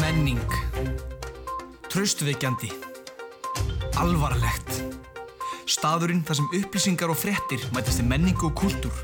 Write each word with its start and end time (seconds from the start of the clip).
Menning. 0.00 0.40
Traustveikjandi. 1.88 2.68
Alvarlegt. 3.96 4.82
Staðurinn 5.66 6.22
þar 6.26 6.38
sem 6.40 6.48
upplýsingar 6.60 7.12
og 7.12 7.18
fréttir 7.18 7.62
mætast 7.74 8.02
í 8.02 8.06
menningu 8.06 8.50
og 8.50 8.56
kúltúr. 8.60 8.96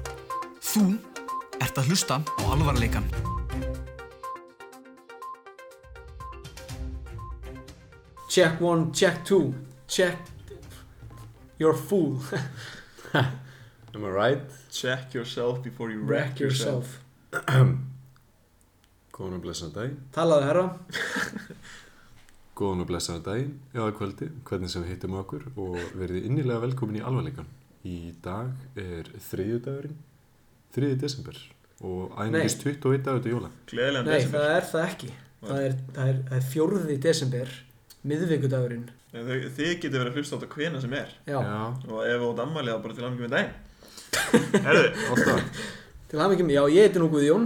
Þú 0.63 0.85
ert 1.63 1.79
að 1.81 1.93
hlusta 1.93 2.21
á 2.21 2.43
alvarleikan. 2.55 3.07
Check 8.32 8.61
one, 8.61 8.93
check 8.93 9.24
two, 9.24 9.52
check 9.86 10.16
You're 11.59 11.74
a 11.74 11.77
fool 11.77 12.18
Am 13.14 13.27
I 13.95 14.09
right? 14.09 14.40
Check 14.70 15.12
yourself 15.12 15.62
before 15.62 15.90
you 15.90 16.00
Wreck 16.00 16.40
yourself 16.40 17.04
Góðan 19.23 19.37
og 19.39 19.43
blessaðan 19.45 19.75
daginn. 19.77 19.99
Talaðu 20.15 20.47
herra. 20.49 20.62
Góðan 22.59 22.83
og 22.83 22.89
blessaðan 22.91 23.25
daginn. 23.27 23.53
Eða 23.77 23.93
kvöldi, 23.97 24.29
hvernig 24.48 24.73
sem 24.73 24.83
við 24.85 24.95
hittum 24.97 25.15
okkur 25.21 25.45
og 25.55 25.77
verið 26.01 26.27
innilega 26.29 26.62
velkomin 26.67 26.98
í 26.98 27.05
alvarleikan 27.07 27.47
Í 27.87 28.12
dag 28.23 28.51
er 28.79 29.09
þriðjudagurinn 29.31 29.95
3. 30.75 30.91
desember 31.03 31.39
og 31.83 32.12
æfingis 32.23 32.55
21 32.62 33.03
dagur 33.07 33.23
til 33.25 33.33
jóla. 33.35 33.48
Gleðilegan 33.71 34.07
Nei, 34.11 34.19
desember. 34.21 34.43
það 34.45 34.57
er 34.59 34.67
það 34.73 34.85
ekki. 34.89 35.09
Það 35.43 35.62
er, 35.67 35.73
það 35.97 36.11
er, 36.12 36.19
það 36.29 36.37
er 36.41 36.45
fjórði 36.53 36.98
desember 37.07 37.55
Miðvikudagurinn. 38.12 38.84
En 39.12 39.27
þau- 39.29 39.48
Þið 39.57 39.73
getið 39.83 39.97
verið 39.98 40.12
að 40.12 40.19
hlusta 40.20 40.34
á 40.34 40.39
þetta 40.43 40.55
hvena 40.57 40.81
sem 40.83 40.95
er. 40.98 41.11
Já, 41.29 41.39
Og 41.39 41.98
ef 42.07 42.23
þú 42.23 42.29
átt 42.33 42.43
ammæli 42.47 42.73
þá 42.75 42.79
bara 42.87 42.95
til 42.98 43.05
aðmyggjum 43.07 43.27
með 43.27 43.34
daginn. 43.37 43.53
Herðu, 44.67 44.87
alltaf 45.12 45.67
til 46.12 46.20
hafingjum, 46.23 46.51
já, 46.53 46.62
ég 46.75 46.87
heiti 46.87 47.01
nú 47.03 47.09
Guðjón. 47.12 47.45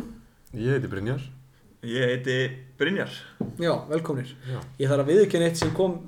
Ég 0.56 0.76
heiti 0.76 0.88
Brynjar 0.90 1.24
ég 1.84 2.08
heiti 2.10 2.36
Brynjar. 2.78 3.12
Já, 3.60 3.72
velkomnir. 3.90 4.32
Já. 4.48 4.58
Ég 4.80 4.90
þarf 4.90 5.04
að 5.04 5.12
viðurkenna 5.12 5.50
eitt 5.50 5.60
sem 5.60 5.72
kom 5.76 5.98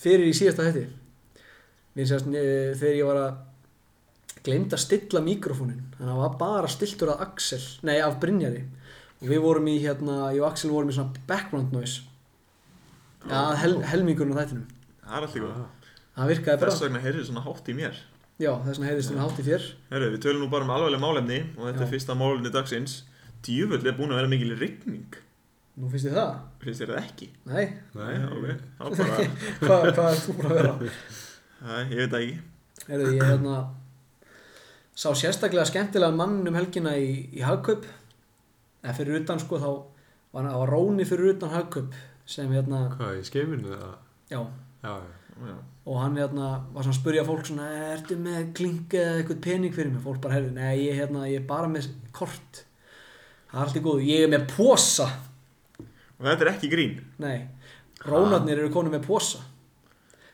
fyrir 0.00 0.28
í 0.28 0.36
síðasta 0.36 0.66
hætti 0.68 0.86
sérst, 2.02 2.26
þegar 2.26 2.96
ég 2.98 3.06
var 3.06 3.20
að 3.20 4.40
glemd 4.44 4.74
að 4.74 4.82
stilla 4.82 5.22
mikrofónin 5.24 5.84
þannig 5.94 6.08
að 6.08 6.16
það 6.16 6.22
var 6.24 6.32
bara 6.40 6.72
stilltur 6.72 7.12
að 7.12 7.22
Axel 7.28 7.60
nei, 7.86 7.98
af 8.02 8.18
Brynjari. 8.20 8.64
Og 9.22 9.30
við 9.30 9.44
vorum 9.44 9.68
í 9.70 9.76
hérna, 9.80 10.16
ég 10.34 10.42
og 10.42 10.50
Axel 10.50 10.72
vorum 10.74 10.90
í 10.90 10.96
svona 10.96 11.22
background 11.28 11.72
noise. 11.72 12.02
Já, 13.24 13.54
hel, 13.62 13.78
helmingurinn 13.88 14.34
á 14.36 14.42
þættinum. 14.42 14.66
Það 15.04 15.16
er 15.16 15.28
allt 15.28 15.38
í 15.38 15.44
góð 15.44 15.62
Það 16.14 16.28
virkaði 16.30 16.60
bara. 16.60 16.74
Þess 16.74 16.84
vegna 16.84 17.00
heyrðir 17.02 17.24
svona 17.26 17.42
hátt 17.46 17.70
í 17.70 17.74
mér. 17.74 17.96
Já, 18.42 18.50
þess 18.66 18.78
vegna 18.78 18.90
heyrðist 18.90 19.10
hún 19.14 19.22
hátt 19.22 19.38
í 19.40 19.46
þér. 19.46 19.64
Herðu, 19.90 20.10
við 20.12 20.22
tölum 20.26 20.44
nú 20.44 20.50
bara 20.50 20.66
um 20.66 20.72
alveglega 20.74 21.02
málefni 21.02 21.38
Og 21.54 21.68
þetta 21.68 21.80
Já. 21.80 21.84
er 21.86 21.90
fyrsta 21.92 22.16
málefni 22.18 22.50
dagsins 22.54 22.94
Djúvöld 23.44 23.86
er 23.90 23.96
búin 23.98 24.12
að 24.14 24.20
vera 24.22 24.30
mikil 24.32 24.54
rigning 24.60 25.18
Nú 25.74 25.88
finnst 25.90 26.06
þið 26.06 26.16
það? 26.20 26.34
Finnst 26.62 26.82
þér 26.84 26.92
það 26.94 27.00
ekki? 27.02 27.28
Nei, 27.50 27.64
Nei, 27.98 28.12
ok 28.30 28.44
Þá 28.78 28.84
bara, 28.98 29.24
hvað, 29.60 29.88
hvað 29.96 30.10
er 30.12 30.20
þú 30.24 30.36
búin 30.38 30.50
að 30.50 30.58
vera? 30.60 30.74
Æ, 31.64 31.72
ég 31.90 31.98
veit 31.98 32.12
það 32.14 32.20
ekki 32.26 32.36
Heyrðu, 32.84 33.10
ég 33.16 33.26
hérna 33.30 33.56
sá 34.94 35.08
sérstaklega 35.18 35.66
skemmtilega 35.66 36.14
mann 36.14 36.36
um 36.46 36.54
helgina 36.58 36.92
í, 37.00 37.08
í 37.34 37.42
Hagkaup 37.42 37.86
eða 38.84 38.94
fyrir 38.98 39.22
utan 39.22 39.40
sko 39.42 39.58
þá 39.58 39.68
var, 39.72 40.46
það 40.46 40.58
var 40.62 40.72
Róni 40.74 41.06
fyrir 41.08 41.32
utan 41.34 41.50
Hagkaup 41.54 41.96
sem 42.28 42.52
hérna, 42.54 42.84
Hvað, 42.94 43.18
í 43.18 43.26
skeifinu 43.26 43.72
eða? 43.74 43.92
já 44.30 44.40
Já, 44.84 44.92
já 44.94 45.14
Já. 45.34 45.54
og 45.90 45.96
hann 45.98 46.14
hérna 46.20 46.48
var 46.70 46.84
svona 46.86 46.92
að 46.94 46.98
spurja 47.00 47.24
fólk 47.26 47.48
svona 47.48 47.64
ertu 47.90 48.14
með 48.22 48.52
klink 48.54 48.94
eða 48.94 49.16
eitthvað 49.18 49.40
pening 49.42 49.72
fyrir 49.74 49.90
mig 49.90 50.04
fólk 50.04 50.20
bara 50.22 50.36
heyrðu, 50.36 50.52
nei 50.54 50.84
ég, 50.84 50.94
hérna, 51.00 51.24
ég 51.26 51.40
er 51.42 51.48
bara 51.48 51.66
með 51.72 51.88
kort 52.14 52.60
það 53.54 53.60
er 53.60 53.68
allt 53.68 53.78
í 53.78 53.84
góðu, 53.84 54.06
ég 54.08 54.24
er 54.26 54.32
með 54.32 54.46
posa. 54.50 55.06
Og 56.18 56.26
þetta 56.26 56.46
er 56.46 56.52
ekki 56.54 56.70
grín. 56.72 56.96
Nei, 57.22 57.46
rónarnir 58.02 58.58
eru 58.58 58.72
konið 58.74 58.96
með 58.96 59.06
posa. 59.06 59.44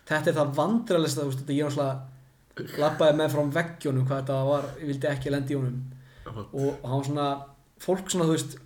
Þetta 0.09 0.33
er 0.33 0.39
það 0.41 0.57
vandralista 0.57 1.23
þú 1.23 1.31
veist, 1.31 1.43
þetta 1.45 1.57
ég 1.57 1.67
er 1.69 1.77
náttúrulega 1.77 2.79
lappaði 2.81 3.17
með 3.21 3.35
frá 3.35 3.43
veggjónum 3.61 4.07
hvað 4.09 4.23
þetta 4.23 4.39
var, 4.49 4.69
ég 4.81 4.91
vildi 4.91 5.11
ekki 5.11 5.33
lendi 5.33 5.55
í 5.55 5.59
honum. 5.61 5.83
Og 6.31 6.83
hann 6.85 6.97
var 6.97 7.07
svona 7.07 7.29
fólk 7.81 8.11
svona 8.13 8.29
þú 8.29 8.37
veist 8.37 8.57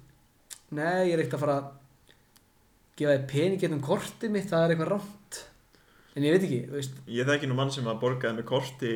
nei 0.75 1.11
ég 1.11 1.15
er 1.15 1.23
ekkert 1.23 1.37
að 1.39 1.45
fara 1.45 1.57
að 1.61 1.69
gefa 2.99 3.13
þér 3.13 3.27
pening 3.31 3.61
getum 3.63 3.83
kortið 3.85 4.33
mitt 4.35 4.49
það 4.51 4.65
er 4.65 4.75
eitthvað 4.75 4.91
rámt 4.95 5.41
en 6.15 6.27
ég 6.27 6.35
veit 6.35 6.47
ekki, 6.47 6.61
þú 6.71 6.79
veist. 6.79 6.99
Ég 7.11 7.29
þekki 7.29 7.51
nú 7.51 7.59
mann 7.59 7.73
sem 7.75 7.89
að 7.91 8.01
borgaði 8.03 8.39
með 8.39 8.49
korti 8.51 8.93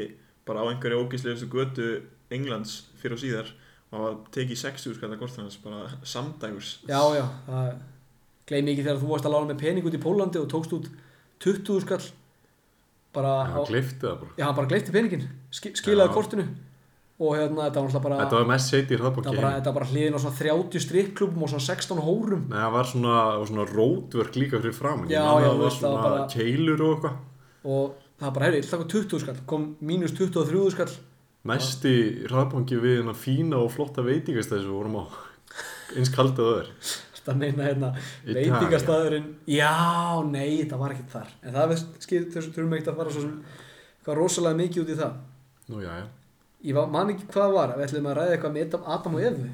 bara 0.48 0.62
á 0.64 0.70
einhverju 0.70 1.02
ógíslegustu 1.04 1.48
götu 1.52 1.88
Englands 2.34 2.76
fyrir 3.00 3.18
og 3.18 3.22
síðar 3.22 3.52
og 3.92 4.04
að 4.04 4.16
tekið 4.36 4.58
60 4.62 4.94
skall 4.98 5.12
að 5.14 5.20
kortið 5.22 5.42
hans 5.46 5.58
bara 5.64 5.88
samdægurs. 6.04 6.72
Já 6.88 7.00
já, 7.16 7.24
það 7.48 7.68
gleymi 8.48 8.72
ekki 8.74 8.84
þegar 8.86 9.02
þú 9.02 9.10
varst 9.12 9.28
að 9.28 9.34
lána 9.36 9.50
með 9.52 9.60
pening 9.64 9.86
út 9.88 9.96
í 9.96 10.02
Pólandi 10.02 10.40
og 10.42 10.48
tókst 10.52 10.72
út 10.76 10.88
20 11.44 11.80
skall 11.86 12.06
bara 13.16 13.34
Já, 13.48 13.56
á, 13.56 13.60
glifti 13.68 14.04
það 14.04 14.16
bara. 14.22 14.32
Já 14.38 14.44
hann 14.48 14.56
bara 14.58 14.70
gleypti 14.72 14.92
peningin 14.94 15.28
ski, 15.50 15.72
skilaði 15.78 16.10
Já. 16.10 16.14
kortinu 16.14 16.44
og 17.18 17.32
hérna 17.34 17.64
þetta 17.66 17.80
var 17.80 17.88
náttúrulega 17.88 18.02
bara 18.04 18.18
Þetta 18.22 18.38
var 18.38 18.48
mest 18.52 18.68
seiti 18.72 18.84
í 18.84 18.98
þetta 18.98 19.04
hraðbóki 19.04 19.28
var 19.32 19.38
bara, 19.40 19.52
þetta 19.58 19.70
var 19.72 19.76
bara 19.80 19.88
hliðin 19.92 20.14
á 20.14 20.20
svona 20.22 20.38
30 20.38 20.84
strippklubum 20.84 21.42
og 21.42 21.50
svona 21.50 21.64
16 21.66 22.02
hórum. 22.04 22.44
Nei, 22.52 22.58
það 22.62 22.74
var 22.76 22.90
svona, 22.92 23.14
það 23.18 23.38
var 23.42 23.48
svona 23.50 23.64
rótverk 23.72 24.36
líka 24.38 24.60
fyrir 24.62 24.76
framan. 24.76 25.08
Já, 25.10 25.18
já, 25.18 25.24
að 25.24 25.48
það 25.48 25.58
var 25.58 25.72
það 25.72 25.78
svona 25.80 25.94
var 25.96 26.12
bara- 26.12 26.28
keilur 26.36 26.84
og 26.84 26.92
eitthvað. 26.94 27.16
Og 27.64 27.96
það 28.20 28.26
var 28.28 28.34
bara, 28.36 28.44
heyrði, 28.46 28.60
ég 28.60 28.68
ætla 28.68 28.78
að 28.78 28.84
taka 28.84 28.92
20 28.94 29.22
skall 29.24 29.40
kom 29.50 29.64
mínus 29.82 30.14
23 30.14 30.70
skall 30.76 30.92
Mesti 31.46 31.92
hraðbóki 32.26 32.80
við 32.82 33.00
hennar 33.02 33.18
fína 33.18 33.60
og 33.62 33.70
flotta 33.72 34.02
veitingastæði 34.02 34.64
sem 34.64 34.72
við 34.72 34.74
vorum 34.74 34.98
á. 34.98 35.04
Eins 35.96 36.10
kaldið 36.12 36.48
það 36.50 36.58
er. 36.62 36.72
Það 37.28 37.40
meina 37.42 37.64
hérna 37.66 37.88
veitingastæðurinn 38.24 39.26
Já, 39.52 39.72
nei, 40.24 40.64
það 40.68 40.82
var 40.82 40.94
ekkert 40.94 41.14
þar. 41.14 41.32
En 41.44 41.56
það 41.56 41.72
veist, 41.74 41.96
skil, 42.04 42.22
þessum 42.34 42.54
þurfum 42.56 42.76
ekki 42.78 42.92
að 42.92 43.00
fara 43.02 43.14
svo 43.14 43.24
sem 43.24 43.34
Hvað 44.08 44.16
rosalega 44.22 44.56
mikið 44.56 44.82
út 44.82 44.92
í 44.92 44.98
það. 44.98 45.16
Nú, 45.68 45.80
já, 45.84 45.90
já. 46.00 46.06
Ég 46.68 46.76
var, 46.78 46.86
man 46.90 47.10
ekki 47.12 47.26
hvað 47.34 47.50
var. 47.54 47.74
Við 47.76 47.84
ætlum 47.86 48.08
að 48.08 48.16
ræða 48.18 48.36
eitthvað 48.36 48.54
með 48.56 48.78
Adam, 48.94 49.18
og 49.18 49.26
Evu. 49.28 49.48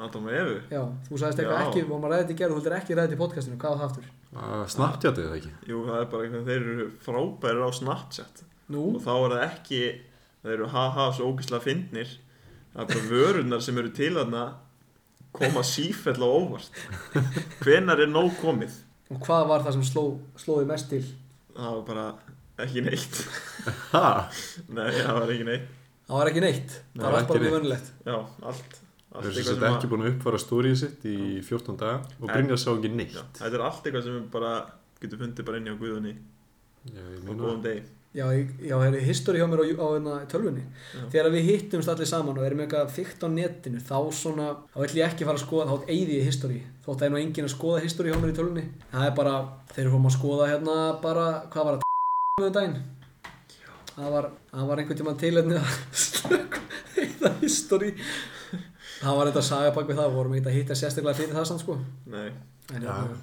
Adam 0.00 0.28
og 0.30 0.36
Evu? 0.40 0.54
Já, 0.72 0.80
þú 1.06 1.20
sagðist 1.20 1.42
eitthvað 1.42 1.58
Já. 1.60 1.66
ekki 1.66 1.82
Við 1.82 1.90
varum 1.90 2.06
að 2.06 2.14
ræða 2.14 2.22
þetta 2.22 2.32
í 2.32 2.38
gerð 2.40 2.54
Þú 2.54 2.58
heldur 2.60 2.76
ekki 2.78 2.94
að 2.94 2.98
ræða 2.98 3.04
þetta 3.10 3.18
í 3.18 3.20
podcastinu. 3.20 3.58
Hvað 3.60 3.74
var 3.74 3.80
það 3.80 3.90
aftur? 3.90 4.06
Ah, 4.30 4.62
Snapchatið 4.74 5.26
það 5.28 5.36
ekki? 5.36 5.52
Jú, 5.68 5.82
það 5.90 5.98
er 6.00 6.08
bara 6.14 6.26
einhvern 6.26 6.46
þeir 6.48 6.68
eru 6.70 6.86
frábærir 7.04 7.60
á 7.60 7.70
Snapchat. 7.76 8.42
Nú, 8.70 8.84
og 8.96 9.04
þá 9.04 9.12
er 9.18 9.36
það 10.42 10.52
eru 10.56 10.68
haha 10.72 11.06
svo 11.16 11.30
ógíslega 11.32 11.64
fyndnir. 11.64 12.12
Það 12.74 12.82
er 12.84 12.90
bara 12.92 13.06
vörurnar 13.10 13.64
sem 13.66 13.78
eru 13.82 13.90
til 13.94 14.12
þarna 14.16 14.44
koma 15.36 15.62
sífell 15.66 16.18
á 16.22 16.28
óvart. 16.30 16.80
Hvenar 17.64 18.00
er 18.04 18.10
nóg 18.10 18.32
komið? 18.40 18.76
Og 19.10 19.18
hvað 19.26 19.48
var 19.50 19.64
það 19.66 19.76
sem 19.78 19.86
sló, 19.90 20.04
slóði 20.38 20.68
mest 20.70 20.90
til? 20.92 21.02
það 21.60 21.72
var 21.76 21.82
bara 21.88 22.04
ekki 22.64 22.82
neitt. 22.86 23.16
Ha? 23.94 24.04
nei, 24.70 24.86
það 25.00 25.16
var 25.18 25.32
ekki 25.34 25.46
neitt. 25.48 25.66
Það 26.10 26.16
var 26.20 26.30
ekki 26.30 26.42
neitt. 26.44 26.76
Það 26.94 27.02
Nei, 27.02 27.10
var 27.14 27.26
bara 27.28 27.42
mjög 27.42 27.52
vönulegt 27.56 27.90
já, 28.06 28.14
allt, 28.18 28.78
allt 29.10 29.26
Þessu 29.26 29.28
eitthvað 29.30 29.46
sett 29.50 29.60
sem 29.60 29.66
ekki 29.74 29.86
að 29.86 29.92
búin 29.92 30.04
að 30.06 30.10
uppfara 30.14 30.40
stórið 30.42 30.74
sitt 30.80 31.04
í 31.10 31.16
14 31.46 31.78
daga 31.80 32.00
og 32.18 32.30
Brynjar 32.32 32.58
sá 32.62 32.68
ekki 32.72 32.90
neitt. 32.94 33.14
já, 33.18 33.22
þetta 33.38 33.58
er 33.60 33.64
allt 33.66 33.86
eitthvað 33.86 34.06
sem 34.06 34.16
við 34.16 34.24
bara 34.34 34.52
getur 35.02 35.20
fundið 35.22 35.46
bara 35.50 35.60
inni 35.60 35.74
á 35.74 35.80
Guðunni 35.82 36.14
meina 36.90 37.36
góðum 37.42 37.62
degi 37.66 37.84
Já, 38.10 38.24
ég- 38.34 38.54
já, 38.66 38.74
það 38.74 38.94
er 38.98 39.04
history 39.06 39.38
hjá 39.38 39.46
mér 39.46 39.60
á, 39.62 39.64
á, 39.70 39.86
á 40.02 40.26
tölvunni. 40.26 40.64
Já. 40.66 41.02
Þegar 41.12 41.28
við 41.30 41.44
hittumst 41.46 41.88
allir 41.92 42.08
saman 42.10 42.38
og 42.40 42.46
erum 42.46 42.62
eitthvað 42.64 42.88
fyrkt 42.90 43.22
á 43.22 43.28
netinu 43.30 43.78
þá 43.86 43.98
svona, 44.10 44.46
þá 44.74 44.78
ætlum 44.82 44.98
ég 44.98 45.06
ekki 45.06 45.22
að 45.22 45.28
fara 45.30 45.38
að 45.38 45.44
skoða 45.44 45.66
þá 45.70 45.76
eigði 45.94 46.16
ég 46.18 46.26
history, 46.26 46.58
þótt 46.86 46.96
að 47.00 47.06
er 47.06 47.12
nú 47.14 47.20
engin 47.22 47.46
að 47.46 47.54
skoða 47.54 47.82
history 47.84 48.10
hjá 48.10 48.18
mér 48.18 48.32
í 48.32 48.36
tölvunni. 48.40 48.64
Það 48.90 49.06
er 49.06 49.14
bara, 49.20 49.34
þeir 49.70 49.84
eru 49.84 49.92
fórum 49.94 50.10
að 50.10 50.16
skoða 50.18 50.48
hérna 50.50 50.76
bara, 51.04 51.26
hvað 51.54 51.68
var 51.70 51.78
það, 51.78 52.42
með 52.42 52.52
daginn 52.58 52.80
Það 53.90 54.10
var, 54.14 54.26
það 54.50 54.68
var 54.70 54.80
einhvern 54.80 54.98
tímann 55.00 55.18
tilhengið 55.20 55.58
að 55.60 55.72
slökk 56.04 56.58
eitthvað 56.96 57.40
history. 57.44 57.90
Það 59.00 59.16
var 59.18 59.30
þetta 59.30 59.42
saga 59.44 59.72
bak 59.76 59.86
við 59.90 59.98
það, 60.00 60.14
vorum 60.14 60.34
eitthvað 60.36 60.52
að 60.54 60.58
hitta 60.58 60.76
sérstaklega 60.78 61.18
fyrir 61.20 61.36
það 61.36 61.46
samt 61.50 61.62
sko. 61.64 61.76
Nei, 62.10 62.30
En, 62.70 62.82
Já, 62.84 62.90
hérna, 62.90 63.16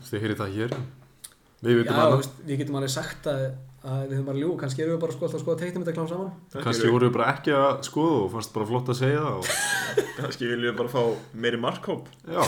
það 3.88 4.04
Við 4.08 4.16
höfum 4.18 4.28
bara 4.30 4.42
ljú, 4.42 4.52
kannski 4.62 4.84
erum 4.84 4.96
við 4.96 5.02
bara 5.04 5.16
sko 5.16 5.28
alltaf 5.28 5.40
að 5.40 5.44
skoða 5.46 5.62
teiknum 5.64 5.86
þetta 5.86 5.96
klám 5.98 6.10
saman 6.12 6.64
Kannski 6.68 6.92
voru 6.92 7.08
við 7.08 7.16
bara 7.18 7.30
ekki 7.34 7.56
að 7.58 7.72
skoða 7.88 8.20
og 8.20 8.30
fannst 8.36 8.54
bara 8.58 8.70
flott 8.72 8.92
að 8.94 9.00
segja 9.02 9.24
það 9.24 9.40
og... 9.40 10.06
kannski 10.20 10.52
viljum 10.52 10.68
við 10.68 10.78
bara 10.82 10.94
fá 10.94 11.02
meiri 11.46 11.62
markhóp. 11.62 12.12
Já, 12.28 12.42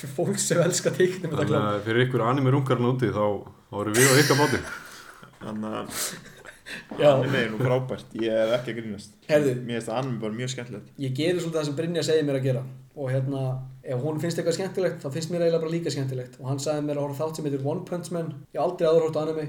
fyrir 0.00 0.12
fólk 0.18 0.42
sem 0.42 0.64
elskar 0.64 0.96
teiknum 0.96 1.34
þetta 1.34 1.46
þannig 1.46 1.70
að 1.70 1.80
fyrir 1.88 2.06
ykkur 2.08 2.26
anime 2.26 2.54
rungarinn 2.54 2.90
úti 2.90 3.12
þá, 3.14 3.24
þá 3.70 3.80
erum 3.84 3.98
við 3.98 4.10
á 4.10 4.14
ykkar 4.24 4.40
báti 4.40 4.62
þannig 5.40 5.80
að 5.80 6.04
Já. 6.98 7.08
anime 7.16 7.40
er 7.44 7.48
nú 7.50 7.58
frábært. 7.60 8.12
Ég 8.18 8.34
er 8.34 8.52
ekki 8.56 8.74
að 8.74 8.80
grínast. 8.80 9.16
Herðu. 9.28 9.54
mér 9.64 9.78
finnst 9.78 9.90
að 9.90 9.98
anime 10.00 10.20
bara 10.22 10.36
mjög 10.36 10.52
skemmtilegt. 10.54 10.92
Ég 11.02 11.16
gerir 11.16 11.40
svolítið 11.40 11.58
það 11.58 11.66
sem 11.68 11.78
Brynja 11.80 12.04
segir 12.06 12.26
mér 12.28 12.38
að 12.38 12.46
gera. 12.46 12.62
Og 13.00 13.10
hérna, 13.10 13.42
ef 13.82 14.04
hún 14.04 14.20
finnst 14.22 14.38
eitthvað 14.38 14.56
skemmtilegt 14.58 15.02
þá 15.02 15.08
finnst 15.14 15.32
mér 15.32 15.44
eiginlega 15.46 15.64
bara 15.64 15.74
líka 15.74 15.94
skemmtilegt. 15.94 16.38
Og 16.40 16.50
hann 16.50 16.62
sagði 16.62 16.86
mér 16.86 17.00
að 17.00 17.08
horfa 17.08 17.24
þátt 17.24 17.40
sem 17.40 17.48
heitir 17.48 17.66
One 17.72 17.84
Punch 17.88 18.12
Man. 18.14 18.32
Ég 18.50 18.60
hef 18.60 18.66
aldrei 18.66 18.90
áður 18.90 19.06
hórt 19.06 19.18
á 19.18 19.22
anime 19.24 19.46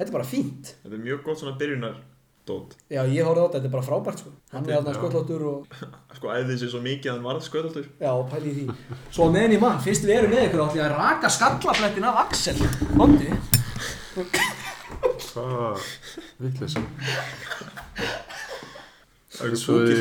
þetta 0.00 0.08
er 0.08 0.16
bara 0.16 0.30
fínt. 0.32 0.72
Þetta 0.80 0.96
er 0.96 1.04
mjög 1.04 1.22
gott 1.28 1.44
svona 1.44 1.58
byrjunar 1.60 2.00
dót 2.48 2.74
Já, 2.90 3.02
ég 3.06 3.26
horfði 3.26 3.42
á 3.42 3.46
þetta, 3.46 3.58
þetta 3.58 3.68
er 3.68 3.74
bara 3.74 3.86
frábært 3.86 4.22
sko. 4.22 4.32
Hann 4.54 4.66
er 4.66 4.76
þarna 4.78 4.92
Já. 4.92 4.98
sköllóttur 4.98 5.46
og 5.50 5.58
Sko 6.18 6.32
æðið 6.34 6.60
sér 6.62 6.72
svo 6.74 6.82
mikið 6.84 7.10
að 7.10 7.16
hann 7.16 7.26
varð 7.28 7.46
sköldaldur 7.46 7.88
Já, 8.00 8.12
pæli 8.32 8.50
í 8.50 8.54
því. 8.58 8.64
Svo 9.12 9.28
á 9.28 9.34
meðan 9.34 9.56
ég 9.56 9.64
mann, 9.64 9.82
fyrst 9.84 10.06
við 10.08 10.16
erum 10.18 10.34
með 10.34 10.46
ykkur 10.48 10.64
átti 10.66 10.80
ég 10.80 10.86
að 10.86 10.96
raka 10.96 11.32
skallaflettin 11.36 12.08
af 12.10 12.22
Axel. 12.24 12.56
Kondi 12.96 13.30
Hvað 15.30 15.84
Það 19.40 19.46
er 19.46 19.56
Svo 19.56 19.76
í 19.88 19.92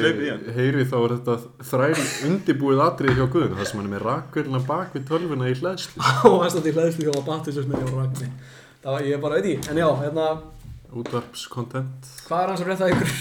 heyri 0.55 0.83
þá 0.89 0.95
er 0.99 1.11
þetta 1.13 1.35
þræl 1.69 1.99
undibúið 2.27 2.81
atrið 2.83 3.19
hjá 3.19 3.27
Guðun 3.31 3.53
þar 3.59 3.69
sem 3.69 3.79
hann 3.79 3.87
er 3.87 3.93
með 3.93 4.01
rakvélina 4.07 4.61
bak 4.67 4.95
við 4.97 5.05
tölvuna 5.07 5.51
í 5.51 5.55
hlæðslu 5.59 6.01
Og 6.27 6.41
hann 6.41 6.51
stótt 6.51 6.67
í 6.67 6.73
hlæðslu 6.75 7.05
hjá 7.07 7.13
að 7.13 7.29
og 7.85 7.93
ragni 7.93 8.27
Það 8.79 8.95
var, 8.95 9.05
ég 9.09 9.21
bara 9.23 9.39
veit 9.39 9.49
ekki 9.49 9.71
En 9.73 9.79
já, 9.81 9.87
hérna, 10.03 10.27
útvarpskontent 10.99 12.07
hvað 12.27 12.43
er 12.43 12.51
hans 12.53 12.63
að 12.63 12.69
frétta 12.69 12.89
ykkur? 12.93 13.11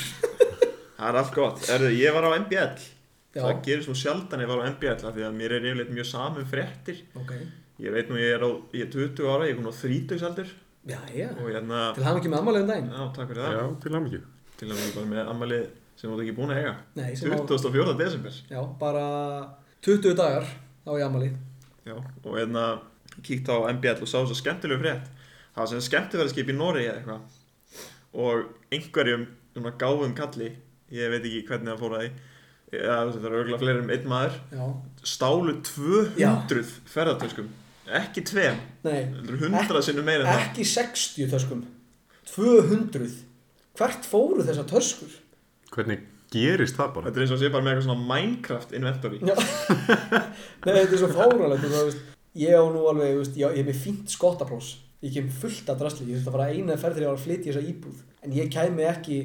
Það 0.99 1.09
er 1.09 1.17
allt 1.21 1.35
gott. 1.35 1.61
Erðu, 1.71 1.91
ég 1.95 2.15
var 2.17 2.27
á 2.27 2.31
MBL 2.39 2.87
Já, 3.37 3.43
Það 3.43 3.61
gerir 3.67 3.85
svo 3.87 3.95
sjaldan 3.99 4.43
ég 4.43 4.51
var 4.51 4.63
á 4.63 4.69
MBL 4.71 4.95
af 5.09 5.13
Því 5.17 5.27
að 5.29 5.37
mér 5.39 5.55
er 5.59 5.67
yfirleitt 5.69 5.93
mjög 5.95 6.09
samum 6.09 6.47
fréttir. 6.49 7.03
Ok. 7.19 7.35
Ég 7.79 7.95
veit 7.95 8.09
nú 8.11 8.19
ég 8.19 8.33
er, 8.35 8.43
á, 8.43 8.51
ég 8.75 8.87
er 8.87 8.91
20 8.95 9.29
ára 9.31 9.47
Ég 9.47 9.53
er 9.55 9.61
komin 9.61 9.71
á 9.71 9.77
30 9.79 10.25
aldur 10.31 10.55
Já, 10.89 10.99
já. 11.13 11.29
Og 11.37 11.51
hérna 11.53 11.83
Til 11.95 12.07
hann 12.07 12.19
ekki 12.19 12.31
með 12.33 12.41
ammaliðum 12.41 12.71
daginn. 12.73 12.89
Já, 12.95 13.03
takk 13.19 13.29
fyrir 13.33 13.45
það. 13.45 13.57
Já, 13.59 13.65
til 13.83 13.93
hamingju. 13.99 14.21
Til 14.59 14.69
að 14.71 14.79
við 14.81 14.95
bara 14.95 15.11
með 15.11 15.31
ammali 15.35 15.59
sem 15.99 16.07
þú 16.09 16.15
ert 16.15 16.23
ekki 16.25 16.35
búin 16.39 16.53
að 16.55 16.61
eiga. 16.63 16.73
Nei, 16.97 17.09
sem 17.19 17.35
á 17.35 17.39
24. 17.43 17.95
desember. 17.99 18.39
Já, 18.49 18.61
bara 18.81 19.05
20 19.85 20.17
dagar 20.19 20.47
á 20.89 20.91
ég 20.97 21.05
ammali 21.05 21.29
Já, 21.85 21.95
og 21.99 22.33
hérna 22.39 22.65
kíkt 23.27 23.51
á 23.53 23.57
MBL 23.69 24.01
og 24.07 24.09
sá 24.11 24.19
svo 24.23 24.37
skemmtilegu 24.39 24.81
frétt 24.81 25.11
það 25.59 25.65
var 25.65 25.71
sem 25.75 25.85
skemmtiverðarskip 25.89 26.51
í 26.55 26.57
Noregi 26.57 26.89
eða 26.89 27.03
eitthvað. 27.03 27.39
Og 28.19 28.75
einhverjum 28.75 29.29
svona 29.53 29.77
gáfum 29.81 30.17
kalli 30.17 30.53
ég 30.95 31.13
veit 31.13 31.23
ekki 31.23 31.47
hvernig 31.51 31.75
það 31.75 31.81
fór 31.83 31.99
að 31.99 32.05
því 32.05 32.13
það 32.69 33.25
er 33.25 33.39
örgulega 33.39 33.61
fleiri 33.63 33.81
um 33.81 33.91
einn 33.95 34.09
maður 34.09 34.35
Já, 34.53 34.65
stálu 35.09 35.55
200 35.65 36.73
ferðartöskum 36.93 37.49
ekki 37.97 38.25
tveim, 38.29 38.59
nei, 38.85 39.09
þetta 39.15 39.33
eru 39.33 39.49
100 39.49 39.87
sinnum 39.87 40.07
meira 40.09 40.25
en 40.25 40.29
það. 40.29 40.45
Ekki 40.49 40.67
60 40.69 41.33
töskum. 41.33 41.65
200 42.35 43.09
Hvert 43.79 44.09
fóru 44.11 44.45
þessar 44.45 44.67
töskur? 44.69 45.13
Hvernig 45.73 46.03
gerist 46.33 46.77
það 46.77 46.91
bara? 46.97 47.09
þetta 47.09 47.21
er 47.21 47.25
eins 47.25 47.35
og 47.37 47.41
sé 47.41 47.51
bara 47.55 47.65
með 47.65 47.77
eitthvað 47.77 47.87
svona 47.87 48.09
Minecraft 48.11 48.75
inventory. 48.77 49.21
Já. 49.23 49.35
Nei, 50.67 50.73
þetta 50.75 50.99
er 50.99 51.01
svo 51.01 51.11
veist, 51.87 52.05
Ég 52.39 52.55
á 52.55 52.65
nú 52.69 52.85
alveg, 52.91 53.15
þú 53.15 53.23
veist, 53.23 53.39
ég, 53.41 53.57
er 53.63 53.67
með 53.67 53.81
fínt 53.87 54.13
skottaplós 54.13 54.75
Ég 55.03 55.13
kem 55.15 55.29
fullt 55.31 55.69
af 55.71 55.79
drasli 55.79 56.07
Ég 56.09 56.19
þurfti 56.19 56.29
að 56.33 56.37
fara 56.37 56.49
eina 56.53 56.77
ferð 56.81 56.97
þegar 56.99 57.05
ég 57.07 57.11
var 57.13 57.19
að 57.19 57.25
flytja 57.27 57.53
þessa 57.53 57.69
íbúð. 57.73 57.99
En 58.27 58.33
ég 58.35 58.49
kæmi 58.55 58.87
ekki 58.91 59.19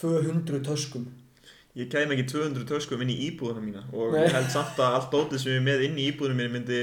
200 0.00 0.62
töskum. 0.66 1.04
Ég 1.78 1.90
kæm 1.92 2.14
ekki 2.16 2.24
200 2.32 2.64
töskum 2.66 3.04
inn 3.04 3.12
í 3.14 3.18
íbúðuna 3.30 3.62
mína 3.62 3.84
og 3.94 4.14
Nei. 4.16 4.24
ég 4.26 4.34
held 4.34 4.50
samt 4.50 4.80
að 4.82 4.96
allt 4.98 5.12
dótið 5.14 5.38
sem 5.44 5.52
ég 5.52 5.60
er 5.60 5.66
með 5.68 5.84
inn 5.86 6.00
í 6.02 6.08
íbúðuna 6.10 6.38
mín 6.40 6.56
myndi 6.56 6.80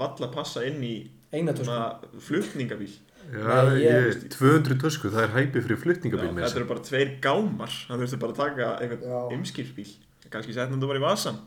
valla 0.00 0.30
passa 0.34 0.64
inn 0.66 0.82
í 0.82 0.94
Eina 1.30 1.52
töskum 1.54 1.68
svona 1.70 2.18
flutningabíl. 2.24 2.90
Já, 3.28 3.44
Nei, 3.68 3.82
ég- 3.84 4.08
ég, 4.08 4.26
200 4.32 4.78
tösku, 4.80 5.10
það 5.12 5.22
er 5.26 5.32
hæpi 5.36 5.60
fyrir 5.62 5.78
flutningabíl 5.82 6.30
Já, 6.30 6.34
með 6.34 6.44
þetta 6.48 6.56
eru 6.62 6.68
bara 6.72 6.84
tveir 6.88 7.10
gámar. 7.20 7.72
Það 7.86 8.02
þurftu 8.02 8.18
bara 8.22 8.32
að 8.32 8.40
taka 8.42 8.68
einhvern 8.82 9.36
ymskýrsbíl 9.38 9.90
kannski 10.32 10.52
setna 10.56 10.76
þetta 10.76 10.88
bara 10.90 11.00
í 11.00 11.04
vasan 11.04 11.38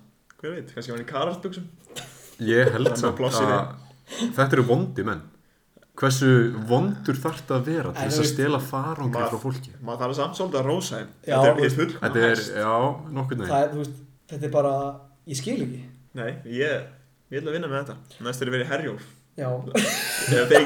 hver 0.41 0.55
veit, 0.55 0.71
kannski 0.73 0.91
var 0.93 0.97
hann 1.01 1.05
í 1.05 1.11
karartbuxum 1.11 1.67
Ég 2.41 2.71
held 2.73 2.87
Það 2.89 3.01
samt 3.03 3.19
að 3.21 3.75
þetta 4.37 4.55
eru 4.57 4.63
vondi 4.65 5.03
menn 5.05 5.21
Hversu 6.01 6.29
vondur 6.65 7.17
þarf 7.21 7.43
það 7.45 7.59
að 7.59 7.67
vera 7.69 7.93
til 7.93 8.07
þess 8.07 8.21
að 8.23 8.29
stela 8.31 8.59
farangri 8.71 9.27
frá 9.29 9.37
fólki? 9.43 9.75
maður 9.85 10.01
þarf 10.01 10.17
samt 10.17 10.39
svolítið 10.39 10.59
að 10.61 10.69
rósa 10.71 10.97
þeim. 10.97 11.11
Já, 11.27 11.35
þetta 11.35 11.51
er 11.51 11.59
þú 11.59 11.67
hitt 11.67 11.77
full 11.77 11.91
Þetta 11.99 12.23
er, 12.27 12.43
já, 12.57 12.73
nokkur 13.17 13.43
er, 13.45 13.75
veist, 13.77 13.99
þetta 14.31 14.47
er 14.47 14.53
bara 14.55 14.73
Ég 15.29 15.37
skil 15.37 15.59
ekki. 15.61 15.79
Nei, 16.17 16.29
ég, 16.49 16.85
ég 17.29 17.41
ætla 17.41 17.51
að 17.51 17.57
vinna 17.59 17.67
með 17.69 17.83
þetta. 17.83 18.21
Næst 18.25 18.41
er 18.41 18.49
ég 18.49 18.55
verið 18.55 18.71
herjólf. 18.73 19.09
Já, 19.37 19.47
ef 20.33 20.49
þeir 20.49 20.65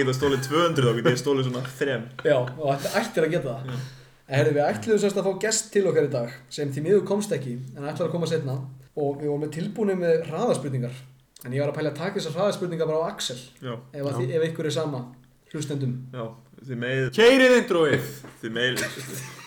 geta, 0.00 0.14
stólið 0.16 0.42
200 0.48 0.84
þá 0.84 0.96
geta 0.98 1.12
ég 1.14 1.20
stólið 1.20 1.46
svona 1.46 1.62
þrem. 1.78 2.02
Já, 2.26 2.36
og 2.42 2.66
þetta 2.66 2.92
ættir 3.00 3.26
að 3.26 3.36
geta 3.36 3.54
það. 3.54 3.86
Herrðu, 4.32 4.52
við 4.56 4.66
ætluðum 4.66 5.00
semst 5.04 5.20
að 5.20 5.28
fá 5.28 5.38
gest 5.46 5.70
til 5.72 5.84
okkar 5.88 6.08
í 6.08 6.12
dag 6.12 6.34
sem 6.52 6.74
því 6.74 6.84
miður 6.84 7.06
komst 7.08 7.32
ekki, 7.36 7.54
en 7.76 7.86
ætlar 7.88 8.08
að 8.08 8.14
koma 8.16 8.28
setna 8.30 8.58
og 8.92 9.16
við 9.22 9.30
vorum 9.30 9.42
með 9.46 9.54
tilbúinu 9.56 9.96
með 10.02 10.26
hraðaspurningar 10.28 11.00
en 11.44 11.52
ég 11.56 11.60
var 11.62 11.72
að 11.72 11.76
pæla 11.78 11.90
að 11.92 11.98
taka 11.98 12.18
þessar 12.20 12.36
hraðaspurningar 12.38 12.86
bara 12.90 13.02
á 13.02 13.10
Axel 13.12 13.38
já, 13.62 13.74
ef, 13.92 14.06
að 14.06 14.30
ef 14.38 14.44
ykkur 14.50 14.68
er 14.70 14.74
sama 14.76 15.00
hlustendum 15.52 15.94
já, 16.14 16.24
þið 16.68 16.80
megið 16.84 17.08
Keirið 17.18 17.56
introið! 17.60 18.10
þið 18.42 18.54
megið 18.58 18.84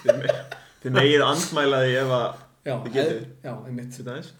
þið 0.03 0.19
megið, 0.19 0.41
þið 0.85 0.97
megið 0.99 1.25
andmæla 1.29 1.83
því 1.85 1.93
ef 2.01 2.15
að 2.19 2.41
Já, 2.65 2.73
Þið 2.81 2.93
getið. 2.95 3.17
eð- 3.21 3.45
já, 3.45 3.51
einmitt 3.69 3.91
þetta 3.93 4.13
aðeins 4.15 4.31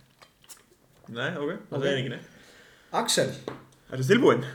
nei, 1.14 1.30
ok, 1.38 1.52
það 1.70 1.76
Ok. 1.78 1.84
segir 1.86 2.00
ekki 2.02 2.14
neitt 2.16 2.32
Axel, 3.02 3.28
Ertu 3.94 4.08
tilbúinn? 4.10 4.46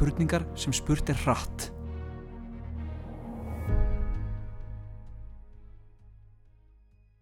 Spurningar 0.00 0.46
sem 0.56 0.72
spurt 0.72 1.10
er 1.12 1.18
hratt. 1.26 1.66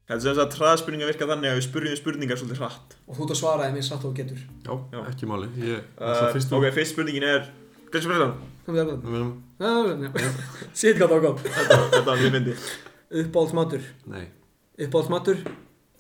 Þetta 0.08 0.14
er 0.16 0.22
sem 0.24 0.36
sagt 0.38 0.54
hraðspurningar 0.56 1.10
virka 1.10 1.26
þannig 1.28 1.50
að 1.50 1.56
við 1.58 1.64
spurjum 1.66 1.96
spurningar 1.98 2.38
svolítið 2.40 2.60
hratt 2.62 2.94
og 3.10 3.16
þú 3.18 3.24
ert 3.26 3.32
að 3.34 3.38
svara 3.42 3.66
þeim 3.66 3.80
eins 3.80 3.88
satt 3.92 4.06
og 4.08 4.14
getur 4.16 4.38
Já, 4.64 4.76
Já. 4.94 5.00
ekki 5.10 5.28
máli. 5.28 5.48
Ég 5.60 5.82
uh, 5.98 6.22
fyrst 6.32 6.54
Ok, 6.56 6.64
fyrst 6.76 6.94
spurningin 6.94 7.26
er 7.28 7.50
Hvað 7.90 7.98
er 7.98 8.14
það? 8.22 8.32
Við 8.68 9.18
erum- 9.18 9.34
Já, 9.58 9.72
já, 9.90 10.06
já. 10.06 10.30
Sitt 10.80 11.00
gott 11.02 11.12
á 11.12 11.18
gott 11.26 11.42
Þetta 11.44 12.04
var 12.06 12.22
mjög 12.22 12.34
myndi 12.38 12.54
Uppáhaldsmatur 13.24 13.84
Nei, 14.14 14.24
Uppáhaldsmatur? 14.86 15.42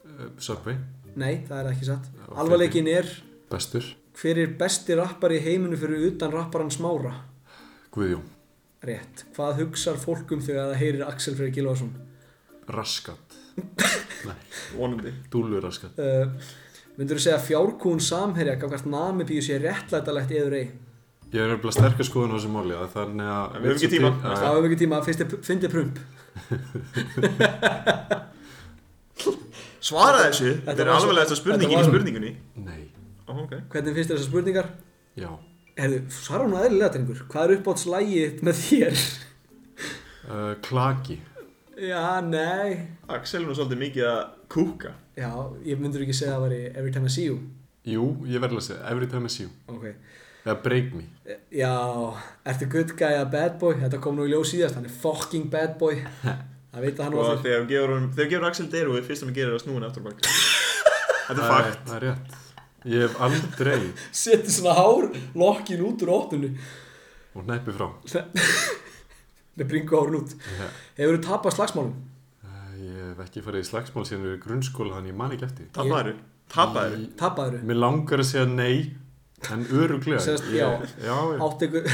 uh, 0.06 0.24
Subway, 0.46 0.78
Nei, 1.18 1.34
það 1.50 1.60
er 1.64 1.70
ekki 1.74 1.90
satt 1.90 2.08
Alvarleikin 2.32 2.88
er 2.94 3.10
bestur, 3.52 3.84
Hver 4.18 4.38
er 4.42 4.50
besti 4.58 4.96
rappar 4.98 5.30
í 5.34 5.38
heiminu 5.44 5.76
fyrir 5.78 6.08
utan 6.10 6.32
rapparan 6.34 6.70
Smára? 6.74 7.12
Guðjón, 7.94 8.24
Rétt. 8.84 9.24
Hvað 9.36 9.60
hugsar 9.62 9.98
fólk 9.98 10.32
um 10.34 10.42
þegar 10.44 10.72
það 10.72 10.80
heyrir 10.82 11.04
Axel 11.06 11.36
Freyr 11.38 11.52
Gilvason? 11.54 11.92
Raskat, 12.68 13.36
Vonandi 14.78 15.12
Dúlur 15.32 15.62
Raskat. 15.64 15.96
Uh, 15.98 16.28
myndur 16.98 17.16
þú 17.18 17.24
segja 17.24 17.38
að 17.38 17.46
fjárkún 17.48 18.02
samherja 18.04 18.58
gafkvært 18.60 18.90
namibíu 18.90 19.42
sé 19.42 19.56
réttlætalegt 19.62 20.34
eður 20.36 20.58
ei? 20.60 20.66
Ég 21.32 21.42
er 21.44 21.50
nefnilega 21.52 21.76
sterkar 21.76 22.06
skoðun 22.08 22.32
á 22.32 22.36
þessu 22.38 22.50
máli 22.54 22.72
að 22.76 22.92
þannig 22.94 23.28
að... 23.28 23.56
Við 23.58 23.66
höfum 23.68 23.78
ekki 23.78 23.90
tíma. 23.94 24.10
Að- 24.16 24.38
Það 24.42 24.54
hefur 24.54 24.68
ekki 24.70 24.80
tíma, 24.82 25.00
fyrst 25.04 25.20
er 25.24 25.28
fyndi 25.44 25.68
prump. 25.72 25.96
Svara 29.88 30.22
þessu 30.26 30.48
Þetta 30.54 30.72
Þetta 30.72 30.84
er 30.84 30.90
alveg 30.94 31.18
þetta 31.22 31.36
spurningin 31.38 31.68
þetta 31.68 31.74
í 31.74 31.78
var- 31.78 31.90
spurningunni 31.92 32.30
Nei, 32.64 32.80
Ó, 33.48 33.56
ok 33.56 33.72
Hvernig 33.72 33.94
finnst 33.96 34.10
þér 34.10 34.18
þessar 34.18 34.28
spurningar? 34.30 34.68
já. 35.18 35.30
Herðu, 35.78 35.98
svara 36.10 36.42
hún 36.44 36.56
aðeinslega 36.58 36.88
drengur. 36.96 37.18
Hvað 37.30 37.44
er 37.44 37.56
uppáhaldslægið 37.60 38.40
með 38.48 38.62
þér? 38.66 39.02
Uh, 40.28 40.52
klaki, 40.60 41.14
Já, 41.80 42.20
nei. 42.20 42.74
Axel 43.08 43.40
er 43.40 43.46
nú 43.48 43.54
svolítið 43.56 43.78
mikið 43.80 44.04
að 44.04 44.18
kúka 44.52 44.90
Já, 45.16 45.30
ég 45.64 45.78
myndur 45.80 46.02
ekki 46.04 46.12
segja 46.18 46.34
að 46.34 46.42
það 46.42 46.42
væri 46.44 46.58
Every 46.74 46.92
Time 46.92 47.08
I 47.08 47.12
See 47.14 47.24
You. 47.30 47.36
jú, 47.88 48.02
ég 48.28 48.42
verði 48.42 48.58
að 48.58 48.64
segja, 48.66 48.82
every 48.90 49.06
time 49.08 49.24
I 49.24 49.32
see 49.32 49.46
you. 49.46 49.52
Ok. 49.72 49.86
Eða 50.44 50.56
break 50.66 50.90
me. 50.98 51.06
Já, 51.54 51.70
ertu 52.44 52.68
good 52.74 52.92
guy 52.98 53.14
eða 53.14 53.30
bad 53.32 53.56
boy? 53.62 53.78
Þetta 53.80 54.02
kom 54.04 54.18
nú 54.20 54.26
í 54.28 54.34
ljós 54.34 54.52
síðast, 54.52 54.76
hann 54.76 54.84
er 54.90 54.92
fucking 55.00 55.48
bad 55.54 55.78
boy. 55.80 55.96
Það 56.74 56.84
veit 56.84 56.98
að 57.00 57.06
hann 57.06 57.16
var 57.16 57.40
gefur, 57.46 57.94
honum- 57.94 58.12
þegar 58.18 58.30
gefur 58.34 58.48
Axel 58.50 58.68
Deru 58.74 58.98
Fyrst 59.00 59.22
sem 59.24 59.30
við 59.32 59.38
gerir 59.40 59.54
er 59.54 59.56
að 59.56 59.64
snúa 59.64 59.78
hann 59.78 59.88
aftur 59.88 60.04
á 60.04 60.06
bak 60.10 60.20
Þetta 61.30 61.32
er 61.32 61.40
Það 61.40 61.54
fakt 61.54 61.88
Það 61.88 61.96
er 62.02 62.06
rétt. 62.10 62.36
Ég 62.86 63.00
hef 63.02 63.16
aldrei 63.20 63.88
Setti 64.14 64.52
svona 64.54 64.74
hár, 64.78 65.08
lokkin 65.34 65.80
út 65.82 66.02
úr 66.06 66.12
óttunni. 66.14 66.52
og 67.34 67.46
neppi 67.46 67.72
frá. 67.74 67.88
Með 69.58 69.66
bringu 69.72 69.96
hárun 69.98 70.20
út. 70.20 70.36
Ég, 70.38 70.76
Hefur 71.00 71.16
þú 71.18 71.22
tapað 71.26 71.56
slagsmálum? 71.56 71.96
ég 72.78 73.00
hef 73.10 73.20
ekki 73.24 73.42
farið 73.42 73.64
í 73.64 73.66
slagsmál 73.66 74.04
síðan 74.06 74.26
við 74.28 74.36
grunnskóla 74.44 74.94
þannig 74.98 75.10
ég 75.10 75.16
man 75.18 75.32
ekki 75.34 75.46
eftir. 75.48 75.66
Tapaður 75.74 76.12
Tapaður 76.48 77.00
Tapaður? 77.18 77.62
Mér 77.66 77.80
langar 77.82 78.22
að 78.22 78.28
segja 78.30 78.46
nei, 78.48 78.94
en 79.50 79.64
öruglega. 79.74 80.22
Ég- 80.22 80.52
já. 80.54 80.68
Já, 81.02 81.16
já. 81.34 81.40
Átt 81.48 81.64
einhver... 81.66 81.90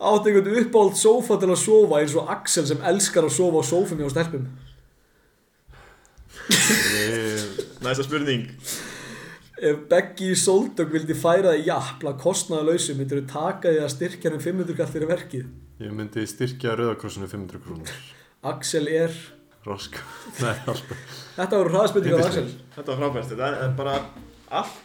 Átt 0.00 0.26
einhvern 0.26 0.58
uppáhald 0.64 0.96
sófa 0.98 1.36
til 1.40 1.50
að 1.54 1.60
sofa 1.62 2.00
eins 2.02 2.14
og 2.18 2.30
Axel 2.34 2.66
sem 2.68 2.82
elskar 2.90 3.26
að 3.28 3.34
sofa 3.36 3.60
á 3.60 3.64
sófum 3.70 4.00
hjá 4.02 4.10
stelpum. 4.14 4.46
Ég, 6.48 7.60
Næsta 7.84 8.04
spurning 8.06 8.46
Ef 9.60 9.82
Beggi 9.90 10.30
í 10.32 10.36
Soldök 10.40 10.88
vildi 10.94 11.12
færa 11.20 11.52
þig 11.52 11.66
jafnla 11.68 12.14
kostnaða 12.20 12.70
lausu 12.70 12.94
myndir 12.96 13.20
þú 13.20 13.26
taka 13.28 13.72
því 13.74 13.82
að 13.84 13.90
styrkja 13.92 14.30
hann 14.32 14.40
500 14.40 14.76
kall 14.78 14.88
fyrir 14.94 15.10
verkið. 15.10 15.50
ég 15.84 15.92
myndi 15.96 16.24
styrkja 16.28 16.72
Rauðakrossinu 16.80 17.28
500 17.28 17.60
krónur. 17.66 17.92
Axel 18.48 18.88
er 18.88 19.12
Rosk. 19.66 19.98
Nei. 20.40 20.54
Þetta 21.36 21.58
voru 21.60 21.74
hraðspurningar 21.74 22.24
Axel. 22.30 22.46
Þetta 22.78 22.94
var 22.94 23.02
frábært, 23.02 23.28
þetta 23.34 23.50
er 23.66 23.74
bara 23.76 23.98
allt, 24.62 24.78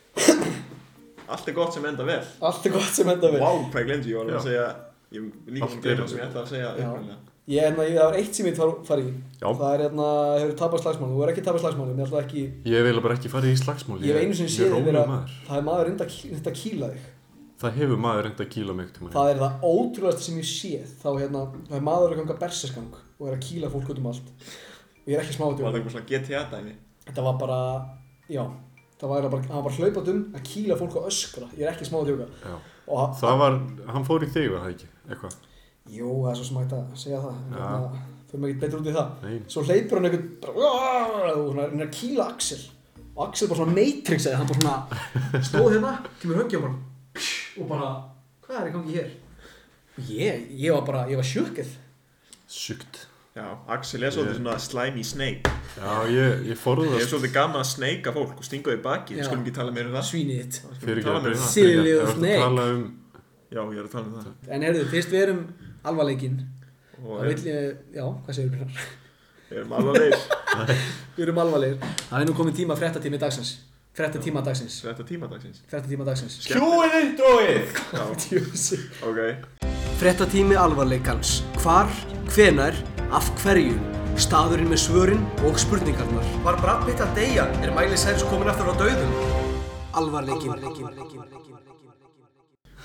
allt 1.31 1.47
er 1.47 1.55
gott 1.55 1.77
sem 1.77 1.87
enda 1.87 2.03
vel. 2.11 2.19
Allt 2.43 2.67
er 2.67 2.75
gott 2.75 2.91
sem 2.99 3.13
enda 3.15 3.31
við. 3.31 3.45
Vá, 3.45 3.53
hvað 3.71 3.79
ég 3.79 3.87
glemdi, 3.93 4.11
ég 4.11 4.19
var 4.19 4.35
að 4.41 4.49
segja, 4.49 4.67
ég 5.15 5.31
líka 5.55 5.71
glemdi 5.71 5.93
er- 5.95 6.11
sem 6.11 6.19
ég 6.19 6.27
ætlaði 6.27 6.43
að 6.43 6.51
segja. 6.51 7.15
Ég, 7.45 7.61
hérna, 7.61 7.83
ég, 7.85 7.93
það 7.93 8.07
var 8.09 8.15
eitt 8.17 8.37
sem 8.37 8.47
ég 8.49 8.55
far, 8.57 8.71
far 8.87 9.01
í. 9.03 9.09
Já. 9.37 9.45
Það 9.53 9.73
er 9.75 9.81
hérna, 9.85 10.05
hefur 10.41 10.53
tapað 10.57 10.81
slagsmál. 10.81 11.09
Þú 11.13 11.19
er 11.25 11.31
ekki 11.31 11.43
tapað 11.45 11.61
slagsmál, 11.61 11.89
ég 11.91 11.99
ætla 12.07 12.21
ekki, 12.23 12.45
Ég 12.65 12.85
vil 12.87 13.01
bara 13.05 13.17
ekki 13.19 13.29
fara 13.29 13.51
í 13.51 13.59
slagsmál. 13.59 13.99
ég 14.01 14.15
hef 14.15 14.23
einu 14.23 14.37
sinni 14.39 14.49
ég 14.49 14.55
séð 14.55 14.73
er 14.79 14.87
vera, 14.87 15.03
maður. 15.11 15.35
það 15.45 15.59
er 15.59 15.67
maður 15.67 15.85
reynda, 15.91 16.07
reynda 16.09 16.49
að 16.49 16.57
kýla 16.61 16.89
þig. 16.95 17.03
Það 17.61 17.77
hefur 17.79 18.01
maður 18.01 18.25
reynd 18.25 18.41
að 18.41 18.49
kýla 18.55 18.73
mig 18.75 18.89
Það 19.13 19.29
er 19.29 19.37
það 19.43 19.67
ótrúlegasta 19.69 20.25
sem 20.25 20.39
ég 20.41 20.49
séð. 20.49 20.89
Þá 21.05 21.09
hérna, 21.21 21.43
er 21.69 21.85
maður 21.85 22.15
að 22.15 22.19
ganga 22.23 22.39
berserskang 22.41 22.97
og 23.19 23.29
er 23.29 23.37
að 23.37 23.45
kýla 23.45 23.69
fólk 23.69 23.93
út 23.93 24.01
um 24.01 24.09
allt. 24.09 24.27
Og 25.05 25.13
ég 25.13 25.15
er 25.15 25.21
ekki 25.23 25.37
smá 25.37 25.45
að 25.45 25.61
Var 25.61 25.69
það 25.69 25.79
eitthvað 25.79 25.95
svona 25.95 26.09
GTA 26.09 26.43
dæmi? 26.49 26.75
Þetta 27.05 27.21
var 27.29 27.37
bara, 27.45 27.59
já, 28.27 28.43
það 28.97 29.11
var 29.13 29.29
bara, 29.29 29.43
hann 29.45 29.61
var 29.61 29.67
bara 29.69 29.77
hlaupað 29.77 30.09
um 30.15 30.21
að 30.33 30.47
kýla 30.49 30.77
fólk 30.81 30.97
og 30.97 31.09
öskra. 31.13 31.47
Ég 31.53 31.67
er 31.67 31.75
ekki 31.75 31.85
smá 31.85 32.01
að 32.01 32.09
djóka. 32.09 32.27
Já. 32.41 32.55
Og 32.85 33.19
Það 33.21 33.37
var, 33.45 33.59
hann 33.93 34.07
fór 34.09 34.25
í 34.25 34.29
þig, 34.33 34.49
var 34.51 34.65
það 34.65 34.73
ekki? 34.73 34.89
Eitthvað? 35.09 35.37
Jú, 35.93 36.11
það 36.25 36.31
er 36.31 36.37
svo 36.39 36.45
sem 36.49 36.57
hægt 36.61 36.73
að 36.75 36.85
segja 36.97 37.19
það. 37.21 37.35
En 37.45 37.57
Já. 37.57 37.65
hérna, 37.65 38.03
fyrir 38.31 38.41
mig 38.41 38.53
ekki 38.55 38.61
betur 38.65 38.81
út 38.81 38.89
í 38.89 38.95
það. 38.95 39.09
Nei. 39.25 39.35
Svo 39.53 39.63
hleypur 39.67 39.99
hann 39.99 40.09
einhvern 40.09 40.27
bara 40.41 41.35
og 41.35 41.51
svona 41.51 41.67
reynir 41.69 41.85
að 41.87 41.93
kýla 41.99 42.27
Axel. 42.33 42.63
Og 43.15 43.21
Axel 43.29 43.47
bara 43.51 43.59
svona 43.61 43.75
matrixaði, 43.77 44.35
hann 44.41 44.49
bara 44.49 44.61
svona 44.61 45.43
stóð 45.45 45.69
hérna, 45.75 45.93
kemur 46.21 46.41
höggja 46.41 46.61
bara 46.65 46.75
og 47.55 47.67
bara, 47.69 47.89
hvað 48.43 48.57
er 48.61 48.67
í 48.67 48.73
gangi 48.75 48.95
hér? 48.97 49.11
Og 49.95 50.07
Ég, 50.11 50.47
ég 50.59 50.73
var 50.75 50.81
bara, 50.89 51.05
ég 51.07 51.15
var 51.21 51.23
sjukkið. 51.27 51.69
Sjúkt. 52.51 53.05
Já, 53.35 53.45
Axel 53.71 54.03
er 54.03 54.11
svolítið 54.15 54.37
svona 54.41 54.57
slimy 54.63 55.03
snake. 55.03 55.51
Já, 55.75 55.93
ég, 56.07 56.15
ég 56.15 56.43
Ég 56.49 56.51
er 56.55 56.59
forðast 56.59 57.09
svolítið 57.11 57.33
gaman 57.35 57.61
að 57.61 57.69
sneika 57.71 58.11
fólk 58.15 58.37
og 58.39 58.45
stinga 58.47 58.71
þau 58.71 58.77
í 58.77 58.83
baki, 58.83 59.15
Já. 59.15 59.19
við 59.19 59.27
skulum 59.29 59.41
ekki 59.45 59.55
tala 59.57 59.73
meira 59.75 59.89
um 59.91 59.95
það. 59.97 60.05
Svínið 60.09 60.37
þitt. 60.41 60.59
Skulum 60.59 60.83
fyrir 60.85 61.07
tala 61.07 61.23
meira 61.23 61.35
um 61.35 61.41
það. 61.41 61.49
Silly 61.55 61.95
þú 61.95 62.03
ert 62.05 62.13
snake. 62.15 62.45
um 62.75 62.85
Já, 63.55 63.59
ég 63.61 63.79
er 63.79 63.85
að 63.85 63.91
tala 63.95 64.05
um 64.05 64.13
það. 64.15 64.29
En 64.55 64.65
heyrðu, 64.67 64.85
fyrst 64.93 65.11
við 65.15 65.23
erum 65.25 65.41
alvarleikinn. 65.91 66.39
Og 67.03 67.19
Það 67.19 67.29
vill 67.31 67.47
ég, 67.51 67.77
já, 67.95 68.05
hvað 68.25 68.37
segir 68.37 68.51
við 68.53 68.61
hérna? 68.63 68.85
við 69.49 69.57
erum 69.61 69.73
alveg 69.77 70.01
leir. 70.01 70.19
Við 71.15 71.23
erum 71.27 71.39
alvarlegir. 71.43 71.89
Það 72.09 72.21
er 72.21 72.27
nú 72.29 72.33
komið 72.35 72.55
tíma 72.61 72.75
fréttatími 72.79 73.17
dagsins. 73.21 73.49
Fréttatíma 73.95 74.41
dagsins. 74.43 74.77
Þetta 74.83 75.03
er 75.03 75.07
tímadagsins. 75.09 75.59
Fréttatíma 75.71 76.05
dagsins. 76.07 76.33
Kjúið 76.49 76.95
introið! 77.01 77.77
Já, 77.95 78.01
Djöfusi. 78.25 78.79
ok. 79.07 79.19
Fréttatími 80.01 80.57
alvarleikans. 80.59 81.37
Hvar, 81.63 81.87
hvenar, 82.33 82.75
af 83.15 83.29
hverju, 83.43 83.77
staðurinn 84.19 84.67
með 84.71 84.81
svörin 84.83 85.23
og 85.47 85.59
spurningarnar. 85.61 86.27
Var 86.43 86.59
Brad 86.63 86.83
Pitt 86.89 87.03
að 87.05 87.15
deyja? 87.21 87.47
Er 87.63 87.71
Miley 87.75 87.99
Cyrus 87.99 88.25
komin 88.31 88.51
aftur 88.51 88.71
á 88.71 88.75
döðum? 88.81 89.15
Alvarleikin. 89.95 90.51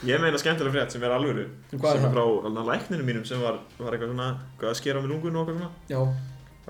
Ég 0.09 0.21
meina 0.23 0.39
skemmtilega 0.41 0.73
frétt 0.73 0.95
sem 0.95 1.03
er 1.05 1.13
alvöru. 1.13 1.47
Hvað 1.75 1.91
er 1.91 1.99
sem 1.99 2.05
það? 2.05 2.09
er 2.09 2.15
frá 2.15 2.23
alveg 2.49 2.69
lækninu 2.71 3.05
mínum 3.05 3.25
sem 3.29 3.41
var, 3.43 3.59
var 3.77 3.97
eitthvað 3.97 4.13
svona, 4.15 4.29
hvað 4.61 4.71
að 4.71 4.79
skera 4.81 5.03
mig 5.03 5.13
lungun 5.13 5.37
og 5.37 5.43
eitthvað 5.43 5.59
svona. 5.59 5.73
Já, 5.91 6.01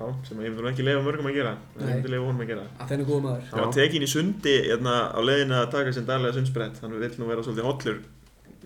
Já, 0.01 0.07
sem 0.25 0.39
ég 0.41 0.53
myndi 0.55 0.69
ekki 0.71 0.85
leifa 0.85 1.01
mörgum 1.05 1.27
að 1.29 1.35
gera. 1.37 1.51
En 1.75 1.81
Nei. 1.81 1.89
ég 1.91 1.97
myndi 1.99 2.11
leifa 2.11 2.27
honum 2.27 2.43
að 2.43 2.51
gera. 2.51 2.63
að 2.79 2.91
þennu 2.91 3.07
góðu 3.07 3.23
maður. 3.25 3.43
Það 3.51 3.61
var 3.61 3.73
tekin 3.75 4.05
í 4.05 4.09
sundi 4.09 4.55
hérna, 4.67 4.95
á 5.13 5.19
leiðinu 5.21 5.57
að 5.59 5.67
taka 5.75 5.93
sinn 5.95 6.07
daglega 6.07 6.37
sundsbrett. 6.37 6.79
Þannig 6.81 7.03
vill 7.03 7.19
nú 7.19 7.27
vera 7.29 7.45
svolítið 7.45 7.67
hollur 7.69 7.99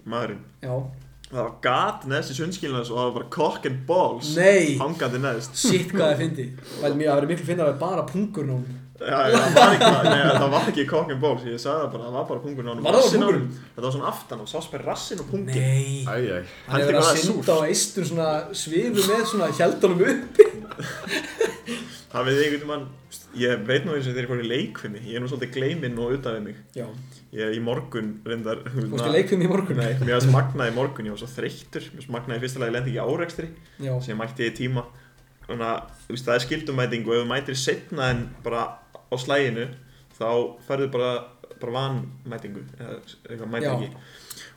maðurinn. 0.05 0.43
Já. 0.63 0.75
Það 1.25 1.41
var 1.41 1.53
gat 1.65 2.05
neðst 2.07 2.31
í 2.31 2.37
sundskilnas 2.37 2.91
og 2.93 2.99
það 2.99 3.07
var 3.09 3.15
bara 3.17 3.29
cock 3.35 3.65
and 3.69 3.85
balls. 3.89 4.31
Nei! 4.37 4.77
Hangandi 4.79 5.21
neðst. 5.23 5.57
Sitt 5.59 5.91
hvað 5.91 6.11
það 6.13 6.21
fyndi. 6.21 6.45
Það 6.77 6.99
verður 7.01 7.31
miklu 7.33 7.47
finnar 7.49 7.71
að 7.73 7.79
bara 7.81 8.05
pungur 8.07 8.45
nú. 8.47 8.59
Já, 8.95 9.17
já, 9.27 9.35
það 9.35 9.57
var 9.59 9.73
ekki, 9.75 9.87
nei, 10.07 10.19
það 10.39 10.51
var 10.53 10.69
ekki 10.71 10.83
and 10.95 11.19
balls. 11.19 11.41
Ég 11.43 11.59
sagði 11.59 11.79
það 11.81 11.89
bara, 11.91 12.03
það 12.05 12.13
var 12.15 12.27
bara 12.29 12.43
pungur 12.45 12.63
nánum. 12.63 12.85
Var 12.85 12.95
það 12.95 13.07
bara 13.11 13.25
á 13.25 13.27
honum. 13.27 13.49
Þetta 13.75 13.85
var 13.85 13.95
svona 13.95 14.11
aftan 14.11 14.43
og 14.45 14.47
sást 14.47 14.71
bara 14.71 14.85
rassin 14.87 15.19
og 15.19 15.27
pungin. 15.31 15.57
Nei. 15.59 16.05
Æj, 16.07 16.29
æj. 16.31 16.53
Hann 16.69 16.79
hefur 16.79 16.91
verið 16.93 17.01
að 17.01 17.09
er 17.11 17.25
synda 17.25 17.57
á 17.59 17.61
eistur 17.67 18.07
svona 18.07 18.29
svifu 18.55 19.03
með 19.09 19.25
svona 19.33 19.49
hjaldunum 19.59 20.05
uppi. 20.13 20.47
Það 22.15 22.29
við 22.29 22.41
einhvern 22.45 22.69
veginn, 22.71 22.87
ég 23.41 23.63
veit 23.67 23.83
nú 23.83 23.95
eins 23.97 24.07
og 24.07 24.15
ég 24.15 24.27
fór 24.29 24.39
í 24.39 24.47
leikfimi, 24.47 25.01
ég 25.03 25.17
er 25.17 25.23
nú 25.23 25.27
svolítið 25.27 25.57
gleyminn 25.57 25.97
og 25.99 26.13
utan 26.15 26.37
við 26.37 26.45
mig. 26.45 26.61
Já. 26.77 26.85
Ég 27.35 27.57
í 27.57 27.59
morgun 27.59 28.13
reyndar, 28.23 28.61
Þú 28.71 28.85
veist 28.93 29.09
í 29.09 29.11
leikfum 29.11 29.43
í 29.43 29.49
morgun. 29.51 29.81
Nei, 29.81 29.97
mér 29.99 30.13
varst 30.15 30.31
magnað 30.31 30.71
í 30.71 30.75
morgun, 30.77 31.09
ég 31.09 31.17
var 31.17 31.19
svo 31.19 31.27
þreyttur, 31.33 31.89
mér 31.91 31.99
varst 31.99 32.13
magnað 32.15 32.39
í 32.39 32.43
fyrsta 32.45 32.61
lagi, 32.63 32.71
ég 32.71 32.77
lendi 32.77 32.93
ekki 32.93 33.01
í 33.01 33.03
árekstri, 33.03 33.49
Já. 33.83 33.91
sem 33.99 34.13
ég 34.13 34.21
mætti 34.21 34.47
í 34.47 34.53
tíma. 34.55 34.85
Þannig 35.49 35.67
að, 35.67 35.91
þú 36.05 36.15
veist, 36.15 36.29
það 36.29 36.37
er 36.37 36.45
skildumæting 36.45 37.09
og 37.09 37.17
ef 37.17 37.25
þú 37.25 37.27
mætir 37.33 37.59
setna 37.59 38.07
en 38.13 38.23
bara 38.45 38.63
á 39.11 39.15
slæginu, 39.21 39.65
þá 40.17 40.27
færðu 40.67 40.87
bara, 40.93 41.11
bara 41.61 41.75
vanmætingu, 41.79 42.63
eða 42.79 42.95
eitthvað 43.29 43.67
ekki. 43.71 43.89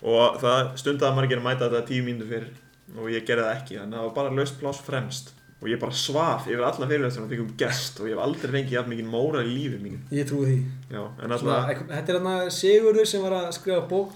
Og 0.09 0.38
það 0.43 0.71
stundaði 0.83 1.19
margir 1.19 1.40
að 1.40 1.49
mæta 1.49 1.67
þetta 1.69 1.88
tíu 1.88 2.07
mínútur 2.07 2.31
fyrir 2.33 2.55
og 2.99 3.11
ég 3.12 3.26
gerði 3.28 3.45
það 3.45 3.57
ekki, 3.59 3.81
þannig 3.83 3.99
að 3.99 4.00
það 4.00 4.07
var 4.09 4.17
bara 4.21 4.37
laust 4.38 4.61
pláss 4.62 4.85
fremst. 4.87 5.35
Og 5.59 5.67
ég 5.73 5.81
bara 5.83 5.97
svaf 5.99 6.47
yfir 6.47 6.62
alla 6.62 6.87
fyrirvæstunum 6.87 7.26
og 7.26 7.33
fikk 7.35 7.40
um 7.43 7.50
gest 7.59 7.99
og 7.99 8.07
ég 8.07 8.14
hef 8.14 8.23
aldrei 8.23 8.52
fengið 8.55 8.76
jafn 8.76 8.93
mikið 8.95 9.09
móra 9.11 9.43
í 9.43 9.50
lífið 9.50 9.81
mínu. 9.83 9.99
Ég 10.14 10.28
trúi 10.31 10.45
því. 10.47 10.59
Já, 10.95 11.00
alltaf, 11.26 11.83
þetta 11.90 11.99
er 11.99 12.19
hérna 12.21 12.35
Sigurður 12.55 13.11
sem 13.11 13.26
var 13.26 13.35
að 13.40 13.50
skrifa 13.59 13.83
bók. 13.90 14.14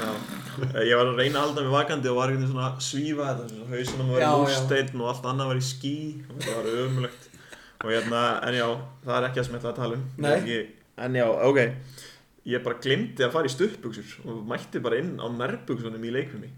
já, 0.00 0.10
Eh, 0.60 0.84
ég 0.90 0.96
var 0.98 1.08
að 1.08 1.20
reyna 1.20 1.40
að 1.40 1.44
halda 1.46 1.62
mig 1.64 1.72
vakandi 1.72 2.10
og 2.10 2.18
var 2.18 2.32
svona 2.36 2.66
svífa 2.82 3.28
þetta, 3.30 3.46
svona 3.52 3.68
hausunum 3.70 4.10
var 4.12 4.24
í 4.24 4.30
múrsteinn 4.42 5.00
og 5.00 5.08
allt 5.12 5.28
annað 5.30 5.50
var 5.50 5.60
í 5.60 5.64
ský 5.64 5.94
og 6.26 6.34
þetta 6.36 6.56
var 6.58 6.68
ömulegt. 6.84 7.28
Og 7.80 7.90
hérna, 7.94 8.22
en 8.44 8.56
já, 8.58 8.66
það 9.06 9.16
er 9.16 9.26
ekki 9.28 9.40
það 9.40 9.46
sem 9.46 9.54
ég 9.54 9.60
ætla 9.60 9.70
að 9.72 9.78
tala 9.80 9.96
um. 9.96 10.06
Nei. 10.20 10.32
Ekki, 10.36 10.58
en 11.06 11.14
já, 11.16 11.26
ok, 11.48 11.60
ég 12.52 12.64
bara 12.66 12.80
glimti 12.84 13.24
að 13.24 13.32
fara 13.36 13.48
í 13.48 13.52
stuttbuxur 13.54 14.16
og 14.28 14.42
mætti 14.50 14.82
bara 14.84 14.98
inn 15.00 15.14
á 15.16 15.26
nærbuksunum 15.32 16.04
í 16.04 16.12
leikfimi. 16.18 16.50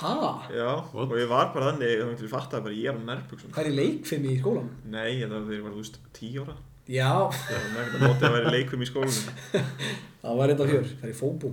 Ha? 0.00 0.12
Já, 0.54 0.68
What? 0.92 1.08
og 1.10 1.16
ég 1.18 1.30
var 1.30 1.48
bara 1.54 1.72
þannig, 1.72 1.94
þá 1.98 2.04
myndi 2.10 2.26
ég 2.28 2.32
fatta 2.34 2.60
bara 2.62 2.76
ég 2.76 2.92
er 2.92 2.98
á 3.00 3.02
nærbuksunum. 3.08 3.54
Það 3.56 3.64
er 3.64 3.70
í 3.70 3.78
leikfimi 3.78 4.34
í 4.34 4.40
skólanum. 4.42 4.74
Nei, 4.84 5.08
þetta 5.22 5.32
var 5.32 5.46
þegar 5.48 5.56
ég 5.56 5.64
var, 5.64 5.72
þú 5.74 5.82
veist, 5.82 5.98
tíu 6.18 6.44
ára. 6.44 6.56
Já. 6.90 7.10
Það 7.40 7.66
var 7.74 7.82
ekkert 7.82 7.96
að 7.96 8.06
móti 8.06 8.28
að 8.28 8.36
vera 8.36 8.50
í 8.50 8.54
leikfimi 8.58 8.86
í 8.86 8.90
skólanum. 8.90 9.34
Það 10.22 10.38
var 10.40 10.50
reynda 10.50 10.66
fjör. 10.68 10.88
Það 11.00 11.04
er 11.08 11.12
í 11.14 11.16
fóbú. 11.16 11.50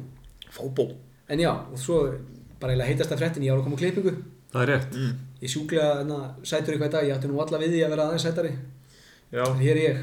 Fóbó. 0.51 0.85
En 1.31 1.41
já, 1.41 1.51
og 1.55 1.79
svo 1.79 1.97
bara 2.59 2.73
eiginlega 2.73 2.89
heitast 2.91 3.13
að 3.15 3.21
fréttin, 3.21 3.45
ég 3.47 3.53
var 3.55 3.61
að 3.61 3.67
koma 3.69 3.77
á 3.77 3.81
klippingu. 3.81 4.13
Það 4.51 4.63
er 4.63 4.71
rétt. 4.73 4.95
Mm. 4.97 5.13
Ég 5.41 5.51
sjúklega 5.53 5.87
hérna, 6.01 6.17
sætur 6.47 6.73
eitthvað 6.75 6.89
í 6.89 6.95
dag, 6.97 7.07
ég 7.07 7.15
átti 7.17 7.29
nú 7.31 7.39
alla 7.43 7.59
við 7.61 7.75
því 7.75 7.81
að 7.85 7.93
vera 7.93 8.07
aðeins 8.09 8.25
sætari. 8.27 8.51
Já, 9.33 9.43
En 9.43 9.59
hér 9.59 9.75
er 9.75 9.81
ég. 9.83 9.97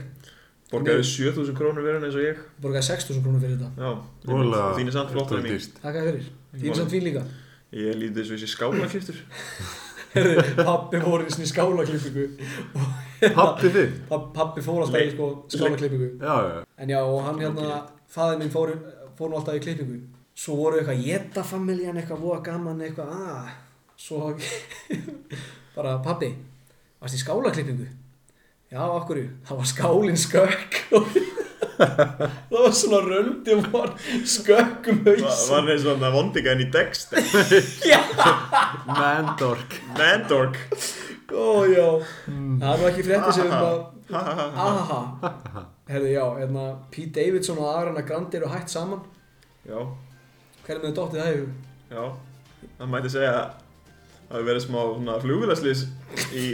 borgaði 0.70 1.04
7000 1.06 1.56
krónur 1.56 1.84
verðin 1.86 2.04
eins 2.08 2.16
og 2.18 2.24
ég. 2.26 2.40
Borgaði 2.60 2.86
6.000 2.90 3.22
krónur 3.24 3.40
fyrir 3.40 3.56
þetta. 3.60 3.94
Þín 4.26 4.90
er 4.90 4.96
samt 4.98 5.12
flottar 5.14 5.38
en 5.40 5.46
mín. 5.48 5.68
Takk 5.80 5.96
að 6.00 6.08
fyrir. 6.10 6.28
Þín 6.54 6.70
er 6.74 6.78
samt 6.80 6.92
fín 6.92 7.06
líka. 7.08 7.22
Ég 7.74 7.96
lítið 7.98 8.20
eins 8.22 8.30
og 8.30 8.36
þessi 8.38 8.50
skálakiftur. 8.52 9.20
Herðu, 10.14 10.42
pappi 10.60 11.00
fór 11.02 11.24
í 11.24 11.30
sinni 11.34 11.48
skálaklippingu. 11.50 12.26
Pappi? 13.34 13.70
Pa- 14.10 14.20
Pappi 14.36 14.62
fór 14.62 14.84
alltaf 14.84 15.00
í 15.02 15.08
sko 15.14 15.28
já. 16.20 16.62
En 16.78 16.92
já, 16.92 17.00
og 17.02 17.24
hann 17.26 17.40
hérna, 17.42 17.80
faðir 18.14 18.38
minn 18.44 18.52
fór, 18.54 18.70
fór 19.18 19.32
nú 19.32 19.40
alltaf 19.40 19.56
í 19.58 19.62
klippingu. 19.64 19.98
Svo 20.38 20.54
voru 20.60 20.78
eitthvað 20.78 21.02
jetafamiljan, 21.06 21.98
eitthvað 21.98 22.22
voða 22.22 22.40
gaman, 22.46 22.80
eitthvað, 22.86 23.10
aaa. 23.10 23.56
Svo, 23.98 24.32
bara, 25.76 25.96
pappi, 26.04 26.30
varst 27.02 27.18
í 27.18 27.22
skálaklippingu? 27.24 27.86
Já, 28.74 28.82
okkur, 28.90 29.20
það 29.46 29.60
var 29.60 29.68
skálinn 29.70 30.18
skökk. 30.18 30.78
það 31.78 32.54
var 32.54 32.72
svona 32.74 33.00
röndum 33.06 33.60
var 33.72 33.92
skökkum 34.26 35.00
Var 35.06 35.20
haus. 35.22 35.44
var 35.50 35.70
eins 35.72 35.86
og 35.90 36.00
það 36.02 36.16
vondigan 36.16 36.62
í 36.64 36.66
Dexter. 36.74 37.22
Mandork. 38.90 39.78
Mandork. 39.98 40.58
Ó, 41.34 41.64
já. 41.70 41.86
Það 42.26 42.68
er 42.70 42.80
nú 42.82 42.88
ekki 42.90 43.04
frétti 43.06 43.32
sem 43.38 43.48
um 43.48 43.54
að, 43.58 43.80
aha. 44.14 45.00
Herðu, 45.88 46.10
já, 46.14 46.24
hérna, 46.38 46.64
Pete 46.94 47.12
Davidson 47.20 47.58
og 47.60 47.70
Ariana 47.74 48.02
Grande 48.06 48.38
eru 48.38 48.50
hætt 48.52 48.70
saman. 48.72 49.02
Já, 49.68 49.80
Hvernig 50.64 50.86
með 50.88 50.94
dottið 50.96 51.20
það 51.20 51.28
hefur? 51.30 51.50
já. 51.92 52.04
Það 52.78 52.88
mætti 52.94 53.10
segja 53.12 53.32
að 53.32 53.42
það 54.28 54.34
hefur 54.38 54.46
verið 54.48 54.62
smá 54.64 54.78
svona 54.84 55.16
flugvélaslýs 55.24 55.82
í, 56.32 56.46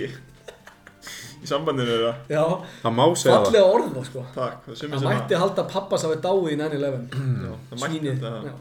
í 1.41 1.49
sambandinu 1.51 1.89
þeirra. 1.91 2.13
Já, 2.31 2.43
Það 2.83 2.95
má 2.99 3.05
segja 3.17 3.37
það. 3.37 3.45
fallega 3.47 3.71
orða, 3.77 4.05
sko. 4.09 4.25
Takk, 4.35 4.59
það 4.67 4.75
er 4.75 4.81
sumir 4.81 4.95
Það 4.97 5.05
sem 5.05 5.15
mætti 5.15 5.39
halda 5.43 5.63
að 5.65 5.73
pappas 5.75 6.05
hafi 6.07 6.19
dáið 6.27 6.51
í 6.51 6.59
9-11 6.61 7.09
Já, 7.47 7.53
það 7.71 7.83
mætti 7.85 8.01
þetta. 8.11 8.33
já. 8.47 8.55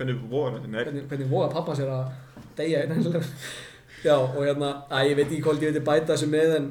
Hvernig 0.00 0.20
voru 0.30 0.54
þetta? 0.56 0.70
Nei, 0.74 0.84
Hvernig, 0.84 1.06
hvernig 1.10 1.30
voga 1.30 1.48
pappa 1.54 1.76
sér 1.78 1.90
að 1.94 2.44
deyja 2.60 2.84
í 2.84 2.90
9-11 2.92 3.32
Já, 4.08 4.14
og 4.16 4.38
hérna, 4.44 4.70
að 4.90 5.10
ég 5.10 5.18
veit 5.20 5.26
ekki 5.28 5.42
hvort 5.44 5.64
ég 5.64 5.74
veit 5.74 5.84
bæta 5.90 6.14
þessu 6.14 6.28
með 6.32 6.54
en 6.56 6.68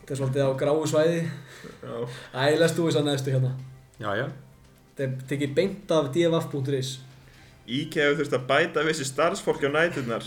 þetta 0.00 0.14
er 0.14 0.18
svolítið 0.22 0.46
á 0.46 0.50
gráu 0.58 0.86
svæði 0.90 1.20
já. 1.20 1.94
Æ, 2.34 2.42
lestu 2.58 2.82
þú 2.82 2.88
þess 2.88 3.00
að 3.02 3.06
neðstu 3.10 3.34
hérna 3.36 3.52
Já, 4.00 4.10
já. 4.18 4.26
Þetta 4.98 5.28
tekið 5.30 5.54
beint 5.54 5.94
af 5.94 6.10
IKEA 7.70 8.08
hefur 8.08 8.18
þurft 8.24 8.34
að 8.34 8.46
bæta 8.48 8.82
vissi 8.86 9.04
starfsfólki 9.06 9.68
á 9.68 9.72
næturnar. 9.74 10.24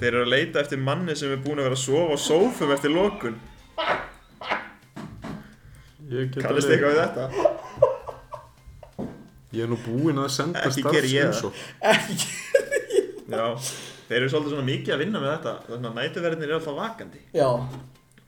Þeir 0.00 0.08
eru 0.12 0.22
að 0.26 0.32
leita 0.34 0.60
eftir 0.62 0.78
manni 0.82 1.14
sem 1.18 1.32
er 1.32 1.40
búin 1.42 1.58
að 1.62 1.68
vera 1.70 1.78
að 1.78 1.84
sofa 1.86 2.14
á 2.14 2.18
sófum 2.20 2.72
eftir 2.74 2.92
lokun. 2.92 3.36
Ég 6.06 6.28
get 6.30 6.44
Kannast 6.44 6.68
alveg, 6.70 6.76
eitthvað 6.76 6.92
við 6.92 7.00
þetta? 7.02 7.24
ég 9.56 9.62
er 9.64 9.70
nú 9.72 9.78
búinn 9.82 10.20
að 10.22 10.28
senda 10.36 10.62
Ekki 10.68 10.82
geri 10.92 11.10
ég 11.16 11.32
það. 11.32 11.34
starfsumsókn. 11.40 12.36
Já, 13.36 13.46
þeir 14.06 14.18
eru 14.20 14.28
svolítið 14.30 14.52
svona 14.52 14.66
mikið 14.68 14.94
að 14.94 15.00
vinna 15.02 15.18
með 15.22 15.32
þetta 15.32 15.52
Þannig 15.66 15.88
að 15.90 15.96
nætuverðinir 15.98 16.46
eru 16.52 16.58
alltaf 16.60 16.76
vakandi 16.78 17.22
Já, 17.34 17.48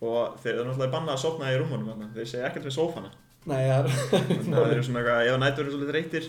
Og 0.02 0.40
þeir 0.42 0.54
eru 0.56 0.64
náttúrulega 0.66 0.94
bannað 0.96 1.14
að 1.14 1.22
sofna 1.22 1.52
í 1.52 1.58
rúmunum 1.60 1.88
þarna. 1.92 2.08
Þeir 2.16 2.28
segja 2.32 2.48
ekkert 2.48 2.66
við 2.66 2.74
sófana 2.78 3.10
nei, 3.48 3.62
það 3.68 3.78
er 3.78 3.86
Þannig 4.10 4.58
að 4.58 4.64
þeir 4.64 4.74
eru 4.74 4.86
svona 4.88 5.00
eitthvað, 5.04 5.20
ef 5.28 5.38
nætuverðin 5.44 5.68
er 5.68 5.74
svolítið 5.76 5.96
reytir 5.98 6.24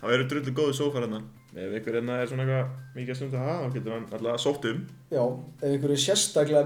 Þá 0.00 0.06
eru 0.16 0.28
drullu 0.32 0.52
góðu 0.62 0.74
sófar 0.80 1.04
hérna 1.04 1.20
Ef 1.54 1.74
ykkur 1.78 1.94
hérna 2.00 2.16
er 2.18 2.26
svona 2.30 2.44
eitthvað 2.48 2.70
mikið 2.96 3.12
að 3.14 3.18
stunda 3.20 3.42
það 3.44 3.60
Þá 3.60 3.74
getur 3.76 3.92
hann 3.94 4.06
alltaf 4.16 4.40
sótt 4.42 4.64
um. 4.72 4.80
Já, 5.14 5.22
ef 5.60 5.68
einhverju 5.68 5.98
sérstaklega 6.02 6.62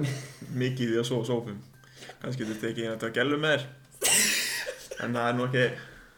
Mikið 0.62 0.94
í 0.94 1.00
að 1.02 1.08
sófa 1.10 1.28
sófum 1.28 1.58
Kannski 2.22 2.44
getur 2.46 2.60
tekið 2.62 2.88
þetta 2.94 3.10
að 3.10 3.18
gælu 3.18 3.38
með 3.42 3.52
þér. 3.58 3.66
En 5.04 5.12
það 5.18 5.26
er 5.28 5.36
nú 5.38 5.44
ekki 5.48 5.66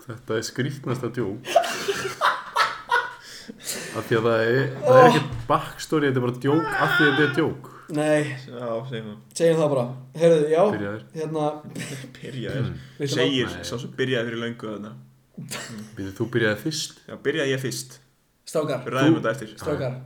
Þetta 0.07 0.37
er 0.39 0.47
skrítnasta 0.47 1.11
djók. 1.15 1.51
Af 3.99 4.07
því 4.07 4.17
að 4.21 4.25
það 4.27 4.41
er, 4.45 4.61
það 4.87 4.97
er 5.01 5.09
ekkert 5.11 5.35
backstory, 5.51 6.09
þetta 6.09 6.21
er 6.21 6.25
bara 6.25 6.41
djók 6.45 6.69
af 6.71 6.95
því 6.97 7.05
að 7.05 7.11
þetta 7.11 7.27
er 7.27 7.35
djók. 7.37 7.69
Nei, 7.91 8.21
Já, 8.47 8.69
segjum 8.91 9.09
það 9.11 9.39
segjum 9.41 9.61
það 9.61 9.71
bara. 9.75 9.85
Herðu, 10.21 10.41
já, 10.51 10.61
Byrjaður. 10.75 11.03
hérna 11.17 11.47
Byrjaðir. 12.17 12.69
Viltu 13.01 13.15
Segir 13.17 13.55
sá 13.67 13.73
sem 13.83 13.95
byrjaði 13.99 14.31
fyrir 14.31 14.43
löngu 14.45 14.71
þarna. 14.71 14.93
Þú 16.21 16.29
byrjaði 16.37 16.63
fyrst? 16.65 17.01
Já, 17.11 17.17
byrjaði 17.27 17.55
ég 17.57 17.63
fyrst 17.65 17.99
Strákar, 18.51 18.83
strákar 19.57 20.01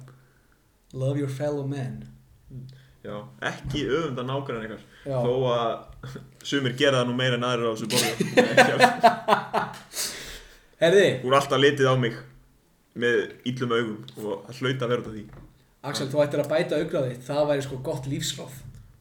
Love 0.93 1.19
your 1.19 1.33
fellow 1.33 1.67
man 1.67 2.05
Já, 3.05 3.19
ekki 3.45 3.83
öfunda 3.85 4.23
nákvæmlega 4.25 4.65
ykkar. 4.65 4.81
Já. 5.05 5.21
Þó 5.21 5.45
að 5.53 5.77
sumir 6.49 6.73
gera 6.79 7.03
það 7.03 7.09
nú 7.11 7.15
meira 7.19 7.37
en 7.37 7.43
aðrir 7.45 7.69
á 7.69 7.77
þessu 7.77 7.89
borðu 7.93 8.13
Herði, 10.81 11.03
Þú 11.21 11.29
er 11.29 11.37
alltaf 11.37 11.61
litið 11.61 11.91
á 11.93 11.95
mig 12.01 12.17
með 13.05 13.17
íllum 13.51 13.75
augum 13.77 13.99
og 14.23 14.47
það 14.47 14.57
hlaut 14.63 14.81
að 14.87 14.95
af 14.95 15.05
því. 15.11 15.25
Axel, 15.85 16.09
þú 16.15 16.19
ættir 16.25 16.41
að 16.41 16.49
bæta 16.55 16.79
augnaði 16.81 17.13
Það 17.27 17.43
væri 17.51 17.63
sko 17.67 17.77
gott 17.91 18.05
lífsráð. 18.09 18.55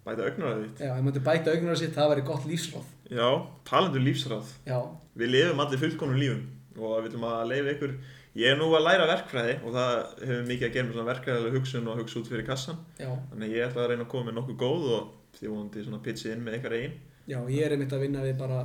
Bæta 0.04 0.22
augnar 0.28 0.52
að 0.52 0.60
þitt? 0.66 0.78
Já, 0.84 0.92
ef 0.98 1.04
maður 1.08 1.24
bæta 1.30 1.48
augnaði 1.56 1.80
sitt, 1.84 1.96
það 1.96 2.12
væri 2.12 2.24
gott 2.28 2.44
lífsráð. 2.50 2.88
Já, 3.14 3.30
talandu 3.70 4.00
lífsráð. 4.04 4.48
Já, 4.68 4.80
Við 5.16 5.28
lifum 5.38 5.64
allir 5.64 5.80
fullkomnum 5.86 6.20
lífum 6.20 6.44
og 6.84 6.92
við 6.98 7.04
viljum 7.08 7.24
að 7.30 7.48
leifa 7.54 7.72
ykkur 7.78 7.92
Ég 8.34 8.50
er 8.50 8.56
nú 8.58 8.72
að 8.74 8.86
læra 8.88 9.06
verkfræði 9.06 9.58
og 9.62 9.76
það 9.76 9.92
hefur 10.24 10.46
mikið 10.50 10.68
að 10.68 10.76
gera 10.76 10.88
með 10.90 11.10
verkfræðilega 11.12 11.58
hugsun 11.60 11.90
og 11.92 12.00
hugsa 12.02 12.18
út 12.18 12.30
fyrir 12.32 12.48
kassan 12.48 12.80
já, 12.98 13.12
Þannig 13.30 13.44
að 13.46 13.54
ég 13.54 13.68
ætla 13.68 13.84
að 13.84 13.92
reyna 13.92 14.06
að 14.08 14.12
koma 14.14 14.26
með 14.30 14.38
nokkuð 14.40 14.58
góð 14.64 14.88
og 14.96 15.12
því 15.38 15.52
vonandi 15.52 15.84
svona 15.86 16.00
pitchið 16.08 16.34
inn 16.34 16.42
með 16.48 16.58
ykkar 16.58 16.76
eigin. 16.80 16.96
Já, 17.30 17.38
ég 17.54 17.62
er 17.68 17.76
einmitt 17.76 17.94
að 17.94 18.06
vinna 18.08 18.24
við 18.26 18.40
bara 18.42 18.64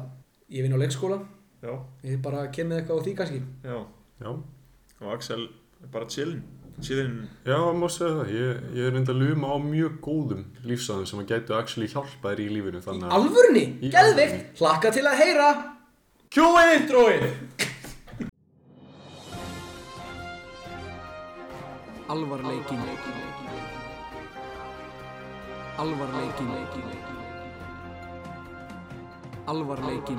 Ég 0.48 0.64
vinn 0.64 0.72
á 0.72 0.80
leikskóla. 0.80 1.18
Já, 1.60 1.74
Ég 2.06 2.14
er 2.16 2.22
bara 2.24 2.46
að 2.46 2.52
kemja 2.56 2.78
eitthvað 2.80 3.02
á 3.02 3.04
því 3.04 3.12
kannski. 3.18 3.40
Já. 3.68 3.78
Já. 4.24 4.30
Og 5.02 5.10
Axel 5.12 5.44
er 5.84 5.90
bara 5.92 6.08
chillin. 6.08 6.40
Chillin. 6.80 7.18
Já, 7.44 7.58
má 7.76 7.86
segja 7.92 8.14
það. 8.22 8.32
Ég, 8.38 8.62
ég 8.78 8.88
er 8.88 8.94
reynd 8.96 9.12
að 9.12 9.20
luma 9.20 9.52
á 9.52 9.56
mjög 9.60 9.98
góðum 10.00 10.44
lífsæðum 10.64 11.08
sem 11.10 11.20
að 11.20 11.32
gætu 11.34 11.58
actually 11.58 11.90
hjálpa 11.92 12.32
þér 12.32 12.44
í 12.46 12.48
lífinu. 12.56 12.80
Í 12.80 12.86
Þannig 12.88 13.08
að... 13.10 13.16
alvörunni, 13.18 13.64
Í 13.84 13.92
geðveikt 13.92 14.62
Hlakka 14.62 14.94
til 14.96 15.04
að 15.10 15.20
heyra. 15.20 15.50
Kjúið 16.32 17.77
introið 22.08 22.80
Alvarleikin 25.78 26.48
Alvarleikin 29.46 30.18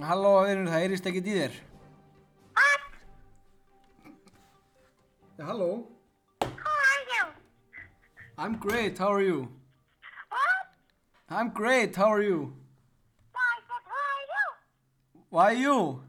Halló, 0.00 0.30
vinur, 0.48 0.66
það 0.66 0.80
heyrist 0.80 1.06
ekkert 1.06 1.26
í 1.28 1.34
þér 1.36 1.58
Ja, 5.36 5.44
halló 5.50 5.68
How 6.40 6.48
are 6.86 7.04
you? 7.10 7.26
I'm 8.38 8.56
great, 8.58 8.98
how 8.98 9.12
are 9.12 9.22
you? 9.22 9.48
What? 10.30 10.66
I'm 11.28 11.50
great, 11.50 11.96
how 11.96 12.10
are 12.10 12.22
you? 12.22 12.54
I 13.36 13.58
said, 13.68 13.84
who 13.84 13.96
are 14.08 14.24
you? 14.32 14.46
Why 15.30 15.54
you? 15.62 16.02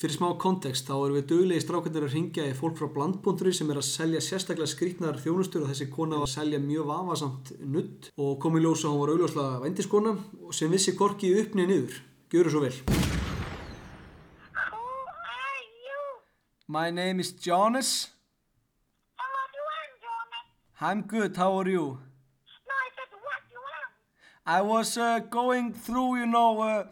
Fyrir 0.00 0.14
smá 0.16 0.30
kontekst 0.40 0.86
þá 0.88 0.94
erum 0.94 1.18
við 1.18 1.26
duglegi 1.28 1.60
strákandir 1.66 2.06
að 2.06 2.14
ringja 2.14 2.46
í 2.48 2.54
fólk 2.56 2.78
frá 2.78 2.86
blandbúnduri 2.94 3.52
sem 3.52 3.68
er 3.68 3.76
að 3.76 3.84
selja 3.90 4.22
sérstaklega 4.24 4.72
skrýtnar 4.72 5.18
þjónustur 5.20 5.66
og 5.66 5.68
þessi 5.68 5.90
kona 5.92 6.22
var 6.22 6.30
að 6.30 6.32
selja 6.32 6.62
mjög 6.64 6.88
vafasamt 6.88 7.52
nudd 7.60 8.08
og 8.16 8.38
kom 8.40 8.56
í 8.56 8.64
ljós 8.64 8.86
að 8.86 8.94
hún 8.94 9.02
var 9.02 9.12
augljóslega 9.12 9.60
vændiskona 9.66 10.16
og 10.16 10.56
sem 10.56 10.72
vissi 10.72 10.96
korki 10.96 11.34
upp 11.42 11.52
niður. 11.60 12.00
Gjöru 12.32 12.56
svo 12.56 12.64
vel. 12.64 12.80
Are? 14.56 14.80
My 16.66 16.88
name 16.88 17.20
is 17.20 17.36
Jonas. 17.36 18.08
And 19.20 19.28
what 19.28 19.52
you 19.52 19.64
Jonas? 20.08 20.46
I'm 20.80 21.02
good, 21.02 21.36
how 21.36 21.60
are 21.60 21.68
you? 21.68 22.00
No, 22.64 22.72
I 22.80 22.88
said, 22.96 23.12
what 23.28 23.44
you 23.52 23.60
want? 23.60 23.92
I 24.46 24.62
was 24.62 24.96
uh, 24.96 25.18
going 25.28 25.74
through, 25.74 26.16
you 26.16 26.24
know, 26.24 26.62
uh, 26.62 26.84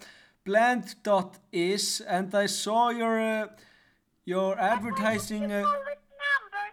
blend.is 0.45 2.01
and 2.01 2.35
I 2.35 2.47
saw 2.47 2.91
your 2.91 3.21
uh, 3.21 3.47
your 4.25 4.59
advertising. 4.59 5.53
Uh, 5.53 5.63
call 5.63 5.73
this 5.73 6.03
number. 6.25 6.65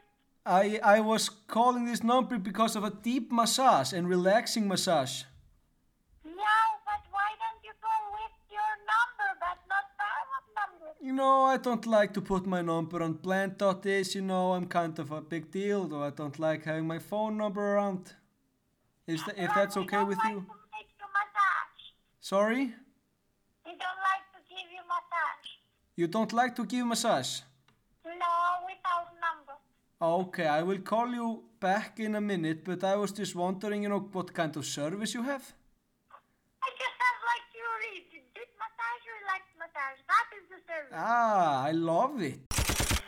I 0.46 0.80
I 0.98 1.00
was 1.00 1.30
calling 1.30 1.86
this 1.86 2.04
number 2.04 2.38
because 2.38 2.76
of 2.76 2.84
a 2.84 2.92
deep 2.92 3.32
massage 3.32 3.94
and 3.94 4.08
relaxing 4.08 4.68
massage. 4.68 5.24
No, 6.26 6.60
but 6.86 7.02
why 7.12 7.30
don't 7.42 7.62
you 7.64 7.74
go 7.82 7.96
with 8.18 8.36
your 8.52 8.72
number, 8.94 9.30
but 9.40 9.58
not 9.70 9.86
number? 10.60 10.96
You 11.02 11.14
know, 11.14 11.44
I 11.44 11.58
don't 11.58 11.86
like 11.86 12.14
to 12.14 12.22
put 12.22 12.46
my 12.46 12.62
number 12.62 13.02
on 13.04 13.14
blend.is. 13.14 14.16
You 14.16 14.22
know, 14.22 14.54
I'm 14.54 14.66
kind 14.68 14.98
of 15.00 15.12
a 15.12 15.22
big 15.22 15.52
deal, 15.52 15.88
though 15.88 16.04
I 16.04 16.12
don't 16.12 16.38
like 16.40 16.64
having 16.66 16.88
my 16.88 17.00
phone 17.00 17.38
number 17.38 17.62
around. 17.76 18.14
Is 19.08 19.24
that, 19.26 19.38
if 19.38 19.52
that's 19.56 19.76
okay 19.78 20.04
with 20.04 20.20
you? 20.26 20.36
To 20.36 20.54
make 20.76 20.90
you 21.00 21.08
massage. 21.18 21.82
Sorry, 22.20 22.74
We 23.70 23.76
don't 23.78 24.02
like 24.10 24.26
to 24.34 24.40
give 24.50 24.68
you 24.76 24.82
massage. 24.94 25.48
you 25.96 26.08
don't 26.08 26.34
like 26.34 26.56
to 26.56 26.66
give 26.66 26.86
massage. 26.88 27.32
No, 28.04 28.34
without 28.70 29.10
number. 29.26 29.56
Okay, 30.02 30.48
I 30.48 30.64
will 30.64 30.80
call 30.80 31.08
you 31.14 31.44
back 31.60 32.00
in 32.00 32.16
a 32.16 32.22
minute, 32.22 32.64
but 32.66 32.84
I 32.84 32.96
was 32.96 33.12
just 33.12 33.36
wondering, 33.36 33.84
you 33.84 33.90
know, 33.90 34.00
what 34.12 34.34
kind 34.34 34.56
of 34.58 34.66
service 34.66 35.14
you 35.14 35.22
have. 35.24 35.44
I 36.64 36.70
just 36.82 36.98
have 37.06 37.20
like 37.32 37.46
you 37.60 37.66
read. 37.84 38.06
Did 38.34 38.50
massage 38.64 39.06
or 39.14 39.20
like 39.32 39.46
massage? 39.62 40.00
That 40.14 40.28
is 40.40 40.46
the 40.54 40.60
service. 40.70 40.94
Ah, 40.96 41.64
I 41.70 41.72
love 41.72 42.22
it. 42.32 42.40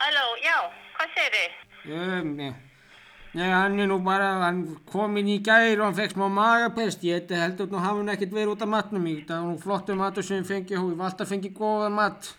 Halló, 0.02 0.26
já, 0.46 0.58
hvað 0.98 1.08
segir 1.16 1.32
þið? 1.38 1.50
Um, 1.98 2.54
nei, 3.34 3.48
hann 3.48 3.80
er 3.80 3.88
nú 3.88 3.98
bara, 4.04 4.28
hann 4.42 4.60
kom 4.90 5.16
inn 5.20 5.30
í 5.32 5.38
gæri 5.44 5.78
og 5.78 5.86
hann 5.86 5.96
fekk 5.96 6.14
smá 6.16 6.28
magapest. 6.32 7.04
Ég 7.06 7.30
heldur 7.32 7.70
nú 7.72 7.80
hafa 7.80 8.00
hann 8.00 8.12
ekkert 8.12 8.36
verið 8.36 8.54
út 8.54 8.64
af 8.66 8.72
matnum. 8.74 9.08
Ég, 9.08 9.24
það 9.28 9.42
var 9.42 9.50
nú 9.54 9.62
flottur 9.62 9.98
matur 10.00 10.26
sem 10.26 10.44
fengi 10.44 10.76
ég 10.76 10.86
var 10.98 11.10
alltaf 11.10 11.32
fengið 11.32 11.56
góða 11.58 11.90
mat. 11.94 12.30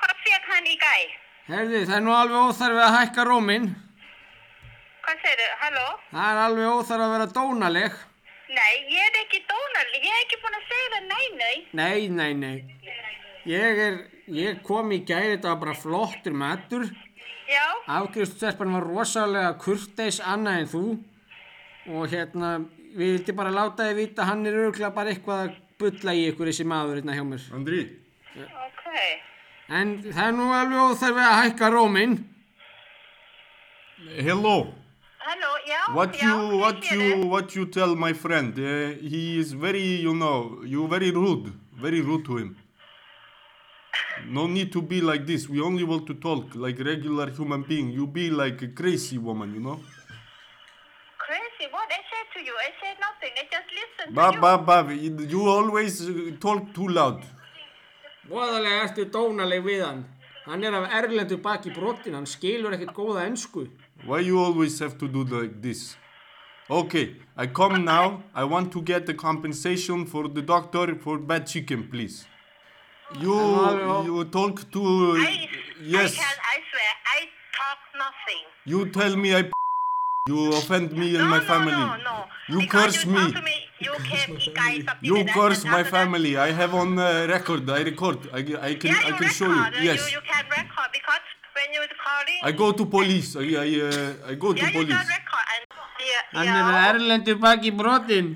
Hvað 0.00 0.16
fekk 0.24 0.50
hann 0.52 0.70
í 0.70 0.78
gæ? 0.80 0.96
Herði, 1.44 1.84
það 1.84 1.98
er 1.98 2.04
nú 2.06 2.14
alveg 2.16 2.48
óþarfi 2.48 2.84
að 2.86 2.94
hækka 2.98 3.28
róminn. 3.28 3.70
Hvað 5.04 5.18
segir 5.20 5.40
þið? 5.42 5.54
Halló? 5.62 5.86
Það 6.12 6.28
er 6.30 6.42
alveg 6.46 6.70
óþarfi 6.78 7.04
að 7.04 7.14
vera 7.14 7.26
dónaleg. 7.38 7.98
Nei, 8.54 8.72
ég 8.94 9.08
er 9.10 9.18
ekki 9.24 9.40
dónarli, 9.50 10.00
ég 10.04 10.14
er 10.14 10.22
ekki 10.22 10.38
búin 10.40 10.56
að 10.56 10.70
segja 10.70 10.90
það 10.94 11.04
nei, 11.10 11.26
nei. 11.40 11.56
Nei, 11.80 12.08
nei, 12.08 12.32
nei. 12.38 12.56
Ég 13.50 13.80
er, 13.86 13.98
ég 14.32 14.62
kom 14.64 14.92
í 14.94 15.02
gæri, 15.04 15.34
þetta 15.34 15.50
var 15.52 15.60
bara 15.66 15.76
flottur 15.76 16.36
matur. 16.40 16.86
Já, 17.54 17.66
Afgriðstelpan 18.00 18.72
var 18.74 18.86
rosalega 18.88 19.52
kurteis 19.62 20.20
annað 20.20 20.60
en 20.60 20.70
þú. 20.72 20.84
Og 21.94 22.08
hérna, 22.10 22.54
við 22.96 23.18
vildi 23.18 23.34
bara 23.36 23.52
láta 23.54 23.86
þið 23.88 24.00
vita, 24.00 24.26
hann 24.28 24.46
er 24.48 24.56
örgulega 24.64 24.94
bara 24.96 25.12
eitthvað 25.12 25.42
að 25.44 25.58
bulla 25.80 26.14
í 26.16 26.24
ykkur 26.30 26.50
þessi 26.50 26.66
maður 26.68 27.00
hérna 27.00 27.16
hjá 27.18 27.24
mér. 27.28 27.48
Andri, 27.54 27.82
ok. 28.38 28.86
En 29.80 29.98
það 30.06 30.24
er 30.28 30.38
nú 30.38 30.48
alveg 30.54 30.88
óþarfi 30.88 31.26
að 31.26 31.36
hækka 31.42 31.70
róminn. 31.74 32.16
Hello. 34.16 34.56
Halló, 35.24 35.52
já, 35.66 35.94
What 35.94 36.16
já, 36.20 36.26
you 36.28 36.58
what 36.58 36.90
you 36.90 37.26
what 37.28 37.54
you 37.56 37.64
tell 37.64 37.94
my 37.96 38.12
friend? 38.12 38.58
Uh, 38.58 38.92
he 39.00 39.38
is 39.38 39.52
very 39.52 39.80
you 39.80 40.12
know 40.14 40.60
you 40.64 40.86
very 40.86 41.10
rude, 41.10 41.52
very 41.80 42.02
rude 42.02 42.24
to 42.26 42.36
him. 42.36 42.56
No 44.28 44.46
need 44.46 44.72
to 44.72 44.80
be 44.82 45.00
like 45.00 45.26
this. 45.26 45.48
We 45.48 45.60
only 45.60 45.84
want 45.84 46.06
to 46.06 46.14
talk 46.14 46.54
like 46.54 46.78
regular 46.78 47.30
human 47.30 47.62
being. 47.62 47.90
You 47.90 48.06
be 48.06 48.30
like 48.30 48.62
a 48.62 48.68
crazy 48.68 49.18
woman, 49.18 49.54
you 49.54 49.60
know. 49.60 49.80
Crazy, 51.18 51.70
what 51.70 51.88
I 51.90 52.00
said 52.10 52.26
to 52.34 52.40
you? 52.44 52.54
I 52.54 52.70
said 52.80 52.96
nothing, 53.00 53.32
I 53.36 53.44
just 53.50 53.68
listened 53.80 54.14
Ba 54.14 54.30
to 54.30 54.34
you. 54.36 54.40
ba 54.40 54.58
ba. 54.58 54.94
You 55.32 55.48
always 55.48 56.08
uh, 56.08 56.30
talk 56.40 56.72
too 56.74 56.88
loud. 56.88 57.22
Voðalega 58.28 58.84
ertu 58.86 59.04
dónaleg 59.12 59.64
við 59.64 59.82
hann. 59.84 60.04
Hann 60.46 60.64
er 60.64 60.74
af 60.78 60.90
erlendu 61.02 61.36
baki 61.40 61.70
brotin, 61.76 62.14
hann 62.16 62.26
skilur 62.26 62.72
ekkert 62.76 62.94
góða 62.96 63.24
ensku. 63.28 63.66
Why 64.04 64.20
you 64.20 64.38
always 64.40 64.78
have 64.80 64.96
to 64.98 65.08
do 65.08 65.24
like 65.24 65.60
this? 65.62 65.96
Okay, 66.70 67.16
I 67.36 67.46
come 67.46 67.84
now. 67.84 68.22
I 68.34 68.44
want 68.44 68.72
to 68.72 68.80
get 68.82 69.04
the 69.06 69.14
compensation 69.14 70.06
for 70.06 70.28
the 70.28 70.40
doctor 70.42 70.94
for 70.96 71.18
bad 71.18 71.46
chicken, 71.46 71.88
please. 71.90 72.26
You 73.20 73.36
you 74.06 74.24
talk 74.24 74.70
to 74.72 74.82
I, 75.18 75.48
yes. 75.82 76.12
I, 76.12 76.16
can, 76.16 76.36
I 76.54 76.56
swear, 76.70 76.92
I 77.16 77.20
talk 77.58 77.78
nothing. 78.04 78.42
You 78.64 78.86
tell 78.90 79.16
me 79.16 79.34
I 79.34 79.50
you 80.26 80.52
offend 80.54 80.92
me 80.92 81.08
and 81.16 81.24
no, 81.24 81.28
my 81.28 81.38
no, 81.38 81.44
family. 81.44 81.72
No, 81.72 81.96
no, 81.96 82.24
You 82.48 82.58
Because 82.60 82.96
curse 82.96 83.04
you 83.04 83.12
me. 83.12 83.24
me. 83.42 83.56
You 83.78 83.92
can 84.10 84.36
kick 84.36 84.54
guys 84.54 84.84
up 84.88 84.96
in 85.02 85.06
You 85.16 85.24
curse 85.26 85.64
my 85.64 85.84
family. 85.84 86.36
I 86.38 86.50
have 86.50 86.74
on 86.74 86.98
uh, 86.98 87.26
record. 87.28 87.68
I 87.68 87.82
record. 87.82 88.18
I, 88.32 88.38
I 88.38 88.74
can 88.74 88.90
Yeah, 88.90 89.00
I 89.04 89.10
can 89.10 89.28
record. 89.28 89.32
show 89.32 89.48
you. 89.52 89.64
Yes. 89.82 90.10
You, 90.10 90.16
you 90.16 90.22
can 90.24 90.44
record 90.48 90.88
because 90.92 91.20
when 91.54 91.68
you're 91.74 91.86
calling. 92.06 92.40
I 92.42 92.52
go 92.52 92.72
to 92.72 92.86
police. 92.86 93.36
I 93.36 93.40
I 93.40 93.70
uh, 93.90 94.30
I 94.30 94.34
go 94.34 94.52
to 94.54 94.60
yeah, 94.60 94.66
you 94.68 94.72
police. 94.80 94.96
can 94.96 95.06
record 95.18 95.46
and 95.54 95.64
yeah, 96.10 96.38
Hann 96.38 96.48
af 96.48 96.72
yeah, 96.72 96.88
erlendu 96.94 97.34
baki 97.44 97.70
brotin. 97.78 98.26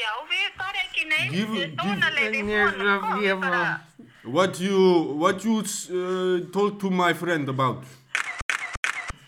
Já, 0.00 0.10
við 0.30 0.48
bara 0.58 0.78
ekki 0.86 1.04
neitt. 1.08 1.32
Give- 1.32 1.76
Dónalegði 1.76 2.42
give- 2.42 2.70
honum, 2.70 3.00
kom, 3.00 3.20
give- 3.20 3.40
bara. 3.40 3.80
What 4.24 4.60
you 4.60 4.78
what 5.18 5.44
you 5.44 5.58
uh, 5.58 6.50
told 6.52 6.78
to 6.80 6.90
my 6.90 7.12
friend 7.12 7.48
about? 7.48 7.84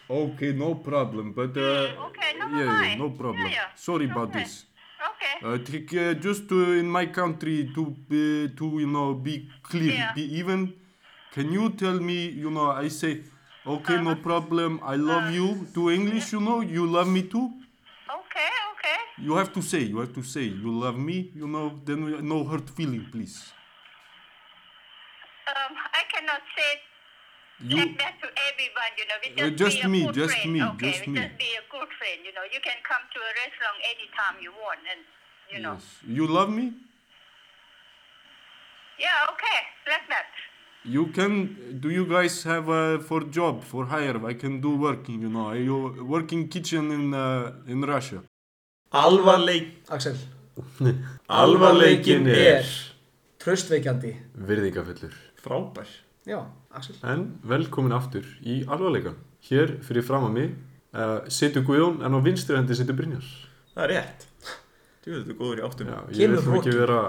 Okay, 0.09 0.53
no 0.53 0.75
problem. 0.75 1.33
But 1.33 1.57
uh, 1.57 1.61
Mm, 1.61 2.07
okay, 2.07 2.35
never 2.39 2.57
yeah, 2.65 2.83
yeah, 2.91 2.97
no 2.99 3.11
problem. 3.11 3.47
Yeah, 3.47 3.53
yeah. 3.53 3.75
Sorry 3.75 4.05
about 4.11 4.29
Okay. 4.29 4.43
this. 4.45 4.67
Okay. 5.11 5.35
Uh, 5.43 5.59
take, 5.65 5.93
uh, 5.95 6.15
just 6.15 6.53
uh, 6.53 6.79
in 6.79 6.89
my 6.91 7.07
country 7.07 7.71
to 7.75 7.83
uh, 7.83 8.57
to 8.59 8.65
you 8.81 8.87
know 8.87 9.15
be 9.15 9.49
clear, 9.63 9.93
Yeah. 9.93 10.13
be 10.15 10.23
even. 10.39 10.73
Can 11.33 11.51
you 11.53 11.71
tell 11.71 11.99
me? 11.99 12.29
You 12.29 12.51
know, 12.51 12.71
I 12.71 12.89
say, 12.89 13.23
okay, 13.67 13.95
Uh-huh. 13.95 14.03
no 14.05 14.15
problem. 14.17 14.79
I 14.85 14.95
love 14.97 15.33
you. 15.35 15.67
To 15.75 15.91
English, 15.91 16.33
you 16.33 16.41
know, 16.41 16.61
you 16.61 16.87
love 16.87 17.09
me 17.09 17.23
too. 17.23 17.51
You 19.27 19.35
have 19.41 19.51
to 19.57 19.63
say, 19.63 19.81
you 19.93 19.99
have 20.03 20.13
to 20.19 20.23
say, 20.23 20.43
you 20.65 20.71
love 20.85 20.99
me. 20.99 21.17
You 21.43 21.47
know, 21.55 21.67
then 21.89 21.99
we- 22.05 22.23
no 22.35 22.39
hurt 22.51 22.69
feeling, 22.79 23.05
please. 23.13 23.37
Um, 25.53 25.73
I 26.01 26.03
cannot 26.13 26.43
say 26.57 26.71
You. 27.71 27.77
like 27.81 27.95
that 28.03 28.15
to 28.23 28.29
everyone, 28.49 28.93
you 29.01 29.07
know. 29.09 29.19
We 29.25 29.29
Uh, 29.33 29.51
just, 29.51 29.59
just 29.65 29.77
be 29.77 29.83
a 29.89 29.89
me, 29.95 30.01
just 30.21 30.35
friend. 30.37 30.53
me, 30.55 30.61
okay, 30.71 30.91
just 30.91 31.07
we 31.07 31.13
me. 31.13 31.19
just 31.21 31.37
be 31.45 31.51
a 31.63 31.65
good 31.75 31.91
friend, 31.99 32.19
you 32.29 32.33
know. 32.37 32.45
You 32.55 32.61
can 32.69 32.79
come 32.91 33.05
to 33.15 33.19
a 33.31 33.33
restaurant 33.43 33.79
anytime 33.93 34.37
you 34.47 34.53
want, 34.65 34.81
and 34.93 35.01
you 35.53 35.59
know. 35.65 35.75
Yes. 35.75 35.87
You 36.19 36.27
love 36.39 36.51
me? 36.59 36.67
Yeah, 39.05 39.31
okay, 39.33 39.59
like 39.93 40.07
that. 40.15 40.27
You 40.97 41.07
can. 41.17 41.35
Do 41.85 41.89
you 41.99 42.05
guys 42.15 42.35
have 42.53 42.69
a 42.69 42.83
for 43.09 43.21
job 43.39 43.65
for 43.71 43.83
hire? 43.87 44.19
I 44.33 44.35
can 44.35 44.61
do 44.61 44.71
working. 44.89 45.23
You 45.23 45.31
know, 45.37 45.47
I 45.59 45.61
uh, 45.77 46.05
work 46.15 46.33
in 46.37 46.49
kitchen 46.49 46.93
in 46.99 47.05
uh, 47.15 47.53
in 47.67 47.81
Russia. 47.95 48.21
Alvarleik 48.95 49.73
Axel, 49.91 50.17
Alvarleikinn 51.43 52.29
er 52.31 52.67
tröstveikjandi. 53.43 54.13
virðingafullur. 54.49 55.17
Frábær 55.45 55.89
Já, 56.25 56.39
Axel. 56.73 56.95
En 57.05 57.25
velkomin 57.45 57.93
aftur 57.93 58.25
í 58.41 58.63
alvarleikan. 58.65 59.19
Hér 59.45 59.75
fyrir 59.85 60.07
fram 60.07 60.29
að 60.31 60.37
mig 60.39 60.53
uh, 60.95 61.19
situr 61.29 61.67
Guðjón 61.67 61.99
en 62.07 62.17
á 62.17 62.19
vinstri 62.25 62.57
hendi 62.57 62.79
situr 62.79 62.97
Brynjar. 62.97 63.27
Það 63.75 63.85
er 63.85 63.93
rétt 63.93 64.29
Þú 65.05 65.11
veit, 65.11 65.19
þetta 65.19 65.33
er 65.35 65.39
góður 65.41 65.59
í 65.59 65.65
áttum 65.67 65.91
Já, 65.91 65.97
ég 66.15 66.21
Kemur 66.23 66.39
vil 66.39 66.47
nú 66.49 66.61
ekki 66.61 66.77
vera, 66.79 67.01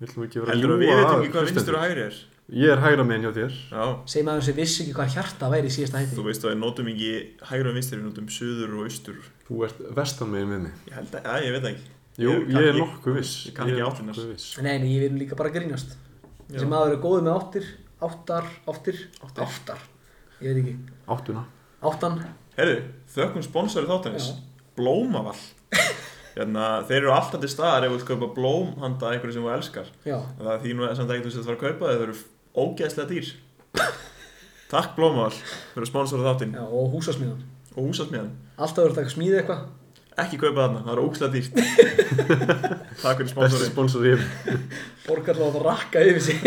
vil 0.00 0.14
nú 0.16 0.24
ekki 0.26 0.40
vera 0.42 0.54
Heldur 0.56 0.72
að 0.72 0.80
við 0.80 0.90
veitum 0.90 1.20
ekki 1.20 1.32
hvað 1.36 1.50
vinstur 1.50 1.76
og 1.76 1.84
hægri 1.84 2.04
er 2.06 2.16
Ég 2.54 2.70
er 2.70 2.78
hægra 2.78 3.02
megin 3.02 3.24
hjá 3.26 3.32
þér. 3.34 3.54
Já, 3.72 3.84
Segir 4.06 4.26
maður 4.28 4.44
sem 4.46 4.54
vissi 4.54 4.82
ekki 4.84 4.92
hvað 4.94 5.14
hjarta 5.16 5.48
væri 5.50 5.66
í 5.66 5.74
síðasta 5.74 5.98
hætti. 5.98 6.14
þú 6.14 6.24
veist 6.28 6.44
að 6.46 6.52
við 6.52 6.60
notum 6.60 6.90
ekki 6.92 7.08
hægri 7.50 7.70
og 7.72 7.74
vinstur, 7.74 7.98
við 7.98 8.06
notum 8.06 8.28
suður 8.30 8.76
og 8.76 8.84
austur 8.86 9.16
Þú 9.48 9.58
ert 9.66 9.80
vestan 9.98 10.30
megin 10.30 10.52
við 10.54 10.60
mig. 10.66 10.76
Ég 10.86 10.94
held 11.00 11.16
að, 11.18 11.26
já, 11.26 11.34
ég 11.42 11.56
veit 11.56 11.64
það 11.64 11.72
ekki 11.72 11.94
Jú, 12.16 12.30
Ég 12.30 12.54
ég, 12.54 12.68
er 12.70 12.78
nokkuð 12.80 13.18
viss. 13.18 13.32
ég 13.50 13.56
kann 13.56 13.68
ekki 13.72 13.82
er 13.82 14.30
viss. 14.30 14.46
Nei, 14.62 14.78
nei, 14.78 14.88
ég 14.94 15.02
vil 15.08 15.18
líka 15.20 15.36
bara 15.36 15.50
grínast. 15.50 15.96
Þessi 16.46 16.68
maður 16.70 16.94
er 16.94 17.02
góður 17.02 17.26
með 17.26 17.34
áttir, 17.40 17.66
áttar, 18.06 18.46
áttir, 18.70 19.02
Áttir. 19.26 19.42
áttar. 19.44 19.82
Ég 20.40 20.54
veit 20.54 20.62
ekki. 20.62 20.76
Áttuna. 21.10 21.42
Áttan. 21.82 22.16
Herðu, 22.56 22.78
þökkum 23.12 23.44
sponsori 23.44 23.90
þáttanins. 23.90 24.30
Blómavall 24.78 25.42
Hérna, 26.36 26.82
þeir 26.84 26.98
eru 27.00 27.12
alltaf 27.16 27.40
til 27.40 27.48
staðar 27.48 27.86
ef 27.86 27.92
þú 27.92 27.96
vilt 27.96 28.08
kaupa 28.10 28.26
blóm 28.36 28.72
handa 28.82 29.12
einhverju 29.14 29.38
sem 29.38 29.44
þú 29.46 29.52
elskar 29.54 29.86
Já. 30.04 30.18
Það 30.36 30.50
er 30.52 30.58
því 30.64 30.74
nú 30.76 30.88
samt 30.98 31.12
ekkert 31.14 31.28
þú 31.28 31.32
sér 31.32 31.40
að 31.40 31.46
fara 31.48 31.56
að 31.56 31.62
kaupa 31.64 31.86
þau, 31.86 31.94
þau 31.96 32.04
eru 32.06 32.16
ógeðslega 32.56 33.08
dýr 33.12 33.32
Takk 34.70 34.96
Blómavall 34.96 35.36
fyrir 35.74 35.86
sponsori 35.88 36.24
þáttinn 36.26 36.54
Já, 36.56 36.64
og 36.66 36.94
húsasmíðan. 36.96 37.42
og 37.76 37.82
húsasmiðan 37.90 38.30
Alltaf 38.56 38.80
verður 38.86 38.96
þetta 38.96 39.10
að 39.10 39.14
smíða 39.14 39.40
eitthvað. 39.42 39.66
Ekki 40.16 40.38
kaupa 40.40 40.62
þarna, 40.64 40.80
það 40.86 40.92
er 40.94 41.00
ógeðslega 41.04 41.32
dýrt 41.36 41.52
Takk 43.02 43.18
fyrir 43.20 43.26
Besti 43.26 43.34
sponsorinn 43.34 43.72
sponsor 43.74 44.06
ég. 44.08 44.22
Borgar 45.04 45.36
láta 45.36 45.60
rakka 45.66 46.00
yfir 46.08 46.22
sig. 46.24 46.38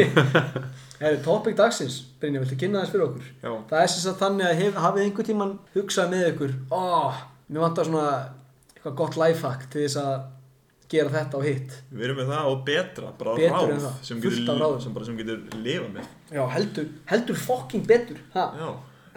Herri, 0.99 1.19
topic 1.23 1.53
dagsins. 1.59 1.99
Brynja, 2.19 2.41
viltu 2.41 2.57
kynna 2.59 2.81
þess 2.81 2.95
fyrir 2.95 3.05
okkur? 3.05 3.27
Já, 3.45 3.51
Það 3.69 3.83
er 3.83 3.91
sem 3.93 4.01
sagt 4.07 4.23
þannig 4.23 4.47
að 4.49 4.57
hef, 4.63 4.79
hafið 4.83 5.05
einhver 5.05 5.27
tíman 5.29 5.53
hugsað 5.77 6.09
með 6.15 6.25
ykkur 6.33 6.55
Ó, 6.73 6.81
mér 7.53 7.63
vantar 7.67 7.87
svona 7.87 8.07
eitthvað 8.73 8.97
gott 9.03 9.19
lifehack 9.21 9.69
til 9.71 9.85
þess 9.85 10.01
að 10.01 10.17
gera 10.89 11.13
þetta 11.13 11.39
og 11.39 11.47
hitt. 11.47 11.73
Við 11.93 12.05
erum 12.07 12.19
með 12.19 12.31
það 12.33 12.51
og 12.51 12.61
betra 12.67 13.11
bara 13.19 13.33
Betur 13.39 13.55
ráð 13.55 13.73
það, 13.85 13.97
sem 14.09 14.21
getur, 14.23 14.77
sem 14.83 14.95
bara 14.95 15.09
sem 15.09 15.19
getur 15.19 15.59
lifað 15.63 15.89
með. 15.97 16.13
Já, 16.33 16.41
heldur, 16.55 16.87
heldur 17.11 17.41
fucking 17.47 17.89
betur 17.89 18.21
ha? 18.35 18.45
Já, 18.59 18.69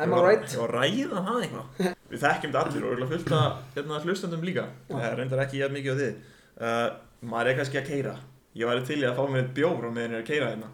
Am 0.02 0.12
ég 0.12 0.18
I 0.18 0.26
right? 0.26 0.46
Ég 0.48 0.60
að 0.62 0.70
ræða 0.72 1.22
það 1.28 1.40
eitthvað. 1.46 1.86
Við 2.12 2.22
þekkjum 2.26 2.52
þetta 2.52 2.62
allir 2.66 2.84
og 2.84 2.92
örugglega 2.92 3.14
fullt 3.14 3.34
að 3.38 3.56
hérna, 3.76 4.02
hlustandum 4.06 4.44
líka. 4.48 4.66
Það 4.90 5.16
reyndar 5.20 5.42
ekki 5.46 5.62
jæð 5.62 5.74
mikið 5.78 5.92
á 5.92 5.96
þið. 6.02 6.20
Uh, 6.62 6.86
Maður 7.22 7.52
er 7.52 7.58
kannski 7.60 7.78
að 7.78 7.86
keira 7.86 8.14
Ég 8.58 8.68
væri 8.68 8.82
til 8.84 8.98
í 9.00 9.06
að 9.08 9.16
fá 9.16 9.22
mér 9.30 9.46
eitt 9.46 9.52
bjór 9.56 9.84
meðan 9.88 10.12
ég 10.12 10.18
er 10.18 10.22
að 10.22 10.26
keira 10.28 10.48
hérna. 10.50 10.66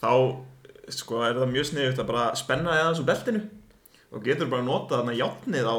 Þá 0.00 0.12
sko, 0.96 1.18
er 1.26 1.36
það 1.36 1.50
mjög 1.52 1.66
sniðugt 1.68 2.00
að 2.00 2.08
bara 2.08 2.22
spenna 2.40 2.72
þið 2.72 2.84
aðeins 2.84 3.02
úr 3.02 3.08
beltinu 3.10 3.42
og 4.10 4.24
getur 4.26 4.48
bara 4.50 4.64
notað 4.66 5.00
þarna 5.04 5.14
játnið 5.20 5.68
á, 5.70 5.76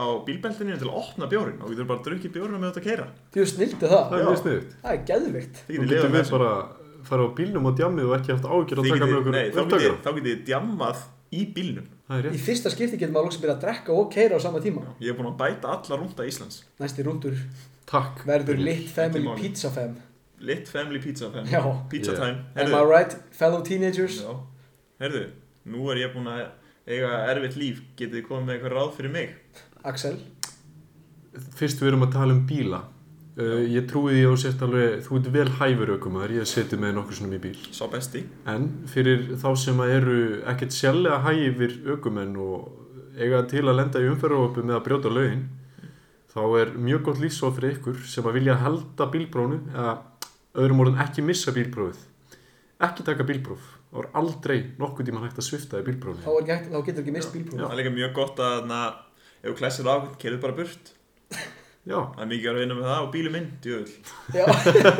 á 0.00 0.04
bílbeltinu 0.24 0.78
til 0.80 0.88
að 0.88 0.98
opna 1.02 1.28
bjórin 1.28 1.58
og 1.60 1.68
getur 1.74 1.88
bara 1.90 2.04
drukkið 2.06 2.32
bjórina 2.38 2.58
með 2.62 2.70
þetta 2.70 2.80
að 2.80 2.86
keira 2.88 3.06
Þú 3.34 3.46
snildu 3.52 3.90
það 3.92 4.04
Það 4.08 4.16
er 4.18 4.22
Já. 4.22 4.28
mjög 4.28 4.40
sniðut. 4.42 4.72
Það 4.82 4.94
er 4.94 5.02
geðvikt 5.10 5.60
Þið 5.68 5.78
Þú 5.82 5.88
getur 5.92 6.12
við 6.16 6.30
bara 6.32 6.50
fara 7.08 7.26
á 7.28 7.28
bílnum 7.38 7.68
og 7.68 7.76
djammið 7.78 8.08
og 8.08 8.16
ekki 8.18 8.32
haft 8.34 8.48
ágjör 8.48 8.80
að 8.82 8.88
taka 8.88 9.06
með 9.08 9.18
okkur 9.20 9.36
Nei, 9.36 9.46
þá 9.52 10.10
getið 10.16 10.28
þið 10.28 10.42
djammað 10.48 11.02
í 11.28 11.42
bílnum 11.58 11.86
Það 12.08 12.18
er 12.24 12.32
Í 12.32 12.40
fyrsta 12.40 12.72
skipti 12.72 12.98
getur 13.02 13.12
maður 13.14 13.28
loksins 13.28 13.42
byrjað 13.44 13.56
að 13.58 13.64
drekka 13.66 13.96
og 14.00 14.06
keira 14.16 14.36
á 14.36 14.40
sama 14.40 14.60
tíma 14.64 14.84
Ég 15.04 15.12
er 15.12 15.16
búinn 15.18 15.28
að 15.28 15.36
bæta 15.42 15.72
alla 15.76 15.98
rúnda 16.00 16.24
Íslands 16.28 16.62
Næsti 16.80 17.04
rúndur 17.04 17.36
Takk. 17.88 18.22
verður 18.28 18.60
Lit 18.64 18.88
Family. 18.92 19.28
Pizza 19.36 19.70
Fam 19.72 19.94
Lit 20.40 20.68
Family 20.72 21.00
Pizza 21.04 21.28
Fam 21.32 21.44
Já. 21.48 21.60
Pizza. 21.92 22.16
Time 22.16 22.48
Am 22.56 22.72
I 22.72 22.82
right, 22.88 23.16
fellow 23.30 23.60
teenagers? 23.64 24.22
Já, 24.24 24.32
herðu, 25.04 25.26
nú 25.68 25.88
er 25.92 26.00
ég 26.06 26.12
búinn 26.16 26.28
að 26.32 26.42
eiga 26.88 27.14
erfitt 27.32 27.58
líf, 27.60 27.82
getið 27.98 28.20
þið 28.20 28.28
komið 28.28 28.46
með 28.46 28.54
eitthvað 28.56 28.76
ráð 28.76 28.94
fyrir 28.96 29.14
mig? 29.14 29.34
Axel 29.86 30.16
Fyrst 31.58 31.82
við 31.82 31.92
erum 31.92 32.06
að 32.06 32.14
tala 32.16 32.34
um 32.34 32.46
bíla. 32.48 32.80
Uh, 33.38 33.60
ég 33.70 33.84
trúi 33.86 34.16
því 34.16 34.22
að 34.24 34.32
þú 34.32 34.38
sért 34.42 34.62
alveg, 34.66 34.94
þú 35.06 35.18
ert 35.18 35.28
vel 35.36 35.50
hæfur 35.60 35.92
aukumæður, 35.94 36.32
ég 36.40 36.48
seti 36.50 36.78
með 36.80 36.96
nokkur 36.96 37.18
svona 37.20 37.38
í 37.38 37.42
bíl. 37.44 37.54
Sá 37.70 37.84
besti. 37.92 38.24
En 38.50 38.66
fyrir 38.90 39.28
þá 39.38 39.48
sem 39.62 39.82
að 39.84 39.92
eru 39.94 40.16
ekkert 40.50 40.74
sjálflega 40.74 41.20
hæfir 41.22 41.76
aukumenn 41.92 42.34
og 42.42 43.14
eiga 43.18 43.44
til 43.50 43.62
að 43.66 43.78
lenda 43.78 44.02
í 44.02 44.10
umferðarópu 44.10 44.64
með 44.66 44.78
að 44.80 44.84
brjóta 44.88 45.14
lögin, 45.14 45.46
þá 46.34 46.42
er 46.64 46.74
mjög 46.88 47.06
gott 47.06 47.22
lífsóð 47.22 47.56
fyrir 47.60 47.76
ykkur 47.76 48.02
sem 48.10 48.26
að 48.26 48.38
vilja 48.40 48.58
halda 48.64 49.08
bílprónu, 49.14 49.60
eða 49.70 49.94
öðrum 50.58 50.82
orðin 50.84 51.02
ekki 51.06 51.26
missa 51.26 51.54
bílprófið. 51.54 52.02
Ekki 52.88 53.06
taka 53.06 53.26
bílpróf. 53.26 53.77
Það 53.88 54.02
er 54.02 54.08
aldrei 54.20 54.58
nokkuð 54.80 55.08
tíma 55.08 55.22
hægt 55.24 55.38
að 55.40 55.46
svifta 55.48 55.80
í 55.80 55.84
bílprófið. 55.86 56.26
Þá, 56.26 56.32
hægt, 56.52 56.66
þá 56.72 56.78
getur 56.88 57.04
ekki 57.04 57.14
mist 57.14 57.32
bílpróf 57.32 57.62
Það 57.62 57.70
er 57.72 57.78
líka 57.80 57.92
mjög 57.94 58.10
gott 58.18 58.42
að, 58.44 58.58
na, 58.68 58.80
ef 59.40 59.46
þú 59.48 59.54
klæsir 59.62 59.88
á, 59.88 59.96
kerðu 60.20 60.40
bara 60.42 60.56
burt. 60.58 60.92
Já, 61.88 61.96
Það 62.12 62.20
er 62.20 62.28
mikið 62.28 62.48
að 62.50 62.58
vinna 62.60 62.74
með 62.76 62.88
það 62.90 63.04
og 63.06 63.10
bílum 63.14 63.32
minn, 63.32 63.46
djöðul. 63.64 63.92
Já, 64.36 64.44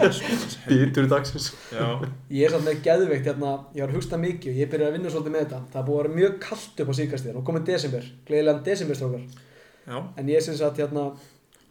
býtur 0.71 1.05
í 1.05 1.11
dagsins. 1.11 1.49
Já, 1.75 1.85
ég 2.33 2.47
er 2.47 2.55
samt 2.55 2.65
með 2.65 2.79
geðveikt 2.87 3.29
hérna, 3.29 3.51
ég 3.77 3.85
var 3.85 3.93
að 3.93 3.99
hugsta 3.99 4.21
mikið 4.23 4.55
og 4.55 4.61
ég 4.63 4.71
byrjaði 4.73 4.89
að 4.89 4.97
vinna 4.97 5.13
svolítið 5.13 5.35
með 5.35 5.45
þetta 5.45 5.59
Það 5.75 5.85
búið 5.89 5.99
að 5.99 6.07
vera 6.07 6.15
mjög 6.17 6.39
kallt 6.47 6.81
upp 6.85 6.89
á 6.89 6.95
síkastíðan 7.01 7.41
og 7.43 7.45
komið 7.51 7.67
desember, 7.69 8.09
gleðilegan 8.31 8.65
desemberstrókar 8.71 9.27
já, 9.29 9.99
En 10.23 10.33
ég 10.33 10.47
syns 10.47 10.65
að 10.65 10.81
hérna, 10.81 11.05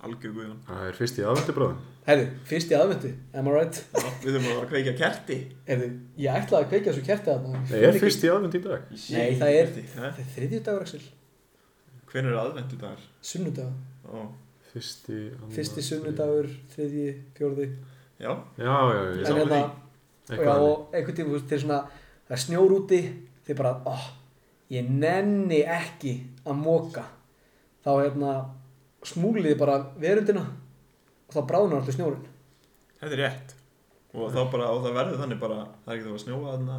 algjör 0.07 0.33
guðan. 0.37 0.57
Það 0.67 0.87
er 0.89 0.97
fyrst 0.97 1.19
í 1.19 1.25
aðvendu 1.27 1.55
bráðum. 1.57 1.83
heyrðu, 2.07 2.25
fyrst 2.47 2.71
í 2.71 2.75
aðvendu, 2.77 3.11
am 3.37 3.47
I 3.47 3.53
right? 3.57 3.79
Já, 3.93 4.07
við 4.23 4.27
þurfum 4.31 4.47
að 4.47 4.55
fara 4.57 4.65
að 4.65 4.71
kveikja 4.73 4.93
kerti. 5.01 5.37
Heyrðu, 5.67 5.89
ég 6.23 6.37
ætlaði 6.41 6.63
að 6.65 6.69
kveikja 6.71 6.93
þessu 6.93 7.05
kerti 7.07 7.31
þarna 7.33 7.61
Nei, 7.67 7.79
er 7.89 7.99
fyrst 8.01 8.23
í 8.23 8.31
aðvendu 8.31 8.57
í 8.59 8.63
dag. 8.67 8.85
Nei, 9.11 9.29
það 9.41 9.57
er, 9.61 9.71
það 9.93 10.07
er 10.23 10.29
þriðju 10.35 10.61
dagur, 10.67 10.85
Axel, 10.87 11.01
Hvenær 12.07 12.31
er 12.31 12.39
aðvendu 12.41 12.79
dagar? 12.81 13.01
sunnudagur 13.21 14.07
Ó, 14.07 14.21
Fyrsti, 14.71 15.17
Fyrsti 15.51 15.83
sunnudagur, 15.83 16.47
þriðji, 16.75 17.09
fjórði 17.37 17.67
já, 18.23 18.31
Já, 18.57 18.71
já, 18.71 19.01
já. 19.03 19.27
En 19.27 19.41
hérna, 19.41 19.47
því. 19.47 19.59
og 19.59 20.31
já, 20.31 20.37
Eitthvað 20.37 20.63
og 20.67 20.95
einhvern 20.95 21.17
tíma, 21.19 21.29
þú 21.29 21.35
veist, 21.37 21.49
til 21.51 21.59
svona 21.65 21.81
það 22.27 22.37
er 22.37 22.41
snjór 22.43 22.73
úti 22.77 23.01
þið 23.47 23.59
bara, 23.59 23.73
oh, 23.91 24.05
ég 24.71 24.87
nenni 24.91 25.59
ekki 25.71 26.13
að 26.47 26.57
móka 26.63 27.03
þá 27.85 27.91
hérna 28.01 28.31
smúliði 29.05 29.57
bara 29.59 29.77
verundina 29.99 30.45
og 31.27 31.35
þá 31.35 31.41
bráðnar 31.49 31.81
alltaf 31.81 31.95
snjórin 31.97 32.25
Þetta 32.97 33.13
er 33.13 33.21
rétt. 33.21 33.53
Og 34.17 34.31
þá 34.33 34.39
bara, 34.49 34.71
og 34.73 34.81
það 34.85 34.95
verður 34.97 35.19
þannig 35.21 35.39
bara 35.41 35.57
það 35.83 35.91
er 35.91 35.97
ekki 35.97 36.07
það 36.07 36.15
að 36.15 36.23
snjóa 36.23 36.53
þarna. 36.53 36.77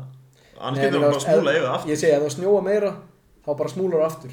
Annars 0.59 0.83
getur 0.83 0.97
það 0.97 1.05
bara 1.05 1.19
að 1.19 1.25
smúla 1.25 1.53
yfir 1.55 1.69
aftur. 1.71 1.91
Ég 1.93 2.01
segi, 2.01 2.15
ef 2.17 2.25
það 2.25 2.35
snjóa 2.35 2.63
meira 2.67 2.91
þá 3.45 3.51
bara 3.61 3.73
smúlar 3.75 4.05
aftur. 4.07 4.33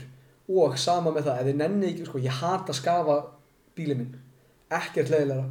Og 0.56 0.78
sama 0.82 1.14
með 1.14 1.28
það, 1.28 1.42
ef 1.42 1.50
þið 1.50 1.60
nenni 1.60 1.92
ekki 1.92 2.08
sko, 2.08 2.22
ég 2.24 2.40
hata 2.40 2.74
að 2.74 2.80
skafa 2.80 3.18
bílið 3.78 4.00
minn. 4.02 4.16
Ekkert 4.74 5.12
leiðilega, 5.14 5.46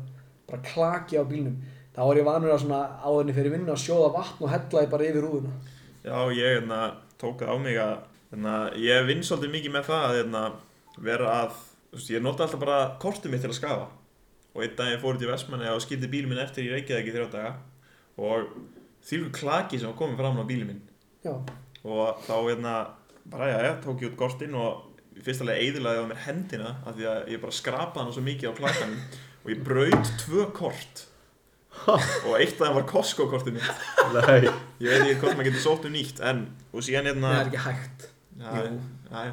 bara 0.51 0.66
klaki 0.66 1.20
á 1.20 1.25
bílnum. 1.31 1.61
Þá 1.94 2.03
er 2.09 2.18
ég 2.18 2.27
vanur 2.27 2.55
að 2.55 2.64
svona 2.64 2.81
áðurinn 3.05 3.37
fyrir 3.37 3.55
vinnu 3.55 3.70
að 3.75 3.83
sjóða 3.85 4.11
vatn 4.16 4.42
og 4.42 4.51
hella 4.51 4.83
því 4.83 4.90
bara 4.97 5.07
yfir 5.07 5.23
rúðuna. 5.23 5.53
Já, 6.03 6.18
ég 6.35 6.57
hérna, 6.57 6.81
tók 7.23 7.38
það 7.38 7.55
á 7.55 7.57
mig 7.62 7.79
að 7.79 7.94
hérna, 8.33 8.57
ég 8.83 9.07
vinn 9.07 9.23
svolítið 9.23 9.55
mikið 9.55 9.77
með 9.77 9.87
það 9.92 10.07
að 10.09 10.16
hérna, 10.18 10.42
vera 11.07 11.37
að 11.44 11.61
veist, 11.99 12.11
ég 12.13 12.25
nota 12.25 12.47
alltaf 12.47 12.63
bara 12.63 12.79
kortið 13.03 13.35
mitt 13.35 13.45
til 13.45 13.53
að 13.53 13.59
skafa. 13.59 13.87
Og 14.55 14.63
einn 14.63 14.75
dag 14.79 14.93
ég 14.93 15.01
fór 15.03 15.19
út 15.19 15.25
í 15.25 15.29
Vestmanni 15.29 15.71
og 15.73 15.83
skildi 15.83 16.11
bílið 16.11 16.31
minn 16.31 16.43
eftir 16.43 16.67
í 16.67 16.73
Reykjavík 16.73 17.11
í 17.11 17.15
þrjá 17.15 17.29
daga. 17.33 17.55
Og 18.23 18.51
þýlgu 19.05 19.31
klaki 19.35 19.81
sem 19.83 19.95
komið 19.99 20.21
fram 20.23 20.39
á 20.39 20.45
bílið 20.47 20.69
minn. 20.71 20.83
Já, 21.25 21.35
og 21.85 22.21
þá 22.27 22.35
hérna, 22.37 22.75
bara 23.33 23.49
já, 23.51 23.57
já, 23.67 23.73
tók 23.85 24.05
ég 24.05 24.13
út 24.13 24.21
kortin 24.21 24.55
og 24.61 25.17
í 25.19 25.25
fyrsta 25.25 25.47
lega 25.49 25.65
eiðilaði 25.65 26.05
á 26.05 26.11
mér 26.11 26.23
hendina 26.27 26.77
af 26.85 26.95
því 26.97 27.09
að 27.11 27.33
ég 27.35 27.43
bara 27.43 27.57
skrapaði 27.59 28.05
hana 28.05 28.15
svo 28.15 28.25
mikið 28.29 28.55
á 28.55 28.59
klakanum. 28.61 29.03
Og 29.45 29.51
ég 29.53 29.65
braut 29.67 30.13
tvö 30.23 30.47
kort. 30.57 31.05
Og 32.29 32.37
eitt 32.39 32.55
af 32.55 32.69
þeim 32.69 32.77
var 32.79 32.87
Costco 32.89 33.27
kortið 33.29 33.57
mitt 33.57 33.67
ég 34.79 34.93
veit 34.93 35.01
ekki 35.03 35.17
hvort 35.19 35.35
maður 35.35 35.49
getur 35.49 35.65
sótt 35.65 35.89
um 35.89 35.95
nýtt 35.97 36.21
en 36.23 36.45
og 36.71 36.85
síðan 36.87 37.09
hérna 37.11 37.33
það 37.33 37.41
er 37.41 37.51
ekki 37.51 37.63
hægt. 37.65 38.07
Og 38.45 39.25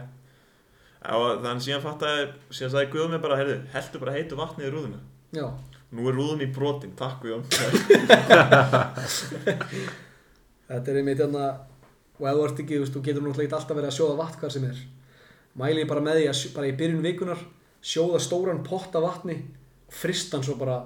þannig 1.02 1.64
síðan 1.66 1.86
fattaði 1.86 2.22
síðan 2.54 2.74
sagði 2.76 2.92
Guð 2.94 3.08
mér 3.12 3.24
bara, 3.24 3.40
heyrðu, 3.40 3.58
heldur 3.74 4.02
bara 4.06 4.16
heitu 4.18 4.34
vatnið 4.40 4.68
í 4.68 4.74
rúðuna. 4.76 5.00
Já, 5.36 5.46
nú 5.98 6.02
er 6.10 6.18
rúðun 6.18 6.46
í 6.46 6.54
brotin, 6.54 6.94
takk 7.00 7.18
Guðjón 7.24 7.46
þetta 10.72 10.92
er 10.92 11.00
einmitt 11.02 11.20
hérna 11.20 11.46
og 12.22 12.28
ef 12.30 12.38
þú 12.38 12.46
ert 12.46 12.62
ekki, 12.64 12.80
þú 12.86 13.04
getur 13.06 13.26
náttúrulega 13.26 13.58
alltaf 13.58 13.78
verið 13.78 13.90
að 13.90 13.98
sjóða 13.98 14.20
vatn 14.20 14.40
hvað 14.42 14.54
sem 14.56 14.68
er. 14.70 14.82
Mæli 15.58 15.84
ég 15.84 15.90
bara 15.90 16.04
með 16.06 16.20
því 16.20 16.28
að 16.32 16.42
bara 16.56 16.70
í 16.70 16.78
byrjun 16.80 17.06
vikunar 17.06 17.42
sjóða 17.82 18.22
stóran 18.22 18.64
pott 18.64 18.96
af 18.96 19.08
vatni 19.08 19.38
og 19.90 19.96
frista 19.96 20.38
hann 20.38 20.46
svo 20.46 20.56
bara 20.60 20.78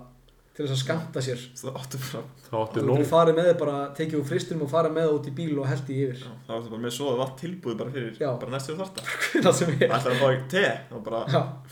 til 0.55 0.63
þess 0.65 0.73
að 0.75 0.79
skamta 0.81 1.19
sér. 1.25 1.41
Það 1.59 1.77
áttu 1.81 1.99
bara, 2.01 2.21
Það 2.45 2.59
áttu 2.61 2.79
þú 2.79 2.85
nóg. 2.87 2.95
getur 2.99 3.09
farið 3.11 3.33
með 3.39 3.45
þið 3.49 3.57
bara, 3.61 3.77
tekið 3.97 4.19
úr 4.21 4.27
fristinum 4.29 4.63
og 4.65 4.69
farið 4.71 4.91
með 4.95 5.03
það 5.07 5.15
út 5.17 5.25
í 5.27 5.33
bíl 5.39 5.55
og 5.59 5.65
held 5.67 5.87
í 5.91 5.97
yfir. 6.05 6.19
Já, 6.21 6.29
það 6.47 6.55
áttu 6.59 6.69
bara 6.75 6.83
með 6.85 6.93
svoða 6.95 7.15
vatn 7.21 7.37
tilbúið 7.41 7.75
bara 7.81 7.91
fyrir, 7.95 8.13
Já. 8.21 8.29
bara 8.43 8.51
næstu 8.55 8.71
þarta 8.79 8.99
það 9.45 9.53
sem 9.59 9.69
er, 9.75 9.89
ætlaði 9.89 10.13
að 10.15 10.21
fá 10.21 10.27
ekki 10.31 10.47
te, 10.55 10.65
þá 10.91 10.95
bara 11.09 11.19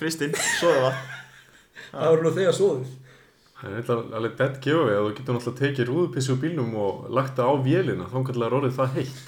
fristinn, 0.01 0.35
svoða 0.59 0.81
vatn. 0.89 1.01
Það 1.93 2.09
voru 2.13 2.23
nú 2.25 2.31
þegar 2.35 2.55
svoðið 2.57 2.89
Það 3.63 3.69
er 3.69 3.75
eitthvað 3.79 3.99
alveg 4.17 4.33
dead 4.39 4.55
giveaway 4.63 4.95
að 4.97 5.03
þú 5.05 5.11
getur 5.17 5.33
náttúrulega 5.37 5.59
tekið 5.63 5.85
rúðupissu 5.87 6.29
úr 6.33 6.41
bílnum 6.41 6.71
og 6.83 6.93
lagt 7.15 7.33
það 7.37 7.47
á 7.47 7.55
vélina. 7.63 8.05
Þá 8.11 8.17
kannski 8.19 8.43
er 8.43 8.55
orðið 8.57 8.75
það 8.75 8.89
heitt 8.97 9.27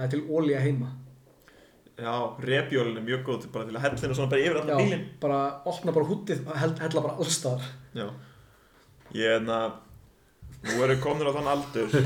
Það 0.00 0.06
er 0.06 0.08
já, 0.08 0.10
til 0.16 0.22
ólíja 0.32 0.60
heima. 0.64 0.86
Já, 2.00 2.14
repjólin 2.40 2.96
er 2.96 3.04
mjög 3.04 3.24
góð 3.26 3.42
bara 3.52 3.66
til 3.68 3.76
að 3.76 3.82
hellina 3.84 4.14
svona 4.16 4.30
bara 4.32 4.40
yfir 4.40 4.56
Já, 4.56 4.62
allan 4.62 4.78
bílinn. 4.80 5.02
bara 5.20 5.40
opna 5.68 5.92
bara 5.92 6.08
húttið 6.08 6.38
og 6.48 6.54
hell, 6.56 6.72
hella 6.80 7.02
bara 7.04 7.16
allstaðar 7.20 7.66
Já, 7.98 8.06
ég 9.12 9.34
er 9.36 9.44
að 9.44 9.74
nú 10.64 10.78
erum 10.78 10.94
við 10.94 11.02
komin 11.04 11.28
á 11.28 11.32
þann 11.36 11.50
aldur 11.52 11.98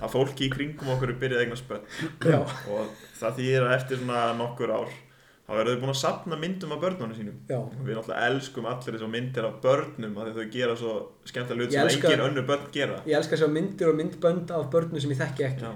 að 0.00 0.14
fólki 0.14 0.46
í 0.46 0.52
kringum 0.54 0.94
okkur 0.94 1.12
er 1.12 1.20
byrjað 1.20 1.42
að 1.42 1.44
eigna 1.44 1.60
spöld 1.60 2.30
Já, 2.32 2.38
og 2.72 3.04
það 3.20 3.36
þýðir 3.42 3.66
að 3.68 3.76
eftir 3.76 4.00
svona 4.00 4.22
nokkur 4.40 4.72
ár 4.78 4.96
þá 5.44 5.52
verður 5.58 5.74
þau 5.74 5.80
búin 5.82 5.92
að 5.92 5.98
sapna 6.00 6.36
myndum 6.40 6.70
af 6.72 6.78
börnunum 6.80 7.16
sínum. 7.18 7.36
Já, 7.50 7.58
við 7.84 7.98
náttúrulega 7.98 8.28
elskum 8.30 8.64
allir 8.70 8.94
þessar 8.94 9.10
myndir 9.12 9.44
af 9.44 9.54
börnum 9.60 10.12
því 10.16 10.32
þau 10.38 10.46
gera 10.54 10.76
svo 10.80 10.92
skemmtilega 11.28 11.60
hlut 11.60 11.74
Ég 11.74 11.80
sem 11.92 12.00
engin 12.00 12.24
önnur 12.24 12.46
börn 12.48 12.64
gera. 12.72 12.96
Ég 13.04 13.14
elska 13.18 13.36
að 13.36 13.40
sjá 13.42 13.48
myndir 13.52 13.90
og 13.90 13.96
myndbönd 13.98 14.48
af 14.56 14.64
börnum 14.72 15.00
sem 15.04 15.12
ég 15.12 15.20
þekki 15.20 15.42
ekki 15.50 15.60
Já, 15.60 15.70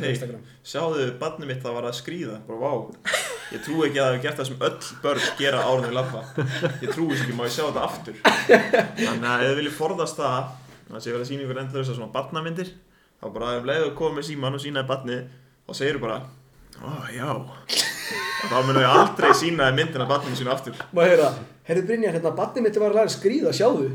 hey. 0.00 0.14
Instagram. 0.14 0.42
sjáðu 0.64 1.02
barnið 1.20 1.46
mitt 1.52 1.62
það 1.64 1.76
var 1.76 1.84
að 1.90 1.98
skríða. 2.00 2.36
Bara 2.48 2.58
vá, 2.64 2.72
ég 3.52 3.60
trúi 3.66 3.82
ekki 3.90 3.98
að 4.00 4.04
það 4.04 4.12
hefur 4.14 4.24
gert 4.24 4.38
það 4.40 4.48
sem 4.48 4.60
öll 4.68 4.80
börn 5.04 5.24
gera 5.42 5.58
árið 5.68 5.84
við 5.90 5.96
labba. 5.98 6.20
Ég 6.80 6.88
þess 6.94 7.24
ekki, 7.26 7.36
má 7.36 7.44
ég 7.44 7.54
sjá 7.58 7.64
þetta 7.68 7.84
aftur? 7.84 8.16
Þannig 9.04 9.28
að 9.28 9.44
ef 9.44 9.48
þið 9.50 9.58
viljið 9.60 9.76
forðast 9.82 10.16
það 10.22 10.40
þannig 10.84 10.96
að 10.96 11.04
sé 11.04 11.10
verið 11.12 11.24
að 11.24 11.30
sína 11.30 11.42
ykkur 11.44 11.60
endur 11.60 11.80
þessar 11.82 11.98
svona 12.00 12.14
barnamyndir 12.16 12.68
þá 13.20 13.26
bara 13.36 13.52
þá 18.50 18.56
munum 18.60 18.80
við 18.82 18.90
aldrei 18.90 19.32
sína 19.38 19.68
þér 19.68 19.78
myndina 19.78 20.04
af 20.06 20.12
barninu 20.12 20.38
sínu 20.38 20.52
aftur. 20.54 20.76
Má 20.94 21.02
heyra, 21.06 21.30
heyrðu 21.68 21.86
Brynjar, 21.88 22.16
hérna 22.18 22.34
barnið 22.36 22.66
mitt 22.66 22.78
var 22.82 22.92
að 22.92 23.00
læra 23.00 23.10
að 23.10 23.16
skrýða, 23.16 23.54
sjáðu. 23.56 23.90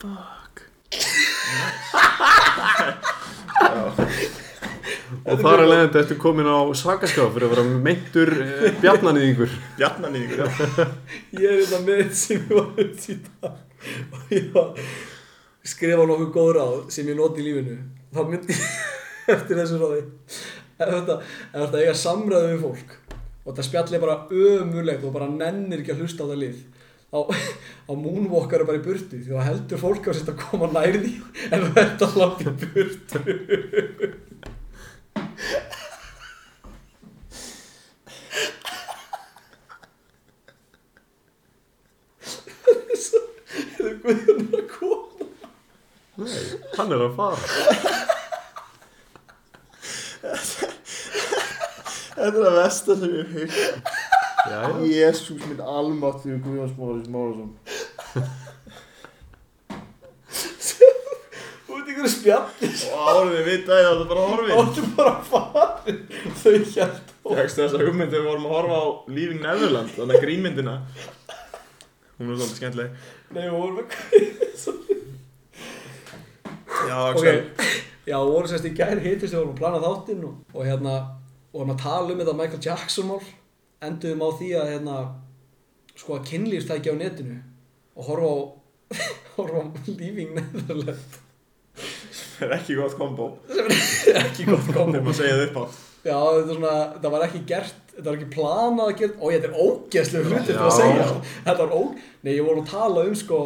Fuck. 0.00 0.66
Og 5.30 5.40
þar 5.42 5.62
er 5.62 5.68
leiðandi 5.68 5.98
eftir 6.00 6.18
komin 6.20 6.48
á 6.48 6.58
svakaskaf 6.76 7.32
fyrir 7.34 7.46
að 7.48 7.54
vera 7.54 7.64
meintur 7.84 8.30
eh, 8.40 8.76
bjarnanýðingur. 8.80 9.52
bjarnanýðingur 9.78 10.38
já. 10.40 10.46
Ég 11.36 11.46
er 11.46 11.58
hérna 11.60 11.80
með 11.84 12.00
þetta 12.00 12.18
sem 12.20 12.36
ég 12.38 12.44
var 12.56 12.68
í 12.86 13.16
dag 13.26 13.54
og 14.14 14.32
ég 14.34 14.46
var 14.54 14.70
skrifa 15.74 16.06
nokkuð 16.08 16.30
góð 16.34 16.50
ráð 16.56 16.78
sem 16.94 17.10
ég 17.10 17.18
noti 17.18 17.42
í 17.42 17.46
lífinu. 17.48 17.76
Þá 18.14 18.22
myndi 18.30 18.56
ég 18.56 18.64
eftir 19.36 19.60
þessu 19.60 19.82
ráði 19.82 20.02
ef 20.80 20.92
þetta, 20.94 21.16
ef 21.52 21.62
þetta 21.64 21.80
eiga 21.84 21.96
samræðu 22.02 22.50
við 22.52 22.62
fólk? 22.64 22.90
Og 23.40 23.48
þetta 23.50 23.66
spjall 23.66 23.96
er 23.96 24.04
bara 24.04 24.18
ömurlegt 24.30 25.06
og 25.06 25.14
bara 25.16 25.30
nennir 25.32 25.82
ekki 25.82 25.94
að 25.94 26.04
hlusta 26.04 26.26
á 26.26 26.30
það 26.30 26.42
lið. 26.44 26.58
Á, 27.10 27.20
á 27.90 27.92
moonwalkar 27.98 28.66
bara 28.68 28.80
í 28.80 28.84
burtu 28.84 29.18
því 29.18 29.34
þá 29.34 29.48
heldur 29.48 29.82
fólk 29.82 30.04
á 30.08 30.12
sér 30.14 30.32
að 30.32 30.42
koma 30.44 30.70
nærði 30.70 31.16
en 31.50 31.70
þetta 31.74 32.10
langt 32.20 32.44
í 32.46 32.48
burtu. 32.64 33.18
Það 43.80 43.86
er 43.88 43.94
guðun 44.04 44.48
að 44.58 44.64
koma? 44.74 45.26
Nei, 46.20 46.40
hann 46.76 46.92
er 46.92 47.04
að 47.06 47.14
fara. 47.16 48.18
Þetta 52.14 52.26
er 52.26 52.34
að 52.50 52.56
versta 52.60 52.92
sem 53.00 53.12
ég 53.16 53.26
hef 53.34 53.50
já. 54.50 54.60
Jésús 54.90 55.40
minn 55.46 55.62
almáttur 55.64 56.36
Guðjóns 56.44 56.74
Móris 56.78 57.08
Mórasson 57.12 57.50
Þú 61.66 61.70
veit 61.76 61.88
ykkur 61.92 62.08
spjalli. 62.10 62.68
Og 62.90 62.98
árið 63.10 63.32
við 63.36 63.44
vitaði 63.50 63.84
að 63.86 63.96
það 64.00 64.08
bara 64.10 64.28
horfið 64.30 64.54
Áttu 64.60 64.80
bara 64.98 65.12
að 65.14 65.24
fara 65.30 65.64
Þau 66.42 66.56
hjælt 66.74 67.06
Fækst 67.30 67.56
þessa 67.60 67.78
hugmynd 67.78 68.10
þegar 68.10 68.24
við 68.24 68.30
vorum 68.30 68.46
að 68.48 68.54
horfa 68.56 68.76
á 68.80 68.82
Leaving 69.14 69.40
Neverland, 69.44 69.90
þannig 69.94 70.14
að 70.18 70.24
grínmyndina 70.24 70.74
Hún 72.20 72.26
er 72.26 72.34
svolítið 72.36 72.58
skemmtileg. 72.58 72.90
Nei, 73.32 73.44
við 73.46 73.54
vorum 73.54 73.78
að 73.80 73.86
Já, 76.90 76.98
Ok, 77.12 77.26
já, 78.06 78.16
við 78.16 78.32
vorum 78.34 78.50
sérst 78.50 78.68
í 78.68 78.74
gær 78.76 79.02
hittist 79.04 79.34
Við 79.34 79.40
vorum 79.40 79.54
að 79.54 79.60
plana 79.62 79.82
þáttinn 79.84 80.24
og, 80.28 80.38
og 80.54 80.66
hérna 80.68 80.94
vorum 81.52 81.74
að 81.74 81.82
tala 81.84 82.14
um 82.14 82.22
þetta 82.22 82.36
Michael 82.38 82.62
Jackson 82.66 83.10
mál. 83.10 83.20
Enduðum 83.84 84.24
á 84.24 84.28
því 84.38 84.50
að 84.60 84.72
hérna 84.74 84.96
Sko 85.96 86.16
að 86.16 86.26
kynlýrstækja 86.30 86.94
á 86.94 87.00
netinu 87.00 87.38
Og 87.96 88.08
horfa 88.08 88.30
á 88.30 88.38
Horfa 89.36 89.64
á 89.64 89.66
Leaving 89.88 90.34
Netherland 90.38 91.20
Það 92.40 92.46
er 92.46 92.56
ekki 92.56 92.74
gott 92.78 92.94
kombo. 92.96 93.24
Ekki 94.24 94.46
gott 94.48 94.68
komum 94.72 94.94
Þegar 94.94 95.04
maður 95.04 95.16
segja 95.18 95.36
það 95.36 95.46
upp 95.50 95.58
á. 95.60 95.64
Já, 96.00 96.16
þetta, 96.16 96.40
er 96.40 96.54
svona, 96.56 96.74
þetta 96.94 97.10
var 97.12 97.22
ekki 97.26 97.40
gert, 97.48 97.80
þetta 97.92 98.06
var 98.06 98.14
ekki 98.16 98.28
planað 98.32 98.86
að 98.86 99.00
gera, 99.02 99.16
ó, 99.20 99.24
þetta 99.34 99.48
er 99.50 99.58
ógeðslega 99.60 100.30
hlutir 100.30 100.46
til 100.48 100.62
að 100.64 100.70
segja, 100.78 101.08
þetta 101.44 101.56
var 101.66 101.74
ó, 101.76 101.80
nei, 102.24 102.30
ég 102.32 102.46
voru 102.46 102.62
að 102.62 102.70
tala 102.70 103.02
um, 103.04 103.18
sko, 103.20 103.40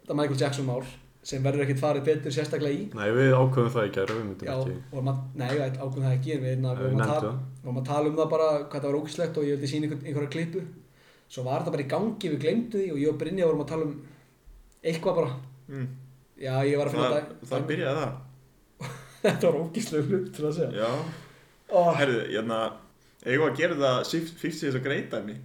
þetta 0.00 0.16
Michael 0.16 0.40
Jackson 0.40 0.68
mál, 0.70 0.86
sem 1.22 1.42
verður 1.44 1.64
ekkit 1.64 1.80
farið 1.80 2.06
betur 2.08 2.34
sérstaklega 2.34 2.74
í, 2.74 2.86
Nei, 2.98 3.08
við 3.14 3.34
ákveðum 3.36 3.72
það 3.74 3.88
í 3.88 3.92
gæra, 3.94 4.14
við 4.16 4.24
myndum 4.26 4.48
já, 4.48 4.54
ekki. 4.56 4.76
að, 4.98 5.20
nei, 5.38 5.46
ég 5.52 5.60
veit, 5.60 5.76
ákveðum 5.78 6.06
það 6.06 6.16
ekki, 6.16 6.32
en 6.34 6.42
við, 6.42 6.56
Við 6.56 6.80
vorum, 6.82 7.02
að 7.04 7.12
það. 7.12 7.36
vorum 7.62 7.78
að 7.78 7.86
tala 7.90 8.10
um 8.10 8.16
það 8.18 8.30
bara, 8.32 8.48
hvað 8.62 8.82
það 8.82 8.88
var 8.88 8.98
ógeðslegt 8.98 9.38
og 9.38 9.46
ég 9.46 9.56
vildi 9.58 9.70
sína 9.70 9.88
einhver, 9.88 10.00
einhverja 10.08 10.32
klippu, 10.34 10.62
svo 11.30 11.44
var 11.46 11.62
þetta 11.62 11.74
bara 11.76 11.84
í 11.84 11.90
gangi, 11.92 12.32
við 12.32 12.42
glemdu 12.42 12.82
því 12.82 12.88
og 12.90 13.00
ég 13.04 13.12
og 13.12 13.20
Brynja 13.22 13.48
vorum 13.48 13.62
að 13.62 13.70
tala 13.70 13.86
um 13.86 13.94
eitthvað 14.82 15.20
bara, 15.20 15.36
mm. 15.70 15.86
já, 16.42 16.54
ég 16.66 16.82
var 16.82 16.90
að 16.90 16.96
finna 16.96 17.12
Það, 17.12 17.30
það 17.52 17.68
byrjaði 17.70 18.02
það 18.02 18.12
þetta 19.28 19.46
var 19.46 19.60
ógeðslega 19.62 20.10
hlut 20.10 20.32
til 20.34 20.48
að 20.48 20.58
segja, 20.58 20.72
Já 20.82 20.90
ó, 21.70 21.82
Herðu, 22.00 22.26
hérna 22.34 22.60
Eigum 23.22 23.44
við 23.44 23.52
að 23.52 23.58
gera 23.60 23.78
það 23.78 23.98
50 24.10 24.58
þess 24.58 24.78
að 24.80 24.86
greita 24.88 25.22
mig 25.22 25.38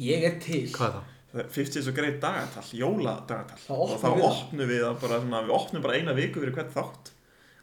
Ég 0.00 0.22
er 0.26 0.36
til. 0.42 0.66
Hvað 0.74 0.86
er 0.86 0.94
það? 0.96 1.16
Það 1.30 1.40
er 1.44 1.48
50 1.54 1.82
svo 1.86 1.92
greið 1.94 2.14
dagatal, 2.24 2.62
jóladagatal 2.74 3.58
og 3.76 3.90
þá 4.00 4.06
við 4.10 4.22
það. 4.22 4.28
opnum 4.30 4.68
við 4.70 4.80
það 4.82 4.96
bara 5.04 5.18
svona, 5.22 5.42
við 5.46 5.52
opnum 5.54 5.82
bara 5.84 5.98
eina 6.00 6.14
viku 6.16 6.40
fyrir 6.42 6.54
hvern 6.56 6.72
þátt 6.74 7.10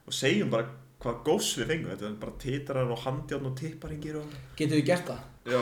og 0.07 0.13
segjum 0.15 0.49
bara 0.53 0.69
hvað 1.03 1.17
góðs 1.27 1.49
við 1.59 1.67
fengum 1.73 1.89
þetta 1.91 2.05
er 2.07 2.13
bara 2.21 2.35
titrar 2.41 2.93
og 2.95 3.01
handjárn 3.03 3.49
og 3.51 3.57
tipparingir 3.59 4.15
og 4.21 4.37
Getum 4.57 4.79
við 4.79 4.85
gert 4.87 5.11
það? 5.11 5.25
já, 5.47 5.59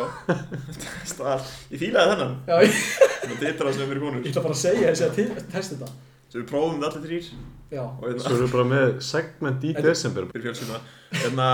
Stað, 1.12 1.50
ég 1.74 1.82
fílaði 1.82 2.13
þennan 2.13 2.36
Já, 2.50 2.56
ég, 2.62 2.78
og 3.26 3.36
titrar 3.41 3.74
sem 3.74 3.84
er 3.84 3.89
fyrir 3.91 4.04
konur 4.06 4.22
ég 4.22 4.30
ætla 4.32 4.44
bara 4.46 4.56
að 4.56 4.62
segja 4.62 4.94
þessi 4.94 5.08
að 5.10 5.50
testa 5.52 5.76
þetta. 5.76 5.89
sem 6.30 6.39
við 6.44 6.48
prófum 6.54 6.78
þetta 6.86 7.02
allir 7.02 7.10
þrýr 7.10 7.28
Já. 7.76 7.82
og 7.89 8.06
hérna, 8.06 8.22
Svo 8.28 8.36
erum 8.38 8.46
við 8.46 8.54
bara 8.56 8.68
með 8.76 8.94
segment 9.10 9.65
í 9.65 9.74
Þetta- 9.74 9.88
desember. 9.89 10.30
fyrir 10.32 10.46
fjölskylduna 10.46 10.82
hérna, 11.26 11.50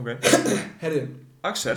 ok, 0.00 0.10
Herðu, 0.82 1.04
Axel, 1.52 1.76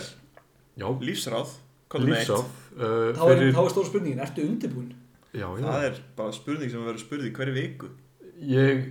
Já, 0.75 0.87
lífsráð. 1.03 1.53
Lífsáð. 1.93 2.45
Uh, 2.75 3.11
þá 3.15 3.23
er, 3.23 3.37
fyrir, 3.37 3.51
þá 3.55 3.61
er 3.63 3.73
stóra 3.73 3.89
spurningin, 3.89 4.23
ertu 4.25 4.45
undirbúin? 4.45 4.93
já, 5.35 5.47
já. 5.59 5.65
það 5.65 5.85
er 5.89 6.01
bara 6.17 6.35
spurning 6.35 6.71
sem 6.71 6.81
við 6.81 6.89
verðum 6.89 7.03
spurði 7.05 7.31
hverju 7.35 7.55
viku 7.55 7.91
Ég 8.35 8.89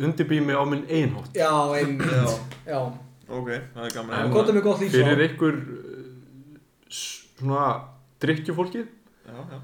undirbý 0.00 0.40
mig 0.40 0.56
á 0.56 0.64
minn 0.64 0.86
einhátt. 0.88 1.36
Já. 1.36 1.52
Já. 2.66 2.80
ok, 3.28 3.48
það 3.74 3.84
er 3.84 3.94
gaman? 3.94 4.16
Fyrir 4.92 5.22
ykkur 5.28 5.60
uh, 5.60 6.58
svona 6.88 7.66
já, 9.26 9.60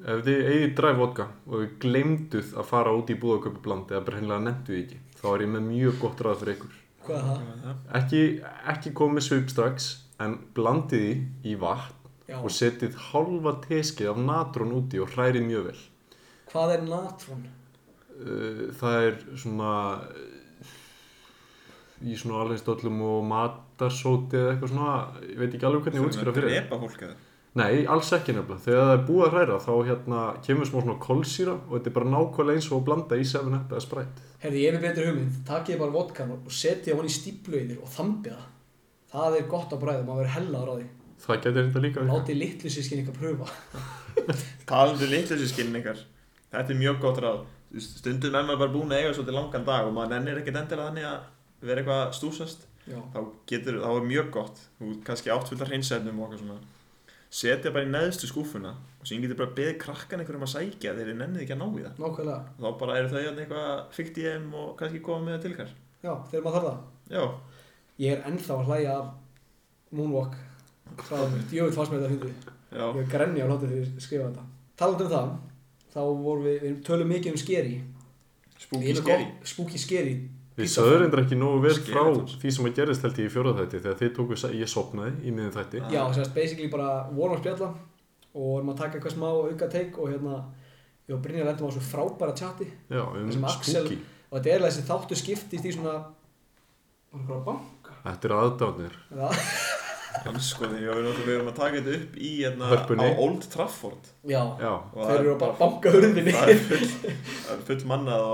ef 0.00 0.24
þið 0.24 0.50
eigið 0.52 0.74
dræf 0.80 1.00
vodka 1.00 1.28
og 1.46 1.56
þið 1.58 1.72
glemduð 1.84 2.52
að 2.56 2.68
fara 2.70 2.94
út 2.96 3.12
í 3.12 3.18
búð 3.20 3.36
og 3.36 3.46
köpa 3.46 3.64
bland 3.66 3.92
eða 3.92 4.04
bara 4.06 4.20
hennilega 4.20 4.46
nefndu 4.46 4.72
því 4.76 4.82
ekki, 4.84 5.00
þá 5.20 5.26
er 5.32 5.44
ég 5.44 5.52
með 5.56 5.66
mjög 5.68 5.98
gott 6.04 6.22
ráð 6.24 6.42
fyrir 6.42 6.56
ykkur. 6.56 6.76
Er. 7.10 7.76
Ekki, 8.00 8.22
ekki 8.70 8.92
komið 8.96 9.26
svip 9.26 9.52
strax, 9.52 9.90
en 10.22 10.38
blandið 10.56 11.04
því 11.04 11.52
í 11.52 11.56
vatn 11.60 11.99
Já. 12.30 12.38
og 12.38 12.52
setið 12.54 12.98
hálfa 13.10 13.56
teskið 13.66 14.12
af 14.12 14.20
natrón 14.26 14.76
úti 14.78 15.00
og 15.02 15.10
hrærið 15.14 15.48
mjög 15.48 15.70
vel. 15.70 15.80
Hvað 16.52 16.74
er 16.76 16.84
natrón? 16.86 17.48
Uh, 18.20 18.68
það 18.76 19.08
er 19.08 19.18
svona 19.40 19.72
uh, 19.98 20.76
í 22.06 22.14
svona 22.20 22.44
alveg 22.44 22.60
stóllum 22.60 23.00
og 23.04 23.24
matarsóti 23.28 24.38
eða 24.38 24.54
eitthvað 24.54 24.72
svona, 24.74 24.94
ég 25.26 25.42
veit 25.42 25.50
ekki 25.50 25.68
alveg 25.68 25.88
hvernig 25.88 26.00
ég 26.00 26.08
útskýra 26.08 26.36
fyrir 26.36 26.48
það. 26.48 26.56
drepa 26.60 26.80
fólk 26.84 27.04
eða 27.08 27.18
Nei, 27.58 27.82
alls 27.90 28.12
ekki 28.14 28.30
nefnilega. 28.30 28.62
Þegar 28.62 28.84
það 28.84 28.92
er 28.94 29.00
búið 29.08 29.24
að 29.24 29.32
hræra 29.34 29.54
þá 29.64 29.70
hérna 29.88 30.18
kemur 30.46 30.68
smá 30.68 30.76
svona 30.84 31.00
kolsýra 31.02 31.54
og 31.56 31.72
þetta 31.72 31.90
er 31.90 31.94
bara 31.96 32.10
nákvæmlega 32.12 32.60
eins 32.60 32.68
og 32.70 32.76
að 32.76 32.84
blanda 32.86 33.18
í 33.18 33.24
7-up 33.26 33.72
eða 33.74 33.82
Sprite. 33.82 34.26
Herði, 34.44 34.60
ég 34.62 34.76
hef 34.76 34.84
betur 34.84 35.08
hugmynd, 35.08 35.40
takið 35.48 35.80
bara 35.80 35.94
vodkan 35.96 36.30
og 36.36 36.54
setið 36.54 37.00
hann 37.00 37.10
í 37.10 37.14
stíplu 37.16 37.58
yfir 37.58 37.80
og 37.82 37.90
þambið 37.90 38.36
það. 38.36 38.46
Það 39.10 39.38
er 39.40 39.48
gott 39.50 39.74
að 39.74 39.82
bræða, 39.82 40.04
maður 40.06 40.20
verður 40.22 40.34
hellaður 40.36 40.70
á 40.70 40.74
því. 40.76 40.86
Það 41.20 41.36
getur 41.44 41.66
þetta 41.68 41.80
líka. 41.84 42.04
Látið 42.08 42.38
litlu 42.40 42.70
sískin 42.72 43.02
ykkar 43.04 43.16
pröfa. 43.20 43.48
talandi 44.70 45.06
litlu 45.10 45.36
sér 45.38 45.50
skilningar 45.50 46.00
þetta 46.50 46.72
er 46.74 46.78
mjög 46.80 46.98
gott 47.02 47.20
ráð 47.22 47.44
stundum 47.84 48.34
er 48.34 48.44
maður 48.46 48.60
bara 48.64 48.72
búin 48.74 48.90
að 48.94 49.00
eiga 49.04 49.12
svolítið 49.14 49.36
langan 49.36 49.64
dag 49.68 49.86
og 49.86 49.94
maður 49.96 50.12
nennir 50.16 50.40
ekkert 50.40 50.58
endilega 50.60 50.88
þannig 50.90 51.06
að 51.10 51.68
vera 51.70 51.82
eitthvað 51.82 52.12
stúsast 52.18 52.66
Já. 52.90 52.98
þá 53.14 53.18
getur, 53.52 53.78
þá 53.84 53.90
er 53.94 54.06
mjög 54.10 54.30
gott 54.34 54.60
þú 54.80 54.90
kannski 55.06 55.32
átt 55.34 55.50
fullt 55.50 55.62
af 55.66 55.70
hreinsefnum 55.70 56.18
og 56.24 56.26
eitthvað 56.26 56.42
svona 56.42 56.58
setja 57.40 57.70
bara 57.74 57.86
í 57.86 57.90
neðstu 57.92 58.30
skúfuna 58.30 58.72
og 58.98 59.06
síðan 59.06 59.24
getur 59.28 59.38
bara 59.44 59.54
beðið 59.60 59.78
krakkan 59.84 60.22
einhverjum 60.24 60.46
að 60.48 60.52
sækja 60.56 60.94
þegar 60.96 61.10
þið 61.12 61.20
nennið 61.22 61.44
ekki 61.44 61.54
að 61.56 61.60
ná 61.62 61.66
í 61.70 61.84
það 61.86 62.02
Nákvæmlega. 62.02 62.40
og 62.58 62.66
þá 62.66 62.78
bara 62.82 62.98
eru 62.98 63.12
þau 63.12 63.20
eitthvað 63.30 63.70
fyrkt 63.98 64.18
í 64.20 64.26
þeim 64.26 64.48
og 64.64 64.68
kannski 64.80 65.02
koma 65.06 65.26
með 65.28 65.36
það 65.36 65.44
til 65.46 65.52
ykkar 65.54 65.72
Já, 66.00 66.12
þegar 66.32 66.44
maður 66.48 66.56
þarf 66.58 66.70
það. 66.70 66.78
já, 67.14 67.24
Ég 68.00 68.14
er 68.16 68.22
ennþá 68.30 68.54
að 68.56 68.68
hlæja 68.70 68.92
af 68.96 69.10
Moonwalk. 69.92 70.36
Það 71.08 71.22
er 71.26 71.46
djöfitt 71.50 71.76
fannst 71.78 71.92
mér 71.92 72.00
þetta 72.00 72.08
að 72.08 72.14
fyndið. 72.14 72.50
já, 72.70 72.84
Ég 72.86 73.00
er 73.04 73.08
grenni 73.14 73.40
á 73.42 73.46
hlátur 73.50 73.70
þegar 73.70 73.86
ég 73.86 74.02
skrifa 74.04 74.26
þetta. 74.28 74.44
Talandi 74.80 75.04
um 75.06 75.10
það, 75.14 75.30
þá 75.94 76.00
vorum 76.26 76.44
við, 76.48 76.58
við 76.66 76.76
tölum 76.86 77.08
mikið 77.14 77.32
um 77.34 77.40
skeri. 77.44 77.80
spooky 78.60 78.94
scary 78.94 79.26
Spooky 79.44 79.78
skeri. 79.80 80.14
Við 80.60 80.68
sögum 80.68 80.98
reyndar 81.00 81.22
ekki 81.24 81.36
nógu 81.40 81.60
vel 81.64 81.74
frá 81.80 82.02
því 82.36 82.50
sem 82.52 82.66
að 82.68 82.74
gerist 82.76 83.02
held 83.06 83.18
ég 83.22 83.28
í 83.30 83.32
fjóra 83.32 83.52
þætti 83.56 83.78
þegar 83.80 83.98
þið 84.00 84.10
tóku, 84.18 84.36
ég 84.60 84.68
sopnaði 84.68 85.12
í 85.24 85.32
miðin 85.32 85.54
þætti. 85.54 85.80
Já, 85.94 86.02
sérst, 86.12 86.34
basically 86.34 86.68
bara 86.68 87.06
vorum 87.14 87.36
að 87.38 87.40
spjalla 87.40 87.68
og 88.34 88.44
vorum 88.50 88.72
að 88.74 88.76
taka 88.82 88.98
eitthvað 88.98 89.14
smá 89.14 89.28
auka 89.30 89.68
teik 89.72 89.96
og 89.98 90.10
hérna, 90.12 90.34
ég 91.08 91.16
og 91.16 91.22
Brynjar 91.24 91.48
lendum 91.48 91.70
á 91.70 91.72
svo 91.72 91.80
frábæra 91.86 92.34
chati 92.36 92.68
Já, 92.92 93.00
um 93.08 93.32
spooky. 93.32 93.96
og 94.30 94.36
þetta 94.36 94.50
er 94.52 94.58
alveg 94.60 94.70
þessi 94.74 94.84
þáttu 94.90 95.16
skiptist 95.22 95.64
í 95.70 95.72
svona 95.78 95.96
bara 97.10 97.40
banka 97.48 97.96
Þetta 98.04 98.28
eru 98.28 98.36
aðdánir. 98.44 99.00
Já, 100.10 100.30
sko 100.42 100.66
því 100.66 100.80
við 100.80 100.88
erum 100.92 101.20
við 101.24 101.34
erum 101.36 101.50
að 101.52 101.58
taka 101.60 101.80
þetta 101.80 101.98
upp 102.00 102.16
í 102.18 102.30
hérna, 102.40 102.70
á. 102.70 103.08
Old 103.24 103.44
Trafford. 103.52 104.08
Já. 104.26 104.40
Já, 104.60 104.72
og 104.74 105.04
þeir 105.04 105.18
eru 105.20 105.34
að 105.34 105.42
bara 105.44 105.58
banka 105.60 105.92
hurðinni. 105.94 106.34
það 106.34 106.54
er 106.54 106.64
full, 106.70 106.88
full 107.68 107.84
mannað 107.92 108.24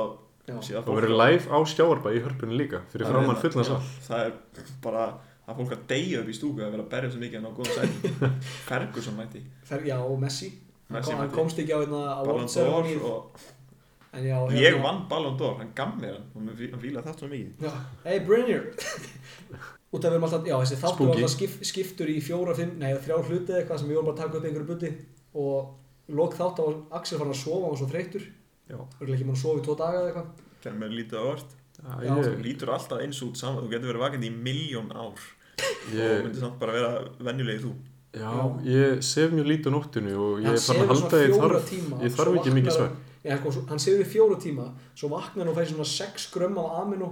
síðan 0.46 0.84
það 0.86 0.98
verður 1.00 1.16
live 1.18 1.50
á 1.50 1.58
skjáarbæ 1.66 2.10
í 2.14 2.20
hörpunni 2.22 2.58
líka 2.60 2.82
fyrir 2.92 3.10
framann 3.10 3.40
fullna 3.42 3.64
sal. 3.66 3.80
það 4.06 4.28
er 4.28 4.70
bara 4.84 5.02
að 5.46 5.58
fólk 5.60 5.74
að 5.76 5.82
deyja 5.90 6.22
upp 6.22 6.30
í 6.30 6.36
stúku 6.36 6.62
að 6.62 6.72
vera 6.74 6.84
að 6.86 6.92
berja 6.94 7.10
svo 7.10 7.22
mikið 7.22 7.40
en 7.40 7.48
á 7.50 7.52
góðum 7.56 7.74
sæti 7.74 8.30
Ferguson 8.68 9.18
mætti. 9.18 9.42
Fer, 9.66 9.84
já, 9.86 9.98
og 9.98 10.16
Messi, 10.22 10.52
hann, 10.90 11.30
komst 11.34 11.60
ekki 11.62 11.74
á 11.74 11.78
hérna 11.82 12.02
á 12.14 12.22
Ballon 12.26 12.50
d'Or 12.50 12.90
og 13.10 13.44
en 14.16 14.24
já, 14.26 14.36
ég 14.56 14.78
vann 14.82 15.02
Ballon 15.10 15.36
d'Or, 15.38 15.58
hann 15.60 15.74
gaf 15.76 15.94
mér 15.98 16.14
hann 16.16 16.30
og 16.30 16.62
hann 16.62 16.82
fílaði 16.82 17.02
þetta 17.10 17.18
svo 17.20 17.30
mikið. 17.32 17.66
Já, 17.66 17.74
hey 18.06 18.22
Brynjar 18.26 18.70
út 19.96 20.04
af 20.04 20.10
við 20.12 20.16
erum 20.18 20.26
alltaf, 20.28 20.46
já 20.46 20.56
þessi 20.62 20.78
þáttu 20.82 21.06
var 21.08 21.16
alltaf 21.16 21.34
skip, 21.34 21.54
skiptur 21.70 22.12
í 22.12 22.16
fjóra, 22.22 22.54
fimm, 22.58 22.74
nei 22.78 22.92
þrjá 22.94 23.16
hluti 23.26 23.52
eða 23.52 23.60
eitthvað 23.62 23.78
sem 23.82 23.88
við 23.90 23.98
vorum 23.98 24.08
bara 24.10 24.16
að 24.16 24.22
taka 24.22 24.38
upp 24.38 24.48
einhverju 24.50 24.70
buti. 24.72 24.90
Og 25.36 26.14
lok 26.20 26.34
þátt 26.38 26.60
á 26.62 26.66
Axel 27.00 27.18
fann 27.20 27.32
að 27.34 27.40
sofa, 27.42 27.62
hann 27.64 27.72
var 27.74 27.80
svo 27.82 27.88
þreyttur. 27.90 28.26
Já. 28.66 28.78
örgulega 29.00 29.16
ekki 29.16 29.26
mann 29.28 29.36
að 29.38 29.42
sofa 29.44 29.60
í 29.60 29.64
tvo 29.66 29.74
daga 29.78 30.00
eða 30.00 30.08
eitthvað. 30.10 30.44
Þegar 30.62 30.78
mér 30.82 30.96
lítið 31.00 31.18
á 31.18 31.26
Já, 31.76 31.92
Já, 32.06 32.14
þú 32.16 32.22
ég, 32.24 32.38
lítur 32.40 32.70
alltaf 32.72 33.02
eins 33.04 33.18
út 33.22 33.36
saman, 33.36 33.66
þú 33.66 33.68
getur 33.74 33.90
verið 33.92 34.00
vakandi 34.06 34.30
í 34.30 34.36
miljón 34.46 34.88
ár. 34.96 35.20
Og 35.60 35.92
ég, 35.92 36.22
myndir 36.24 36.40
samt 36.40 36.56
bara 36.60 36.72
vera 36.72 36.92
venjulegi 37.20 37.60
þú. 37.66 37.72
Já, 38.16 38.32
ég 38.64 39.02
sef 39.04 39.34
mjög 39.34 39.48
lítið 39.50 39.68
á 39.68 39.72
nóttinu 39.76 40.14
og 40.16 40.40
ég 40.40 40.54
er 40.56 40.62
farin 40.64 40.86
að 40.86 40.92
halda 40.94 41.18
að 41.18 41.24
ég 41.26 41.34
þarf, 41.36 41.66
tíma 41.68 41.98
ég 42.00 42.14
þarf 42.16 42.38
ekki 42.40 42.54
mikið 42.56 42.78
hann- 42.80 42.96
Já, 43.26 43.36
sko, 43.40 43.50
svo- 43.52 43.66
hann 43.68 43.82
sefur 43.82 44.08
fjóra 44.08 44.36
tíma 44.40 44.66
svo 44.94 45.08
vaknar 45.12 45.44
hann 45.44 45.52
og 45.52 45.56
fæði 45.58 45.74
svona 45.74 45.88
6 45.90 46.26
grömm 46.32 46.58
af 46.62 46.80
amino 46.80 47.10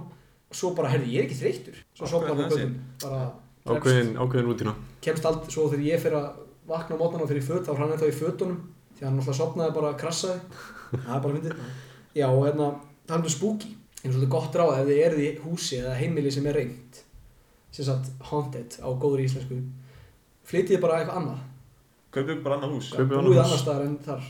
og 0.49 0.55
svo 0.59 0.71
bara, 0.77 0.89
herri, 0.93 1.09
ég 1.13 1.23
er 1.23 1.27
ekki 1.29 1.39
þreyttur. 1.41 1.79
Svo 1.97 2.07
sopnar 2.11 2.35
það 2.37 2.53
göttum 2.55 2.75
bara 3.03 3.21
Ákveðin, 3.65 4.11
ákveðin 4.21 4.45
rútina. 4.51 4.73
kemst 5.01 5.25
aldrei, 5.25 5.49
svo 5.51 5.63
þegar 5.71 5.85
ég 5.87 6.01
fer 6.03 6.13
að 6.19 6.27
vakna 6.69 6.97
á 6.97 7.01
mótnan 7.01 7.23
og 7.25 7.29
fyrir 7.31 7.45
föt, 7.45 7.63
þá 7.65 7.71
er 7.73 7.79
hann 7.81 7.93
ennþá 7.95 8.09
í 8.11 8.17
fötunum 8.19 8.59
því 8.95 9.01
að 9.01 9.07
hann 9.09 9.19
alltaf 9.19 9.37
sopnaði 9.39 9.73
bara 9.79 9.89
að 9.93 9.97
krassaði. 10.03 10.39
Það 10.91 11.15
er 11.15 11.23
bara 11.25 11.33
myndið 11.33 11.55
já, 12.15 12.27
og 12.29 12.43
hérna, 12.45 12.67
það 13.07 13.15
er 13.17 13.25
um 13.25 13.33
spooky. 13.33 13.71
Eins 14.05 14.13
og 14.13 14.19
þetta 14.21 14.27
er 14.27 14.33
gott 14.35 14.55
ráð 14.61 14.73
ef 14.77 14.85
þið 14.91 15.01
eruð 15.07 15.23
í 15.25 15.31
húsi 15.47 15.79
eða 15.81 15.95
heimili 15.97 16.31
sem 16.31 16.45
er 16.45 16.53
reynd 16.59 17.01
sem 17.75 17.85
sagt 17.89 18.11
haunted 18.29 18.77
á 18.79 18.87
góður 18.93 19.23
íslensku. 19.25 19.57
Flytið 20.45 20.79
bara 20.85 20.99
eitthvað 21.01 21.17
annað. 21.23 21.39
Kaupið 22.15 22.43
bara 22.45 22.55
annað 22.59 22.75
hús. 22.77 22.91
Annað 22.93 23.09
búið 23.17 23.33
hús. 23.33 23.41
annar 23.43 23.59
staðar 23.65 23.87
en 23.89 23.97
þar. 24.05 24.27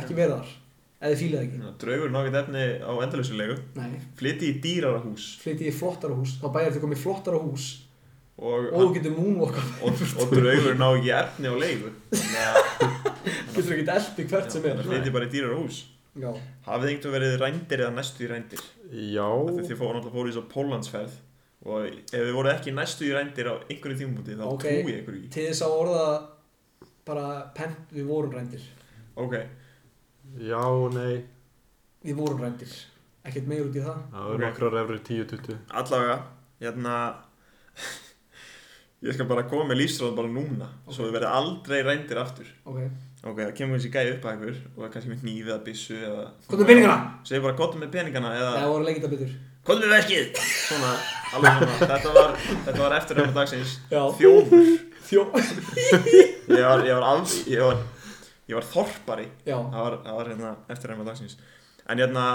Ekki 0.00 0.16
verið 0.16 0.32
þar, 0.40 0.54
eða 1.04 1.12
þið 1.12 1.20
fílið 1.22 1.40
ekki. 1.44 1.58
Draugur 1.84 2.12
nákvæmt 2.14 2.38
efni 2.40 2.64
á 2.80 2.92
endalösulegu 3.04 3.56
nei, 3.76 3.90
flytið 4.18 4.48
í 4.48 4.54
dýrara 4.64 5.00
hús. 5.04 5.26
Flytið 5.44 5.68
í 5.68 5.74
flottara 5.76 6.16
hús. 6.16 6.36
Þá 6.40 6.46
bæjar 6.56 6.74
þið 6.78 6.84
komið 6.86 6.98
í 6.98 7.02
flottara 7.04 7.40
hús. 7.44 7.66
Og, 8.34 8.64
og 8.74 8.80
þú 8.80 8.86
getur 8.96 9.12
moonwalka 9.14 9.62
og, 9.86 10.00
og 10.24 10.32
draugur 10.34 10.78
ná 10.80 10.86
ekki 10.96 11.12
efni 11.14 11.52
á 11.52 11.54
leigu. 11.54 11.92
Getur 13.54 13.76
ekki 13.76 13.84
eldi 13.94 14.24
hvert 14.32 14.50
sem 14.56 14.64
er. 14.66 14.80
flytið 14.82 15.12
bara 15.14 15.28
í 15.28 15.32
dýrara 15.34 15.58
hús. 15.60 15.82
Já, 16.14 16.30
hafið 16.66 16.84
þið 16.86 16.92
einhvern 16.94 17.14
verið 17.16 17.32
rændir 17.42 17.80
eða 17.84 17.94
næstu 17.96 18.22
í 18.22 18.28
rændir? 18.30 18.60
Já, 18.94 19.24
Þegar 19.48 19.64
þið 19.68 19.78
fóru 19.80 19.94
náttúrulega 19.96 20.14
fóru 20.14 20.30
í 20.30 20.34
svo 20.36 20.42
Póllandsferð. 20.52 21.14
Og 21.64 21.86
ef 21.88 22.12
þið 22.14 22.34
voru 22.36 22.50
ekki 22.52 22.74
næstu 22.76 23.06
í 23.08 23.14
rændir 23.16 23.48
á 23.50 23.54
einhverju 23.66 23.98
tímabúti 24.02 24.36
þá 24.38 24.44
Ok. 24.46 24.62
trúi 24.66 24.92
ég 24.92 25.00
ykkur 25.00 25.16
ekki. 25.18 25.30
Til 25.34 25.46
þess 25.48 25.64
að 25.66 25.74
orða 25.80 26.04
bara 27.08 27.26
pent, 27.56 27.80
við 27.94 28.06
vorum 28.10 28.34
rændir. 28.36 28.62
Ok, 29.18 29.34
já, 30.40 30.62
nei, 30.94 31.24
við 32.04 32.16
vorum 32.18 32.40
rændir. 32.44 32.74
Ekkert 33.24 33.46
meir 33.48 33.64
út 33.64 33.76
í 33.78 33.80
það. 33.84 34.00
Það 34.12 34.32
Ok. 34.34 34.40
nokkrar 34.42 34.74
efri 34.82 34.98
10-20. 35.08 35.56
allavega 35.80 36.16
hérna 36.60 36.96
ég 39.04 39.14
skal 39.16 39.26
bara 39.28 39.44
koma 39.48 39.64
með 39.68 39.80
lífsráð 39.82 40.14
bara 40.18 40.30
núna 40.32 40.68
svo 40.90 41.06
þið 41.06 41.16
verði 41.18 41.30
aldrei 41.38 41.80
rændir 41.86 42.20
aftur. 42.20 42.50
Ok, 42.68 42.78
ok, 43.24 43.38
það 43.40 43.54
kemur 43.58 43.78
þessi 43.80 43.92
gæði 43.94 44.12
upp 44.18 44.28
að 44.28 44.36
ykkur 44.38 44.60
og 44.60 44.78
það 44.78 44.86
er 44.88 44.92
kannski 44.94 45.12
með 45.14 45.24
hnífið 45.24 45.50
eða 45.54 45.64
byssu 45.66 45.96
eða 45.98 46.24
hvað 46.48 46.60
er 46.64 46.70
peningana? 46.70 46.98
segir 47.24 47.44
bara 47.46 47.58
kottum 47.58 47.84
með 47.84 47.92
peningana 47.96 48.32
eða 48.38 48.52
það 48.58 48.72
voru 48.74 48.88
leikita 48.90 49.12
betur. 49.14 49.34
Kottum 49.64 49.84
með 49.88 49.94
verkið 49.96 50.40
svona, 50.44 50.92
alveg 51.38 51.58
svona. 51.58 51.76
Þetta 51.94 52.14
var, 52.18 52.34
þetta 52.66 52.80
var 52.84 52.96
eftir 52.98 53.16
reyna 53.20 53.36
dagsins. 53.38 53.78
Já, 53.92 54.02
þjófur. 54.20 54.74
Þjó 55.08 55.22
ég 56.48 56.64
var, 56.64 56.80
ég 56.84 56.94
var, 56.96 57.04
alls, 57.04 57.34
ég 57.48 57.60
var, 57.60 57.80
ég 58.48 58.58
var 58.58 58.66
þorpari. 58.68 59.28
Það 59.46 59.76
var, 59.78 59.98
það 60.04 60.18
var 60.18 60.30
hérna 60.32 60.52
eftir 60.74 60.92
reyna 60.92 61.06
dagsins. 61.08 61.36
En 61.88 62.00
hérna 62.00 62.26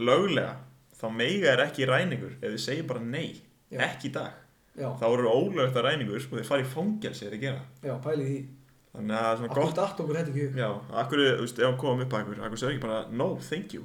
löglega 0.00 0.54
þá 1.00 1.06
meiga 1.16 1.52
er 1.54 1.64
ekki 1.66 1.88
ræningur 1.88 2.36
ef 2.40 2.46
þið 2.54 2.62
segir 2.64 2.86
bara 2.88 3.00
nei, 3.04 3.40
Já. 3.72 3.80
ekki 3.88 4.10
í 4.10 4.14
dag. 4.16 4.38
Já, 4.78 4.88
þá 5.00 5.06
eru 5.10 5.28
ólögt 5.32 5.76
að 5.76 5.86
ræningur 5.88 6.20
og 6.20 6.36
þeir 6.38 6.48
fara 6.48 6.64
í 6.64 6.68
fangelsi 6.72 7.26
ef 7.26 7.32
þið 7.34 7.44
gera? 7.44 7.62
Já, 7.84 7.94
pælið 8.04 8.28
því. 8.30 8.40
Þannig 8.90 9.14
að 9.14 9.22
það 9.24 9.30
er 9.30 9.38
svona 9.40 9.50
Akkur 9.50 9.62
gott 9.64 9.78
datt 9.78 10.00
okkur 10.02 10.16
þetta 10.18 10.30
ekki 10.32 10.44
í. 10.44 10.50
Já, 10.58 10.68
akkur, 11.02 11.20
þú 11.24 11.44
veist, 11.44 11.58
ef 11.60 11.66
hann 11.68 11.80
kom 11.80 12.00
upp 12.04 12.14
að 12.14 12.22
akkur 12.24 12.40
Akkur 12.46 12.60
segir 12.60 12.74
ekki 12.74 12.84
bara, 12.86 13.00
no, 13.10 13.28
thank 13.48 13.74
you. 13.76 13.84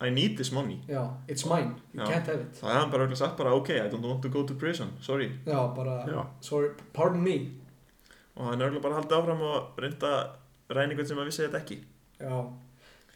I 0.00 0.10
need 0.12 0.36
this 0.36 0.50
money. 0.52 0.78
Já, 0.88 1.02
it's 1.28 1.46
mine, 1.48 1.74
you 1.92 2.00
Já. 2.02 2.06
can't 2.10 2.26
have 2.28 2.40
it. 2.40 2.56
Þá 2.58 2.66
hefði 2.68 2.80
hann 2.80 2.90
bara 2.92 3.04
örugglega 3.06 3.20
sagt 3.22 3.36
bara, 3.38 3.52
ok, 3.56 3.70
I 3.76 3.88
don't 3.92 4.04
want 4.04 4.20
to 4.24 4.28
go 4.32 4.42
to 4.48 4.54
prison. 4.54 4.90
Sorry. 5.00 5.30
Já, 5.46 5.60
bara, 5.76 6.02
Já. 6.08 6.26
sorry, 6.44 6.68
pardon 6.92 7.22
me. 7.24 7.36
Og 8.36 8.50
hann 8.50 8.60
er 8.60 8.66
örugglega 8.68 8.84
bara 8.88 8.98
haldið 9.00 9.16
áfram 9.20 9.44
og 9.48 9.80
reynda 9.80 10.10
ræni 10.70 10.92
einhvern 10.94 11.08
sem 11.08 11.18
að 11.22 11.28
vissi 11.30 11.44
þetta 11.46 11.60
ekki 11.62 11.76
Já, 12.20 12.32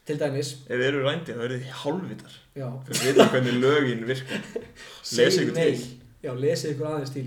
til 0.07 0.19
dæmis, 0.21 0.51
Ef 0.69 0.77
þið 0.77 0.87
eru 0.91 1.01
rændi, 1.07 1.33
þá 1.37 1.43
eru 1.47 1.57
þið 1.61 1.73
hálfvitar 1.83 2.35
já, 2.61 2.67
Fyrir 2.91 3.03
vita 3.09 3.27
hvernig 3.33 3.57
lögin 3.63 4.05
virka 4.09 4.39
Lesið 5.17 5.43
ykkur 5.47 5.57
nei. 5.57 5.73
til 5.73 5.99
Já, 6.27 6.33
lesið 6.37 6.75
ykkur 6.75 6.87
aðeins 6.91 7.13
til. 7.15 7.27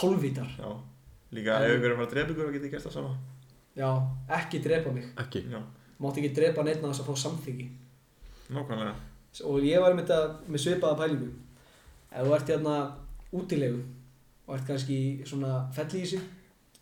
Hálfvítar. 0.00 0.48
Já 0.58 0.70
Líka 1.36 1.58
ef 1.62 1.74
ykkur 1.76 1.88
er 1.88 1.94
að 1.94 1.98
fara 2.00 2.06
að 2.08 2.14
drepa 2.14 2.32
ykkur, 2.34 2.46
þá 2.46 2.52
getið 2.56 2.66
þið 2.66 2.74
gert 2.76 2.86
það 2.86 2.96
sama 2.98 3.16
Já, 3.76 3.88
ekki 4.38 4.60
drepa 4.64 4.92
mig. 4.96 5.08
Ekki. 5.20 5.42
Já, 5.52 5.60
Mátt 6.00 6.18
ekki 6.20 6.30
drepa 6.36 6.62
neitt 6.64 6.80
þess 6.82 7.02
að 7.02 7.10
fá 7.10 7.16
samþyggi. 7.22 7.66
nákvæmlega 8.52 8.94
Og 9.44 9.60
ég 9.66 9.80
var 9.84 9.92
með 9.98 10.10
með 10.48 10.62
svipaða 10.62 10.96
pælingu. 11.02 11.26
Ef 12.10 12.24
þú 12.24 12.34
ert 12.38 12.48
hérna 12.54 12.76
útilegu 13.36 13.82
og 14.46 14.54
ert 14.56 14.66
kannski 14.68 14.96
í 14.96 15.26
svona 15.28 15.66
fellísi 15.76 16.20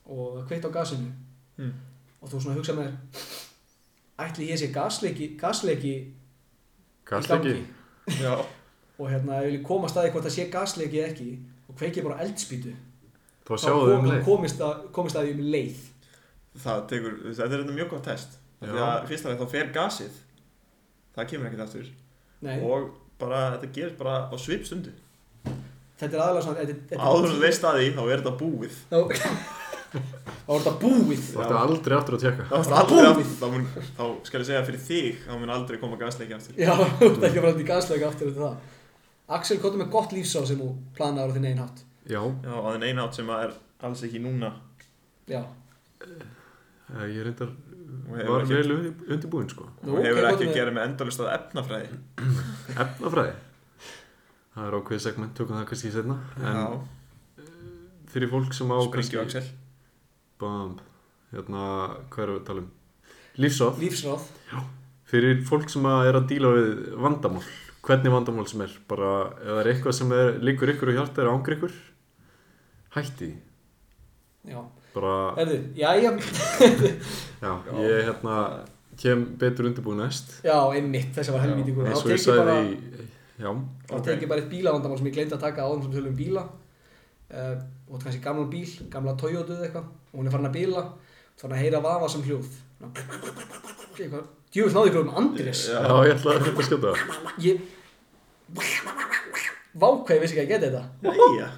og 0.07 0.45
kveitt 0.49 0.65
á 0.65 0.71
gasinu 0.71 1.11
Mm. 1.59 1.71
Og 2.25 2.31
þú 2.33 2.41
svona 2.41 2.57
hugsa 2.59 2.75
með 2.79 2.89
þér 2.89 4.25
ætli 4.25 4.49
ég 4.49 4.61
sé 4.61 4.69
gasleiki, 4.73 5.29
gasleiki 5.39 5.95
Gasleiki. 7.05 7.55
og 8.99 9.11
hérna 9.11 9.43
ég 9.45 9.51
vil 9.59 9.65
komast 9.67 9.99
að 9.99 10.07
því 10.09 10.15
hvort 10.15 10.27
það 10.29 10.37
sé 10.39 10.49
gasleiki 10.53 11.01
eða 11.03 11.13
ekki 11.13 11.31
og 11.69 11.79
kveiki 11.79 12.05
bara 12.07 12.21
eldspýtu 12.25 12.75
Þá 13.45 13.55
þau 13.61 13.81
um 13.93 14.07
leið. 14.09 14.23
komist, 14.25 14.61
að, 14.65 14.87
að 14.89 15.27
því 15.27 15.33
um 15.35 15.41
leið. 15.53 15.81
Það 16.65 16.79
tekur, 16.89 17.17
þetta 17.27 17.45
er 17.45 17.61
þetta 17.61 17.75
mjög 17.77 17.91
gott 17.91 18.07
test. 18.09 18.39
Af 18.57 18.71
Því 18.71 18.79
að 18.81 19.09
fyrst 19.11 19.27
að 19.29 19.43
þá 19.43 19.51
fer 19.53 19.73
gasið. 19.75 20.15
Það 21.15 21.27
kemur 21.33 21.49
ekkert 21.51 21.65
aftur. 21.67 21.91
Nei, 22.47 22.55
Og 22.65 22.87
bara, 23.21 23.43
þetta 23.59 23.73
gerist 23.77 23.99
bara 24.01 24.15
á 24.33 24.35
svip 24.41 24.65
stundu 24.65 24.95
þetta 26.01 26.17
er 26.17 26.23
aðalega 26.25 26.45
svona 26.45 27.05
Áður 27.05 27.29
en 27.29 27.35
þú 27.35 27.43
veist 27.45 27.67
að 27.69 27.77
því, 27.79 27.91
þá 27.95 28.03
er 28.05 28.23
þetta 28.23 28.33
búið 28.41 28.79
þá 29.95 30.01
þá 30.45 30.53
er 30.55 30.61
þetta 30.65 30.73
búið. 30.83 31.25
Þú 31.31 31.43
ætti 31.45 31.57
aldrei 31.61 31.97
aftur 31.99 32.17
að 32.19 32.23
tjekka. 32.25 32.47
Þá, 32.51 32.57
er 32.59 33.21
þá, 33.39 33.47
mun, 33.55 33.67
þá 33.99 34.05
skal 34.29 34.41
ég 34.43 34.49
segja 34.51 34.63
fyrir 34.69 34.83
þig 34.89 35.21
þá 35.25 35.33
mun 35.41 35.53
aldrei 35.55 35.79
koma 35.83 35.99
gasleiki 36.01 36.35
aftur. 36.37 36.59
Já, 36.59 36.75
þú 36.99 37.11
ert 37.13 37.27
ekki 37.29 37.41
að 37.41 37.47
fara 37.47 37.57
til 37.61 37.69
gasleika 37.71 38.09
aftur 38.11 38.31
eftir 38.33 38.45
það. 38.45 38.57
Axel, 39.39 39.59
hvað 39.63 39.77
er 39.79 39.83
með 39.85 39.93
gott 39.95 40.13
lífsá 40.13 40.43
sem 40.51 40.59
þú 40.61 40.71
planaður 40.99 41.33
á 41.33 41.35
þinn 41.39 41.49
einn 41.53 41.63
hátt? 41.65 41.85
Já, 42.11 42.21
Já, 42.21 42.53
á 42.53 42.69
þenn 42.75 42.89
eina 42.91 43.07
átt 43.07 43.17
sem 43.21 43.31
er 43.39 43.55
alls 43.89 44.03
ekki 44.05 44.21
núna. 44.21 44.51
Já, 45.31 45.41
eh, 46.05 47.07
ég 47.15 47.23
reyndar 47.25 47.55
var 48.29 48.45
vel 48.45 48.67
undi- 48.75 49.09
undirbúinn 49.15 49.49
sko. 49.49 49.65
Nú, 49.87 49.97
og 49.97 50.05
hefur 50.05 50.27
ekki 50.29 50.45
að 50.45 50.51
með- 50.51 50.59
gera 50.59 50.75
með 50.77 50.87
endalist 50.91 51.23
að 51.25 51.31
efnafræði. 51.39 51.99
Efnafræði. 52.85 53.33
Það 54.55 54.67
er 54.69 54.77
ákveðið 54.79 55.03
segment, 55.07 55.33
tökum 55.39 55.57
það 55.59 55.65
kannski 55.73 55.91
setna. 55.95 56.19
En 56.39 56.59
Já, 56.61 57.47
fyrir 58.13 58.31
fólk 58.31 58.53
sem 58.55 58.71
á 58.71 58.79
sprengju 58.85 59.23
Axel 59.25 59.47
Bam, 60.45 60.73
hérna, 61.33 61.67
hvað 62.13 62.31
við 62.35 62.39
að 62.39 62.47
tala 62.51 62.65
um? 62.65 62.71
Lífsráð. 63.41 63.79
lífsráð 63.83 64.31
Fyrir 65.15 65.41
fólk 65.47 65.69
sem 65.71 65.85
að 65.87 66.09
er 66.11 66.17
að 66.19 66.29
díla 66.31 66.51
við 66.55 66.71
vandamál, 67.01 67.43
hvernig 67.87 68.13
vandamál 68.15 68.47
sem 68.51 68.63
er, 68.65 68.73
bara 68.91 69.11
ef 69.37 69.49
það 69.51 69.59
er 69.63 69.69
eitthvað 69.73 69.97
sem 69.99 70.15
er, 70.17 70.31
liggur 70.45 70.73
ykkur 70.73 70.91
og 70.93 70.97
hjarta 70.99 71.23
er 71.23 71.31
ángur 71.31 71.55
ykkur, 71.59 71.75
hætti 72.97 73.29
því. 73.29 73.35
Já, 74.55 74.63
Bara, 74.95 75.13
herðu, 75.39 75.59
jæja 75.75 76.11
já, 77.45 77.53
ég 77.83 78.05
hérna 78.09 78.35
kem 79.01 79.25
betur 79.41 79.67
undirbúin 79.71 79.99
næst. 80.03 80.37
Já, 80.47 80.55
einmitt, 80.77 81.09
þessi 81.17 81.35
var 81.35 81.43
helvítið 81.43 81.73
ykkur 81.73 81.89
eins 81.91 82.03
og 82.05 82.13
ég 82.13 82.21
ég 82.21 82.29
bara, 82.31 82.55
sagði 82.55 82.75
í, 82.77 83.09
já, 83.43 83.51
þá 83.89 83.95
Ok. 83.97 84.05
tek 84.07 84.23
ég 84.23 84.31
bara 84.31 84.45
eitt 84.45 84.53
bílavandamál 84.53 85.01
sem 85.01 85.09
ég 85.11 85.17
gleymdi 85.17 85.35
að 85.39 85.45
taka 85.49 85.65
áðan 85.67 85.83
sem 85.87 85.95
tölum 85.97 86.13
um 86.13 86.19
bíla 86.21 86.45
uh, 86.47 87.57
og 87.91 88.05
kannski 88.05 88.23
gamlan 88.25 88.51
bíl, 88.53 88.69
gamla 88.93 89.17
Toyota 89.21 89.57
eða 89.59 89.67
eitthvað 89.69 89.91
og 90.15 90.21
hún 90.21 90.31
er 90.31 90.35
farin 90.35 90.49
að 90.49 90.55
bíla 90.61 90.85
farin 91.41 91.57
að 91.57 91.63
heyra 91.65 91.81
vafa 91.83 92.09
sem 92.13 92.23
hljóð. 92.23 92.47
Djúvill 94.55 94.75
náðu 94.77 94.91
ykkur 94.91 95.03
um 95.03 95.15
Andrés. 95.19 95.65
Já, 95.67 95.91
ég 96.07 96.15
ætla 96.15 96.37
að 96.39 96.63
skjóta. 96.69 96.95
Ég 97.43 97.65
Vákvað, 99.75 100.13
ég 100.15 100.21
vissi 100.23 100.37
ekki 100.37 100.45
að 100.45 100.51
geta 100.53 100.69
þetta. 100.71 101.15
Jæja, 101.35 101.49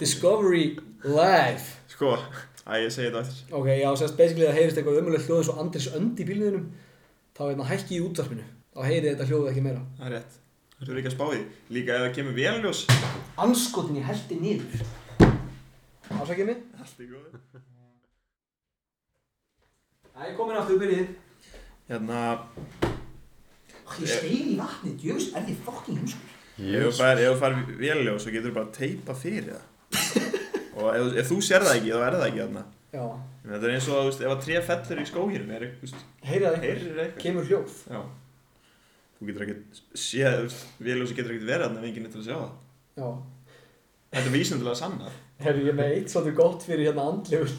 Discovery 0.00 0.62
Live. 1.04 1.66
Sko, 1.92 2.14
að 2.64 2.86
ég 2.86 2.94
segi 2.94 3.10
þetta 3.10 3.20
eftir 3.20 3.58
Ok, 3.58 3.68
já, 3.76 3.88
sérst 4.00 4.16
basically 4.16 4.46
það 4.48 4.56
heyrist 4.56 4.80
eitthvað 4.80 5.00
umöðulegt 5.02 5.28
hljóð 5.28 5.42
eins 5.42 5.50
og 5.52 5.60
Andrés 5.60 5.88
önd 5.98 6.22
í 6.22 6.26
bílniðinum 6.30 6.64
þá 7.36 7.42
er 7.50 7.60
það 7.60 7.70
hækki 7.74 7.98
í 7.98 8.02
útvarpinu. 8.06 8.48
Þá 8.72 8.80
heyri 8.88 9.12
þetta 9.12 9.28
hljóð 9.28 9.50
ekki 9.52 9.66
meira. 9.68 9.84
Það 10.00 10.08
er 10.08 10.16
rétt. 10.16 10.40
Þú 10.80 10.88
er 10.88 11.02
ekki 11.02 11.12
að 11.12 11.16
spá 11.18 11.26
því. 11.28 11.44
Líka 11.76 11.98
ef 11.98 12.06
það 12.06 12.16
kemur 12.16 12.36
véljós 12.40 12.82
Anskotin 13.44 14.00
ég 14.00 14.08
heldi 14.08 14.40
niður. 14.40 14.90
Ásakið 16.16 16.52
mig 16.52 16.64
Allt 16.80 17.00
í 17.04 17.12
góðu 17.12 17.64
Það 20.16 20.28
er 20.30 20.36
komin 20.38 20.56
aftur 20.56 20.78
byrjið. 20.80 21.08
Hérna, 21.90 22.20
Ég 24.00 24.10
stein 24.10 24.48
í 24.50 24.56
vatni, 24.58 24.92
djöfus, 24.98 25.28
er 25.36 25.44
þið 25.46 25.58
fokking 25.66 25.98
heimskur 26.00 26.32
ef 26.56 26.96
þú 26.96 27.34
fær 27.36 27.54
véljós 27.76 28.24
þá 28.24 28.30
getur 28.32 28.48
þú 28.50 28.54
bara 28.56 28.66
að 28.66 28.76
teipa 28.78 29.14
fyrir 29.20 29.50
það. 29.52 29.66
Og 30.80 30.88
ef, 30.90 31.10
ef 31.20 31.28
þú 31.30 31.36
sér 31.44 31.66
það 31.66 31.78
ekki, 31.78 31.92
þá 31.92 32.00
er 32.06 32.16
það 32.16 32.26
ekki 32.30 32.40
þarna. 32.42 32.62
Já, 32.96 33.04
En 33.46 33.52
Þetta 33.52 33.68
er 33.68 33.74
eins 33.76 33.88
og, 33.92 34.00
veist, 34.08 34.22
ef 34.24 34.32
að 34.32 34.40
tré 34.46 34.62
fellur 34.66 35.02
í 35.02 35.06
skóginum 35.06 35.52
er 35.54 35.66
eitthvað, 35.68 36.00
heyri 36.26 36.46
það 36.46 36.56
heyrir 36.64 36.96
eitthvað. 37.04 37.22
Kemur 37.22 37.46
hljóð. 37.50 37.76
Já. 37.92 38.00
Þú 39.16 39.28
getur 39.28 39.44
ekkert 39.46 39.80
séð, 40.02 40.38
veist, 40.46 40.64
véljósi 40.88 41.18
getur 41.20 41.36
ekkert 41.36 41.50
verið 41.52 41.66
þarna 41.66 41.82
ef 41.82 41.88
enginn 41.90 42.08
er 42.08 42.14
til 42.16 42.22
að 42.22 42.26
sjá 42.26 42.36
það. 42.40 42.56
Já. 42.96 43.08
Þetta 44.16 44.24
er 44.32 44.34
vísindilega 44.34 44.80
sannað. 44.80 45.20
Herru, 45.44 45.64
ég 45.68 45.76
með 45.78 45.94
eitt 45.94 46.12
svolítið 46.12 46.38
gott 46.40 46.66
fyrir 46.66 46.88
hérna 46.88 47.06
andlegur 47.12 47.54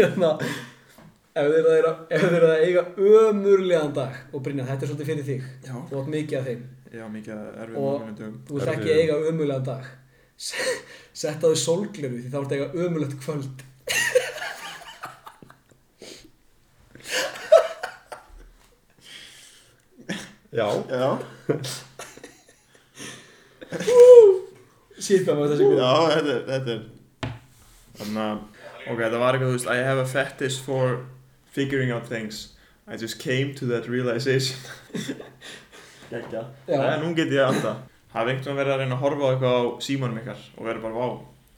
Hérna 0.00 0.30
Ef 1.40 1.46
þeir 1.46 1.66
eru 1.76 1.88
að, 1.92 1.98
eru 2.16 2.48
að 2.50 2.62
eiga 2.66 2.82
ömurlegan 2.98 3.92
dag 3.94 4.14
og 4.34 4.40
Brynja, 4.42 4.64
þetta 4.66 4.82
er 4.82 4.88
svolítið 4.90 5.08
fyrir 5.12 5.26
þig. 5.28 5.42
Já. 5.62 5.74
Þú 5.86 5.94
átt 6.00 6.08
mikið 6.14 6.38
af 6.40 6.44
þeim. 6.48 6.62
Já, 6.90 7.04
mikið 7.14 7.34
erfið 7.64 7.76
Og- 7.78 8.00
málunum 8.02 8.34
Þú 8.48 8.52
vilt 8.56 8.70
ekki 8.74 8.90
eiga 8.96 9.14
ömurlegan 9.30 9.66
dag. 9.68 9.84
Setta 11.20 11.44
þau 11.52 11.60
sólgleru 11.62 12.16
því 12.18 12.28
þá 12.32 12.38
ert 12.40 12.50
að 12.50 12.56
eiga 12.58 12.72
ömurlegt 12.86 13.14
kvöld. 13.22 13.56
Já. 20.50 20.66
Já. 20.90 21.18
Sýt 25.00 25.22
hvað 25.24 25.36
með 25.38 25.52
þessi 25.52 25.64
góð 25.68 25.76
Já, 25.78 25.92
þetta 26.10 26.32
er, 26.32 26.40
þetta 26.48 26.70
er 26.74 26.80
Þannig 28.00 28.22
að, 28.24 28.38
ok, 28.90 29.00
það 29.06 29.18
var 29.22 29.36
eitthvað, 29.36 29.50
þú 29.52 29.56
veist 29.58 29.70
I 29.70 29.84
have 29.86 30.02
a 30.02 30.06
fetish 30.08 30.60
for 30.66 31.00
figuring 31.54 31.90
out 31.94 32.06
things. 32.08 32.54
I 32.90 32.96
just 32.96 33.18
came 33.22 33.54
to 33.54 33.66
that 33.70 33.86
realization. 33.88 34.58
Gekja 36.10 36.40
Já. 36.66 36.74
Það 36.74 36.86
er, 36.90 37.02
nú 37.04 37.12
get 37.14 37.30
ég 37.30 37.44
alltaf 37.46 37.84
Hafi 38.10 38.32
einhvern 38.32 38.42
veginn 38.42 38.58
verið 38.58 38.72
að 38.74 38.80
reyna 38.82 38.96
að 38.96 39.02
horfa 39.04 39.22
á 39.22 39.30
eitthvað 39.30 39.54
á 39.54 39.62
símanum 39.86 40.16
ykkar 40.18 40.40
og 40.58 40.64
verið 40.66 40.82
bara, 40.82 40.98
vá, 40.98 41.08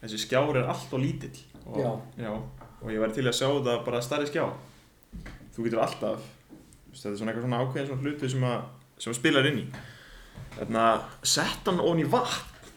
þessi 0.03 0.19
skjár 0.27 0.59
er 0.61 0.67
allt 0.69 0.91
og 0.93 1.01
lítill. 1.01 1.39
Og, 1.63 1.79
Já. 1.81 1.89
já. 2.27 2.33
Og 2.83 2.91
ég 2.93 3.01
væri 3.01 3.15
til 3.17 3.25
að 3.31 3.37
sjá 3.39 3.47
þetta 3.49 3.77
bara 3.87 4.03
stærri 4.05 4.29
skjá 4.29 4.45
Þú 5.55 5.65
getur 5.69 5.81
alltaf 5.85 6.27
Þetta 6.93 7.09
er 7.15 7.17
svona 7.23 7.33
eitthvað 7.33 7.47
svona 7.47 7.61
ákveðin 7.65 7.89
svona 7.89 8.05
hluti 8.05 8.29
sem 8.35 8.45
að 8.45 8.59
sem 9.01 9.13
að 9.15 9.19
spilar 9.23 9.49
inn 9.49 9.61
í. 9.63 9.65
Þannig 10.59 10.81
að 10.83 11.07
sett 11.33 11.71
hann 11.71 11.81
ofan 11.81 12.03
í 12.03 12.09
vatn 12.13 12.69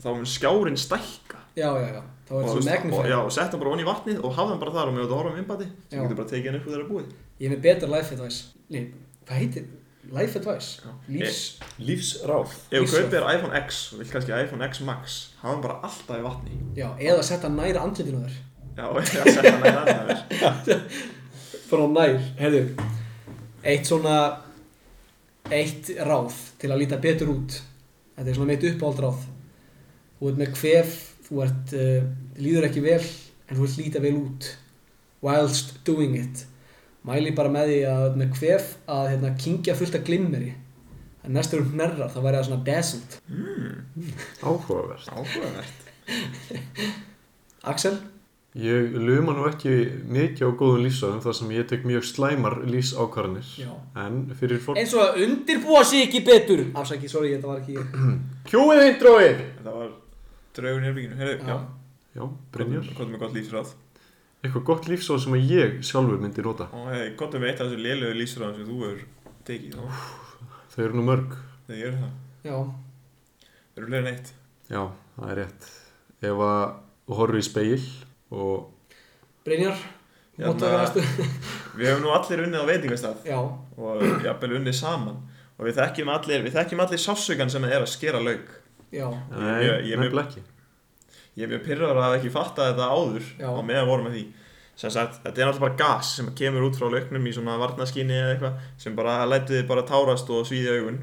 þá 0.00 0.08
mun 0.14 0.28
skjárin 0.32 0.78
stækka. 0.80 1.42
Já, 1.58 1.68
já, 1.76 1.88
já 1.98 2.02
Þá 2.28 2.32
er 2.36 2.42
þetta 2.44 2.52
svo 2.52 2.62
magnifæð 2.68 3.06
já, 3.08 3.18
og 3.24 3.32
sett 3.32 3.52
hann 3.54 3.60
bara 3.62 3.70
onni 3.72 3.84
í 3.84 3.88
vatnið 3.88 4.18
og 4.20 4.32
hafði 4.36 4.52
hann 4.52 4.60
bara 4.62 4.72
þar 4.74 4.88
og 4.90 4.94
með 4.94 5.04
þetta 5.06 5.18
horfa 5.18 5.30
um 5.32 5.38
innbati 5.40 5.66
Já. 5.68 5.76
sem 5.88 6.02
getur 6.02 6.18
bara 6.18 6.28
tekið 6.32 6.48
hann 6.50 6.58
upp 6.58 6.66
úr 6.68 6.74
þeirra 6.74 6.88
búið. 6.90 7.12
Ég 7.38 7.46
er 7.48 7.54
með 7.54 7.62
betra 7.64 7.88
life 7.94 8.16
advice 8.18 8.40
Nei, 8.68 8.82
hvað 9.24 9.38
heitir? 9.42 9.64
Life 10.18 10.38
advice? 10.40 10.90
Lífs 11.08 11.40
Lífsráð. 11.80 12.52
ef 12.72 12.84
þú 12.84 12.92
kaupir 12.98 13.26
iPhone 13.32 13.62
X 13.64 13.80
og 13.94 14.02
vill 14.02 14.10
kannski 14.12 14.36
iPhone 14.36 14.68
X 14.68 14.80
Max 14.84 15.16
hafa 15.40 15.54
hann 15.54 15.64
bara 15.64 15.78
alltaf 15.88 16.20
í 16.20 16.24
vatni. 16.26 16.60
Já, 16.76 16.88
eða 17.00 17.24
setja 17.24 17.48
næra 17.52 17.82
andlitinu 17.84 18.20
þar 18.24 18.36
já, 18.76 18.86
já, 19.16 19.22
sett 19.32 19.48
hann 19.48 19.64
í 19.64 20.42
það 20.42 20.84
Frá 21.68 21.84
nær, 21.92 22.14
heyrðu 22.40 22.62
Eitt 23.64 23.88
svona 23.88 24.14
Eitt 25.48 25.88
ráð 26.04 26.36
til 26.60 26.68
að 26.68 26.82
líta 26.82 26.98
betur 27.00 27.30
út. 27.32 27.54
Þetta 28.18 28.28
er 28.28 28.36
svona 28.36 28.52
meitt 28.52 28.64
uppáhald 28.68 29.00
ráð 29.00 29.22
Þú 30.18 30.28
ert 30.32 30.40
með 30.42 30.52
kvef 30.58 30.96
Þú 31.28 31.42
ert, 31.44 31.74
uh, 31.76 32.06
líður 32.40 32.68
ekki 32.70 32.84
vel 32.84 33.02
En 33.48 33.56
þú 33.56 33.64
vilt 33.64 33.80
líta 33.82 34.02
vel 34.04 34.14
út 34.18 34.48
Whilst 35.24 35.76
doing 35.88 36.16
it 36.18 36.44
Mæli 37.08 37.32
bara 37.36 37.52
með 37.52 37.72
því 37.72 37.78
að 37.92 38.04
ert 38.08 38.20
með 38.22 38.34
kvef 38.36 38.70
Að 38.90 39.10
hérna, 39.14 39.34
kingja 39.40 39.76
fullt 39.78 39.98
af 39.98 40.06
glimmeri 40.08 40.54
En 41.26 41.34
næstur 41.36 41.60
um 41.64 41.72
hnerrar, 41.74 42.12
þá 42.12 42.20
væri 42.24 42.38
það 42.38 42.46
svona 42.48 42.64
dazzled 42.68 43.18
Áhugavert. 44.42 45.08
áhugavert 45.12 45.88
Axel, 47.68 47.98
Ég 48.58 48.94
luma 48.96 49.34
nú 49.36 49.44
ekki 49.46 49.70
mikið 50.08 50.48
á 50.48 50.52
góðum 50.56 50.86
lífsáðum 50.86 51.20
þar 51.22 51.34
sem 51.36 51.50
ég 51.52 51.66
tek 51.68 51.82
mjög 51.86 52.06
slæmar 52.08 52.56
lífsákvarðanir. 52.66 53.50
Já. 53.60 53.68
En 54.00 54.16
fyrir 54.40 54.58
fólk... 54.64 54.80
Eins 54.80 54.94
og 54.96 55.02
að 55.04 55.20
undirbúa 55.26 55.82
sig 55.86 56.06
ekki 56.06 56.22
betur 56.26 56.64
Afsaki, 56.72 57.10
sorry, 57.12 57.34
þetta 57.36 57.50
var 57.50 57.60
ekki 57.60 57.76
ég 57.76 57.92
Kjúið 58.48 58.82
introið! 58.88 59.42
Þetta 59.58 59.74
var 59.76 59.92
draugun 60.58 60.84
í 60.84 60.88
herbygginu. 60.90 61.18
Herru, 61.20 61.36
já. 61.48 61.58
Já, 62.18 62.24
Brynjar. 62.54 62.90
Hvað 62.94 63.04
er 63.06 63.12
með 63.14 63.22
gott 63.24 63.38
lífsráð? 63.38 63.76
Eitthvað 64.38 64.66
gott 64.68 64.88
lífsáð 64.90 65.22
sem 65.24 65.34
að 65.34 65.52
ég 65.54 65.78
sjálfur 65.86 66.20
myndi 66.22 66.42
nota. 66.46 66.68
Og 66.78 66.90
hei, 66.92 67.08
gott 67.18 67.34
eitt 67.38 67.58
af 67.58 67.66
þessu 67.66 67.80
lélögu 67.82 68.18
lífsráðum 68.20 68.58
sem 68.58 68.68
þú 68.68 68.76
hefur 68.84 69.00
tekið. 69.48 69.78
Þá. 69.78 70.52
Þau 70.74 70.82
eru 70.84 70.98
nú 70.98 71.06
mörg. 71.08 71.34
Þegar 71.66 71.80
ég 71.80 71.88
er 71.88 71.96
það. 71.98 72.12
Já, 72.48 72.58
Þeir 73.78 73.84
eru 73.84 73.90
fleiri 73.92 74.02
en 74.02 74.10
eitt. 74.10 74.30
Já, 74.68 74.80
það 75.14 75.32
er 75.32 75.36
rétt. 75.38 75.66
Ef 76.18 76.40
að 76.48 76.62
þú 77.06 77.18
horfir 77.18 77.38
í 77.38 77.42
speil 77.46 77.84
og 78.34 78.96
Brynjar 79.46 79.82
Mótt 80.38 80.58
taka 80.62 80.80
næstu 80.82 81.04
Við 81.78 81.86
hefum 81.86 82.02
nú 82.02 82.10
allir 82.14 82.42
unnið 82.42 82.62
á 82.62 82.70
veitingastað 82.70 83.28
Já, 83.30 83.38
og 83.38 84.02
jafnvel 84.24 84.56
unnið 84.58 84.74
saman. 84.80 85.20
Og 85.58 85.68
við 85.68 85.78
þekkjum 85.78 86.10
allir, 86.14 86.42
við 86.46 86.58
þekkjum 86.58 86.82
allir 86.82 87.02
sásaukan 87.02 87.54
sem 87.54 87.68
er 87.70 87.78
að 87.78 87.90
skera 87.90 88.18
lauk. 88.22 88.50
Já, 88.92 89.08
Nei, 89.30 89.64
ég- 89.64 89.84
ég- 89.92 89.98
nefnilega 90.00 90.28
ekki. 90.28 90.42
Ég 91.38 91.44
er 91.44 91.52
mjög 91.52 91.64
pyrraður 91.68 91.96
að 92.00 92.02
hafa 92.06 92.18
ekki 92.18 92.30
fattað 92.34 92.68
þetta 92.72 92.86
áður 92.90 93.26
Já. 93.38 93.48
og 93.52 93.64
meðan 93.68 93.86
vorum 93.88 94.06
með 94.08 94.14
því. 94.18 94.24
Sem 94.78 94.90
sagt, 94.90 95.20
þetta 95.24 95.38
er 95.42 95.46
alltaf 95.48 95.60
bara 95.60 95.76
gas 95.78 96.14
sem 96.16 96.26
kemur 96.34 96.62
út 96.70 96.76
frá 96.78 96.86
lauknum 96.90 97.26
í 97.26 97.32
svona 97.34 97.58
varnaskíni 97.58 98.14
eða 98.14 98.32
eitthvað 98.36 98.58
sem 98.78 98.94
bara 98.96 99.26
lætur 99.26 99.56
þið 99.62 99.66
bara 99.68 99.82
tárast 99.86 100.30
og 100.30 100.46
svíði 100.46 100.74
augun. 100.78 100.98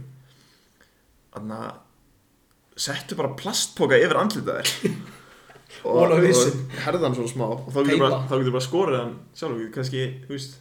Þannig 1.36 1.66
að 1.66 1.76
settu 2.86 3.16
bara 3.20 3.34
plastpoka 3.40 3.96
yfir 4.00 4.20
andlitað 4.20 4.62
þér. 4.64 4.96
Ofan 5.86 6.12
á 6.12 6.18
hausinn. 6.24 6.62
herðan 6.86 7.16
svona 7.16 7.32
smá 7.32 7.46
og 7.52 7.68
þá 7.72 7.80
getur 7.84 8.00
Teipa. 8.00 8.28
bara, 8.30 8.52
bara 8.52 8.64
skorið 8.64 9.00
hann 9.02 9.16
sjálfur, 9.36 9.72
kannski, 9.76 10.04
þú 10.26 10.36
veist, 10.36 10.56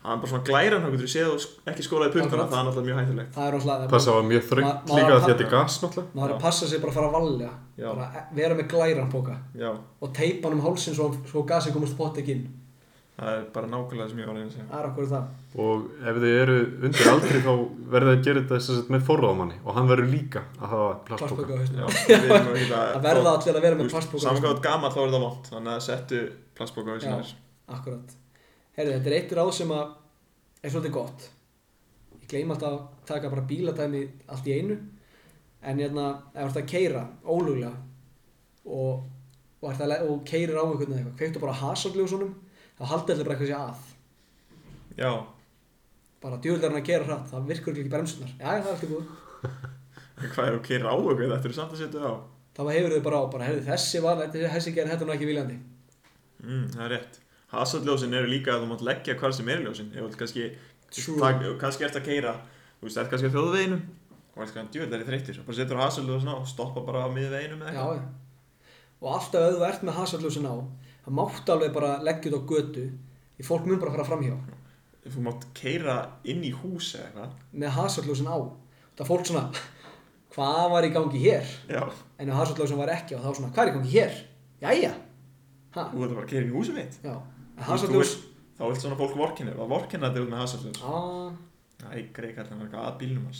hann 0.00 0.14
er 0.16 0.20
bara 0.22 0.30
svona 0.32 0.44
glæran, 0.48 0.80
þá 0.84 0.90
getur 0.94 1.06
þú 1.06 1.12
séð 1.12 1.28
og 1.34 1.40
ekki 1.72 1.84
skoraði 1.84 2.12
puttana, 2.14 2.44
það 2.48 2.60
er 2.60 2.66
náttúrulega 2.68 2.88
mjög 2.88 3.00
hættulegt. 3.00 3.32
það 3.34 3.44
er 3.48 3.52
náttúrulega 3.56 3.90
Passa 3.94 4.10
að 4.16 4.28
mjög 4.30 4.44
þröngt 4.50 4.94
líka 4.96 5.10
að 5.10 5.16
að 5.16 5.26
þetta 5.28 5.44
er 5.44 5.50
gas 5.56 5.74
náttúrulega. 5.82 6.14
maður 6.16 6.30
er 6.30 6.34
að 6.36 6.40
passa 6.46 6.64
sig 6.70 6.80
bara 6.80 6.90
að 6.92 6.98
fara 7.00 7.10
varlega 7.16 7.52
Já. 7.76 7.88
bara 7.94 8.06
e- 8.16 8.26
vera 8.40 8.54
með 8.60 8.66
glæran 8.72 9.10
póka 9.12 9.34
Já, 9.60 9.70
og 10.00 10.08
teipa 10.16 10.48
hann 10.48 10.56
um 10.58 10.64
hálsin 10.64 10.94
svo, 10.96 11.10
svo 11.28 11.42
gasið 11.44 11.72
komast 11.76 11.96
pott 12.00 12.16
ekki 12.22 12.32
inn 12.38 12.46
það 13.20 13.28
er 13.36 13.42
bara 13.52 13.66
nákvæmlega 13.68 14.04
það 14.06 14.10
sem 14.10 14.20
ég 14.22 14.26
var 14.30 14.32
að 14.32 14.38
reyna 14.40 14.48
að 14.48 14.54
segja. 14.56 14.68
það 14.70 14.80
er 14.80 14.86
okkur 14.88 15.06
það 15.10 15.24
Og 15.60 15.78
ef 16.08 16.14
þið 16.22 16.34
eru 16.40 16.56
undir 16.86 17.08
aldri 17.10 17.38
þá 17.44 17.52
verður 17.92 18.08
þið 18.08 18.16
að 18.16 18.24
gera 18.24 18.40
þetta 18.54 18.94
með 18.94 19.02
forráðamanni 19.10 19.56
og 19.66 19.74
hann 19.76 19.88
verður 19.90 20.08
líka 20.14 20.40
að 20.56 20.68
hafa 20.72 20.88
plastpoka. 21.10 21.44
plastpóka 21.50 21.90
það 22.94 23.04
verða 23.04 23.30
allir 23.34 23.54
að 23.58 23.62
vera 23.66 23.76
með 23.76 23.90
plastpóka. 23.92 24.24
Samskátt 27.68 28.19
er 28.76 28.80
Herri, 28.80 28.96
þetta 28.96 29.10
er 29.10 29.16
eitt 29.18 29.36
ráð 29.36 29.52
sem 29.56 29.74
að 29.74 29.94
er 30.62 30.72
svolítið 30.72 30.94
gott. 30.94 31.28
Ég 32.20 32.26
gleym 32.30 32.54
alltaf 32.54 32.76
að 32.76 32.82
taka 33.10 33.30
bara 33.32 33.46
bíladæmi 33.50 34.02
allt 34.30 34.46
í 34.50 34.56
einu. 34.58 34.78
En 35.60 35.80
hérna, 35.82 36.06
ef 36.34 36.40
þú 36.40 36.46
ert 36.46 36.60
að 36.62 36.70
keira 36.70 37.02
óluglega 37.24 37.74
og, 38.64 39.02
og, 39.60 39.66
að 39.72 40.06
og 40.06 40.22
keirir 40.28 40.56
á 40.56 40.64
einhvern 40.64 40.86
veginn 40.86 41.00
eitthvað 41.02 41.18
kveiktu 41.20 41.42
bara 41.42 41.58
hasagljósunum 41.60 42.32
þá 42.78 42.84
haldi 42.94 43.12
allir 43.14 43.28
bara 43.28 43.36
eitthvað 43.36 43.52
sér 43.52 43.60
að. 43.60 43.90
Já, 45.00 45.12
bara 46.20 46.40
djúvill 46.40 46.60
er 46.64 46.68
hann 46.68 46.80
að 46.80 46.88
keira 46.88 47.06
hratt, 47.08 47.30
það 47.30 47.46
virkur 47.48 47.78
ekki 47.80 47.92
bremsunar 47.92 48.32
já, 48.34 48.44
það 48.44 48.58
er 48.58 48.72
alltaf 48.72 48.90
góð 48.90 50.30
hvað 50.34 50.46
er 50.50 50.56
að 50.58 50.64
keira 50.66 50.92
á 50.92 50.96
eitthvað, 50.96 51.32
þetta 51.32 51.48
er 51.48 51.56
samt 51.56 51.74
að 51.74 51.80
setja 51.80 52.04
á? 52.04 52.12
Þá 52.50 52.62
hefur 52.74 52.94
þau 52.94 53.04
bara 53.06 53.20
á, 53.20 53.24
bara 53.32 53.50
þessi 53.70 54.02
var 54.04 54.22
þessi 54.34 54.74
gerði 54.76 54.92
þetta 54.92 55.06
nú 55.08 55.14
ekki 55.14 55.28
viljandi. 55.30 55.56
Mm, 56.44 56.64
Það 56.74 56.82
er 56.84 56.92
rétt 56.96 57.19
Hasalljósin 57.50 58.14
eru 58.14 58.30
líka 58.30 58.54
að 58.54 58.64
þú 58.64 58.70
mátt 58.70 58.86
leggja 58.86 59.18
hvar 59.18 59.34
sem 59.34 59.48
er 59.50 59.64
ljósin. 59.64 59.90
Ef 59.94 60.06
þú 60.06 60.20
kannski, 60.20 60.48
tak, 60.94 61.44
kannski 61.60 61.86
ert 61.88 61.98
að 61.98 62.06
keira 62.06 62.34
Þú 62.80 62.86
veist, 62.88 62.96
ert 62.96 63.10
kannski 63.12 63.28
á 63.28 63.34
þjóðveginum. 63.34 63.80
Og 64.30 64.44
ert 64.44 64.54
kannski 64.54 64.78
djúvel 64.78 64.94
er 64.96 65.02
í 65.02 65.06
þreyttir 65.08 65.38
og 65.42 65.48
bara 65.48 65.56
setur 65.58 65.80
hasalljósin 65.82 66.30
á 66.32 66.36
og 66.38 66.46
stoppa 66.48 66.82
bara 66.86 67.02
á 67.04 67.08
miðveginum 67.12 67.64
eða 67.66 67.72
já, 67.74 67.98
já. 67.98 68.04
og 69.02 69.08
alltaf 69.16 69.42
ef 69.44 69.56
þú 69.56 69.64
ert 69.66 69.82
með 69.84 69.98
hasagljósin 69.98 70.46
á 70.48 70.54
það 71.04 71.16
máttu 71.18 71.52
alveg 71.52 71.74
bara 71.74 71.90
leggja 72.06 72.30
þetta 72.30 72.40
á 72.40 72.48
götu 72.52 72.84
því 73.36 73.46
fólk 73.48 73.66
mun 73.68 73.80
bara 73.82 73.92
fara 73.96 74.06
framhjá 74.08 74.38
Þú 75.10 75.24
mátt 75.24 75.44
keira 75.56 75.96
inn 76.28 76.44
í 76.44 76.52
hús 76.52 76.92
eða 76.94 77.06
eitthvað. 77.08 77.36
Með 77.56 77.70
hasagljósin 77.76 78.28
á. 78.28 78.36
Það 78.94 79.04
er 79.04 79.08
fólk 79.08 79.28
svona 79.28 79.44
hvað 80.36 80.64
var 80.74 80.86
í 80.86 80.90
gangi 80.94 81.22
hér? 81.24 81.52
Já, 81.72 81.82
en 82.20 82.32
ef 82.32 82.40
hasagljósin 82.40 82.80
var 82.80 82.94
ekki 82.94 83.18
og 83.18 83.26
þá 83.26 83.30
svona 83.40 83.52
hvað 83.52 83.62
er 83.64 83.72
í 83.72 83.76
gangi 83.76 83.94
hér? 83.96 84.16
Jæja. 84.64 84.94
Ha, 85.76 85.86
þú 85.92 86.04
ert 86.06 86.16
bara 86.16 86.24
að 86.24 86.32
keira 86.32 86.44
inn 86.46 86.52
í 86.52 86.56
húsið 86.56 86.80
mitt. 86.80 87.00
Já 87.04 87.16
vilt- 87.68 88.26
Þá 88.60 88.64
vilt 88.68 88.82
svona 88.82 88.96
fólk 89.00 89.14
vorkinni 89.16 89.52
Það 89.56 89.70
vorkinna 89.72 90.08
þetta 90.10 90.20
út 90.24 90.30
með 90.34 90.40
hassalljós 90.42 90.80
á, 90.84 90.96
Æ, 91.80 92.12
greið 92.12 92.34
kallar 92.36 92.50
hann 92.52 92.60
eitthvað 92.66 92.88
að 92.90 92.96
bílnum 93.00 93.24
hans. 93.24 93.38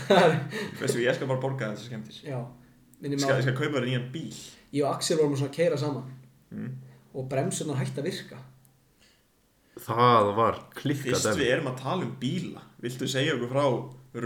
Veistu, 0.80 0.98
ég 1.04 1.14
skal 1.14 1.28
bara 1.30 1.38
borga 1.40 1.68
þessu 1.70 1.86
skemmtis 1.86 2.16
já. 2.26 2.40
Minni 3.00 3.14
Ég 3.14 3.22
skal, 3.22 3.42
skal 3.44 3.54
kaupa 3.54 3.78
þér 3.78 3.86
nýjan 3.86 4.08
bíl. 4.10 4.34
Ég 4.74 4.82
og 4.84 4.96
Axel 4.96 5.20
vorum 5.20 5.36
svona 5.38 5.52
að 5.52 5.54
keira 5.60 5.78
saman. 5.78 6.08
Mm. 6.50 6.72
og 7.14 7.28
bremsunar 7.30 7.78
hætti 7.78 8.02
að 8.02 8.08
virka. 8.10 8.40
Það 9.80 10.32
var 10.36 10.58
klikkað 10.76 11.14
Fyrst 11.14 11.38
við 11.38 11.52
erum 11.54 11.70
að 11.70 11.78
tala 11.80 12.04
um 12.06 12.10
bíla. 12.20 12.62
Viltu 12.82 13.06
segja 13.10 13.36
okkur 13.36 13.52
frá 13.54 13.64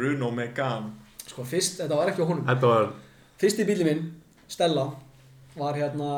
Runo 0.01 0.31
Megane? 0.35 0.95
Sko 1.25 1.45
fyrst, 1.49 1.79
þetta 1.83 1.97
var 2.01 2.11
ekki 2.13 2.25
á 2.25 2.29
honum. 2.29 2.47
Þetta 2.49 2.71
var, 2.73 2.89
fyrsti 3.41 3.67
bíli 3.69 3.87
minn, 3.87 4.03
Stella 4.49 4.89
var 5.57 5.77
hérna 5.79 6.09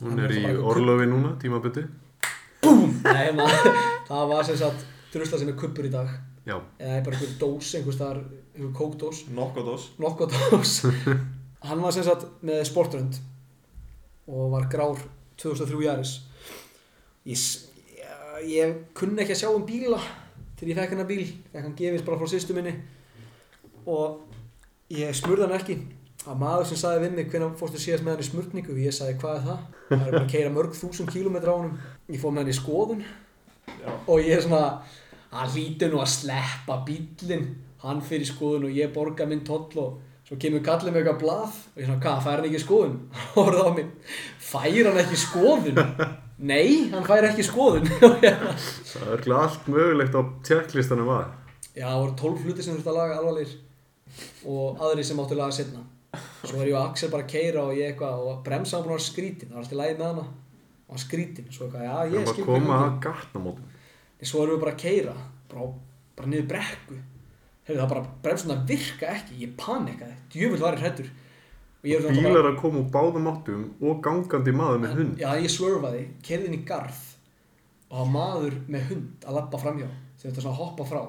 hún 0.00 0.22
er 0.24 0.32
í 0.34 0.44
orlofi 0.58 1.06
núna, 1.10 1.34
tímabundi. 1.42 1.84
Nei, 3.04 3.24
hérna, 3.26 3.46
það 4.08 4.28
var 4.32 4.46
sem 4.48 4.56
sagt 4.60 4.84
drusla 5.12 5.38
sem 5.40 5.50
er 5.52 5.58
kuppur 5.60 5.86
í 5.88 5.92
dag. 5.92 6.08
Já, 6.44 6.56
eða 6.80 7.02
bara 7.06 7.16
einhver 7.16 7.36
dós, 7.40 7.70
einhver 7.78 7.94
staðar 7.96 8.18
einhver 8.54 8.72
kókdós, 8.76 9.22
Nokkodós. 9.32 9.86
Nokkodós. 10.00 10.74
Hann 11.68 11.80
var 11.80 11.94
sem 11.96 12.04
sagt 12.04 12.26
með 12.44 12.60
sportrönd 12.68 13.16
og 14.28 14.50
var 14.52 14.66
grár 14.72 15.00
2003 15.40 15.80
Jaris 15.86 16.10
ég, 17.24 17.36
s- 17.40 17.70
ég, 17.96 18.44
ég 18.52 18.74
kunni 18.96 19.22
ekki 19.24 19.32
að 19.36 19.40
sjá 19.40 19.48
um 19.54 19.64
bíla 19.68 19.98
til 20.58 20.68
ég 20.70 20.76
fekk 20.78 20.92
hennar 20.94 21.08
bíl. 21.08 21.24
Fekk 21.52 21.64
hann 21.64 21.76
gefist 21.78 22.04
bara 22.06 22.20
frá 22.20 22.28
sýstu 22.30 22.54
minni. 22.56 22.74
Og 23.88 24.20
ég 24.92 25.16
smurði 25.16 25.46
hann 25.48 25.56
ekki 25.58 25.78
að 26.24 26.40
maður 26.40 26.68
sem 26.70 26.80
sagði 26.80 27.04
við 27.04 27.16
mig 27.18 27.28
hvernig 27.32 27.58
fórstu 27.60 27.80
síðast 27.80 28.04
með 28.04 28.14
hann 28.14 28.24
í 28.24 28.28
smurningu 28.30 28.72
og 28.72 28.80
ég 28.80 28.94
sagði 28.96 29.18
hvað 29.20 29.34
er 29.36 29.44
það 29.44 29.58
það 29.90 30.06
er 30.06 30.14
bara 30.14 30.22
að 30.22 30.32
keira 30.32 30.54
mörg 30.54 30.78
þúsund 30.78 31.12
kílómetra 31.12 31.52
á 31.52 31.58
honum 31.58 31.74
ég 32.08 32.22
fór 32.22 32.32
með 32.32 32.44
hann 32.44 32.52
í 32.52 32.56
skoðun 32.58 33.04
Já. 33.04 33.90
og 33.92 34.24
ég 34.24 34.32
er 34.38 34.44
svona 34.44 34.62
hann 35.34 35.52
hlýtur 35.52 35.92
nú 35.92 36.00
að 36.00 36.12
sleppa 36.14 36.78
bílinn 36.86 37.46
hann 37.84 38.02
fyrir 38.04 38.28
skoðun 38.28 38.68
og 38.70 38.76
ég 38.78 38.92
borga 38.94 39.28
minn 39.28 39.44
toll 39.44 39.68
og 39.82 40.00
svo 40.24 40.38
kemur 40.40 40.64
kallið 40.64 40.94
með 40.94 41.02
eitthvað 41.02 41.20
blað 41.20 41.58
og 41.60 41.80
ég 41.82 41.88
svona, 41.90 42.02
hvað, 42.06 42.20
fær 42.24 42.38
hann 42.38 42.48
ekki 42.48 42.60
í 42.60 42.64
skoðun? 42.64 42.98
hann 43.16 43.32
horfði 43.34 43.64
á 43.64 43.70
mig, 43.76 43.90
fær 44.40 44.68
hann 44.88 45.00
ekki 45.02 45.18
í 45.18 45.24
skoðun? 45.26 45.82
nei, 46.40 46.68
hann 46.94 47.08
fær 47.08 47.28
ekki 47.28 47.44
í 47.44 47.48
skoðun 47.50 47.90
já, 48.24 48.36
það 48.94 49.12
er 49.18 49.34
allt 49.42 49.68
mögulegt 49.68 50.16
á 50.16 50.22
tjekklistanum 50.48 51.12
var. 51.12 51.28
það 51.76 51.98
voru 52.00 52.16
12 52.22 52.46
hluti 52.48 52.64
sem 52.64 52.78
þurfti 52.78 52.94
að 52.94 53.02
laga 53.02 53.20
alvarlegir 53.20 53.60
og 54.48 54.80
aðri 54.86 55.04
sem 55.04 55.20
áttu 55.20 55.36
að 55.36 55.42
laga 55.42 55.58
setna 55.58 55.84
svo 56.44 56.58
var 56.58 56.70
ég 56.70 56.76
og 56.76 56.90
Axel 56.90 57.12
bara 57.12 57.26
að 57.26 57.32
keira 57.34 57.64
og 57.64 57.78
ég 57.78 57.92
eitthvað 57.92 58.24
og 58.28 58.42
bremsa 58.46 58.76
hann 58.76 58.86
búin 58.86 58.94
að 58.94 59.00
vera 59.00 59.06
skrítin, 59.08 59.50
það 59.50 59.56
var 59.56 59.64
alltaf 59.64 59.80
lægi 59.80 59.96
með 59.98 60.06
hana. 60.10 60.26
Og 60.84 60.94
hann 60.94 61.02
skrítin, 61.04 61.50
svo 61.54 61.66
eitthvað, 61.66 61.86
já, 61.88 61.96
ég 62.12 62.28
var 62.28 62.34
skil 62.34 62.46
gangi. 62.48 63.00
gatnamótum. 63.08 63.74
en 64.20 64.30
svo 64.30 64.44
erum 64.44 64.56
við 64.56 64.64
bara 64.64 64.74
að 64.74 64.82
keira 64.84 65.16
bara, 65.50 65.68
bara 66.16 66.30
niður 66.30 66.48
brekku. 66.54 67.00
Heyrðu, 67.64 67.80
það 67.80 67.92
bara 67.94 68.06
bremsuna 68.24 68.56
virka 68.68 69.12
ekki. 69.14 69.38
Ég 69.40 69.54
panikaði, 69.60 70.16
djöfull 70.32 70.64
var 70.64 70.76
ég 70.76 70.84
hrættur 70.84 71.12
og 71.84 72.14
Bílar 72.16 72.46
að 72.48 72.54
koma 72.62 72.80
úr 72.80 72.86
báðum 72.88 73.26
áttum 73.28 73.64
og 73.84 73.98
gangandi 74.04 74.52
maður 74.56 74.78
með 74.80 74.94
hund. 74.96 75.18
já, 75.20 75.28
ég 75.36 75.52
swerfaði, 75.52 76.06
kerði 76.24 76.48
inn 76.48 76.56
í 76.56 76.64
garð 76.64 77.02
og 77.90 77.98
var 77.98 78.08
maður 78.14 78.56
með 78.72 78.86
hund 78.88 79.26
að 79.28 79.36
lappa 79.36 79.60
framhjá. 79.60 79.90
Þetta 80.22 80.40
svona 80.40 80.54
að 80.54 80.62
hoppa 80.62 80.86
frá. 80.88 81.02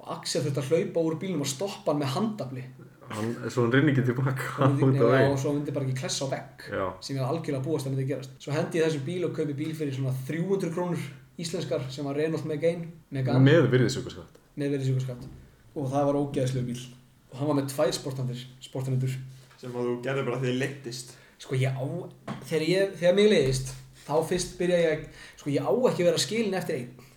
Og 0.00 0.06
Axel 0.14 0.40
þurfti 0.46 0.62
að 0.62 0.70
hlaupa 0.72 1.02
úr 1.04 1.18
bílnum 1.20 1.44
og 1.44 1.50
stoppa 1.50 1.92
hann 1.92 2.00
með 2.00 2.14
handafli 2.14 2.64
Hann, 3.10 3.34
svo 3.52 3.66
hann 3.66 3.74
rinni 3.74 3.92
ekki 3.92 4.06
tilbaka 4.08 4.68
og 4.68 5.38
svo 5.40 5.52
myndi 5.52 5.74
bara 5.74 5.84
ekki 5.84 5.98
klessa 5.98 6.24
á 6.24 6.32
vegg 6.32 6.64
Já, 6.70 6.86
sem 7.04 7.16
ég 7.16 7.20
var 7.20 7.34
algjörlega 7.34 7.60
að 7.60 7.66
búast 7.66 7.88
að 7.88 7.94
myndi 7.94 8.06
gerast. 8.08 8.32
Svo 8.40 8.54
hendi 8.54 8.80
ég 8.80 8.88
þessum 8.88 9.04
bíl 9.04 9.26
og 9.28 9.34
kaupi 9.36 9.56
bíl 9.58 9.74
fyrir 9.76 9.96
svona 9.96 10.14
300 10.28 10.72
krónur 10.72 11.04
íslenskar 11.40 11.84
sem 11.92 12.06
var 12.08 12.16
Renault 12.16 12.46
Megane 12.48 12.88
með 13.44 13.68
virðisaukaskatt. 13.74 14.40
með 14.56 14.76
verið 14.78 15.26
og 15.74 15.88
það 15.90 16.04
var 16.08 16.18
ógeðslega 16.22 16.66
bíl 16.70 16.82
og 17.32 17.38
hann 17.40 17.50
var 17.50 17.56
með 17.58 17.70
tvær 17.74 17.94
sportandir 17.96 18.42
sportanendur 18.62 19.16
sem 19.58 19.74
að 19.74 19.88
þú 19.88 19.94
gerði 20.04 20.26
bara 20.28 20.38
því 20.38 20.52
þið 20.52 20.60
leittist 20.62 21.16
sko 21.42 21.58
ég 21.58 21.74
á 21.74 21.84
þegar, 22.46 22.66
ég, 22.68 22.92
þegar 23.00 23.16
mig 23.18 23.30
leiðist 23.32 23.74
þá 24.04 24.14
fyrst 24.28 24.54
byrja 24.58 24.78
ég 24.84 25.08
sko 25.40 25.52
ég 25.52 25.66
á 25.66 25.72
ekki 25.72 26.04
að 26.04 26.08
vera 26.10 26.22
skilin 26.22 26.58
eftir 26.58 26.78
einn. 26.78 27.10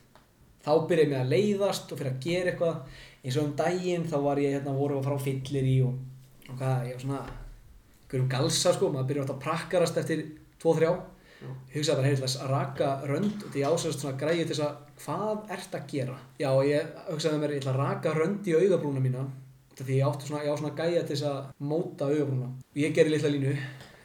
Þá 0.67 0.71
byrja 0.89 1.05
ég 1.05 1.11
með 1.11 1.21
að 1.21 1.31
leiðast 1.33 1.91
og 1.91 1.99
fyrir 1.99 2.13
að 2.13 2.23
gera 2.25 2.51
eitthvað 2.51 3.03
eins 3.28 3.38
og 3.38 3.49
um 3.49 3.53
daginn 3.59 4.07
þá 4.07 4.17
var 4.23 4.41
ég 4.41 4.55
hérna 4.55 4.73
voru 4.78 4.97
að 4.97 5.09
fara 5.09 5.19
á 5.19 5.25
fyllir 5.28 5.67
í 5.67 5.75
og, 5.86 5.99
og 6.47 6.55
hvað 6.55 6.88
ég 6.88 6.97
var 6.97 7.03
svona 7.05 7.21
einhverjum 7.28 8.30
galsa 8.32 8.73
sko 8.73 8.91
maður 8.93 9.09
byrja 9.11 9.25
átt 9.25 9.34
að 9.36 9.41
prakkarast 9.43 10.01
eftir 10.01 10.23
2-3 10.63 10.91
ég 11.43 11.75
hugsaði 11.75 11.97
bara 11.99 12.07
heitlega 12.07 12.45
að 12.45 12.53
raka 12.53 12.93
rönd 13.11 13.43
og 13.43 13.51
því 13.53 13.65
ásæðast 13.67 14.05
svona 14.05 14.19
græði 14.21 14.45
til 14.45 14.55
þess 14.55 14.63
að 14.65 15.03
hvað 15.03 15.51
ert 15.53 15.75
að 15.78 15.91
gera? 15.91 16.15
Já 16.41 16.49
ég 16.65 16.95
hugsaði 17.11 17.41
mér 17.43 17.53
ég 17.53 17.61
ætla 17.61 17.75
að 17.75 17.84
raka 17.84 18.15
rönd 18.15 18.47
í 18.47 18.55
augabrúna 18.57 19.03
mína 19.03 19.28
því 19.78 19.99
ég 19.99 20.07
átti 20.07 20.30
svona, 20.30 20.43
ég 20.45 20.53
á 20.53 20.57
svona 20.57 20.78
gæja 20.78 21.03
til 21.05 21.13
þess 21.15 21.28
að 21.30 21.67
móta 21.69 22.07
augabrúna. 22.09 22.47
Og 22.73 22.80
ég 22.82 22.95
gerði 22.95 23.13
litla 23.13 23.34
línu 23.34 23.51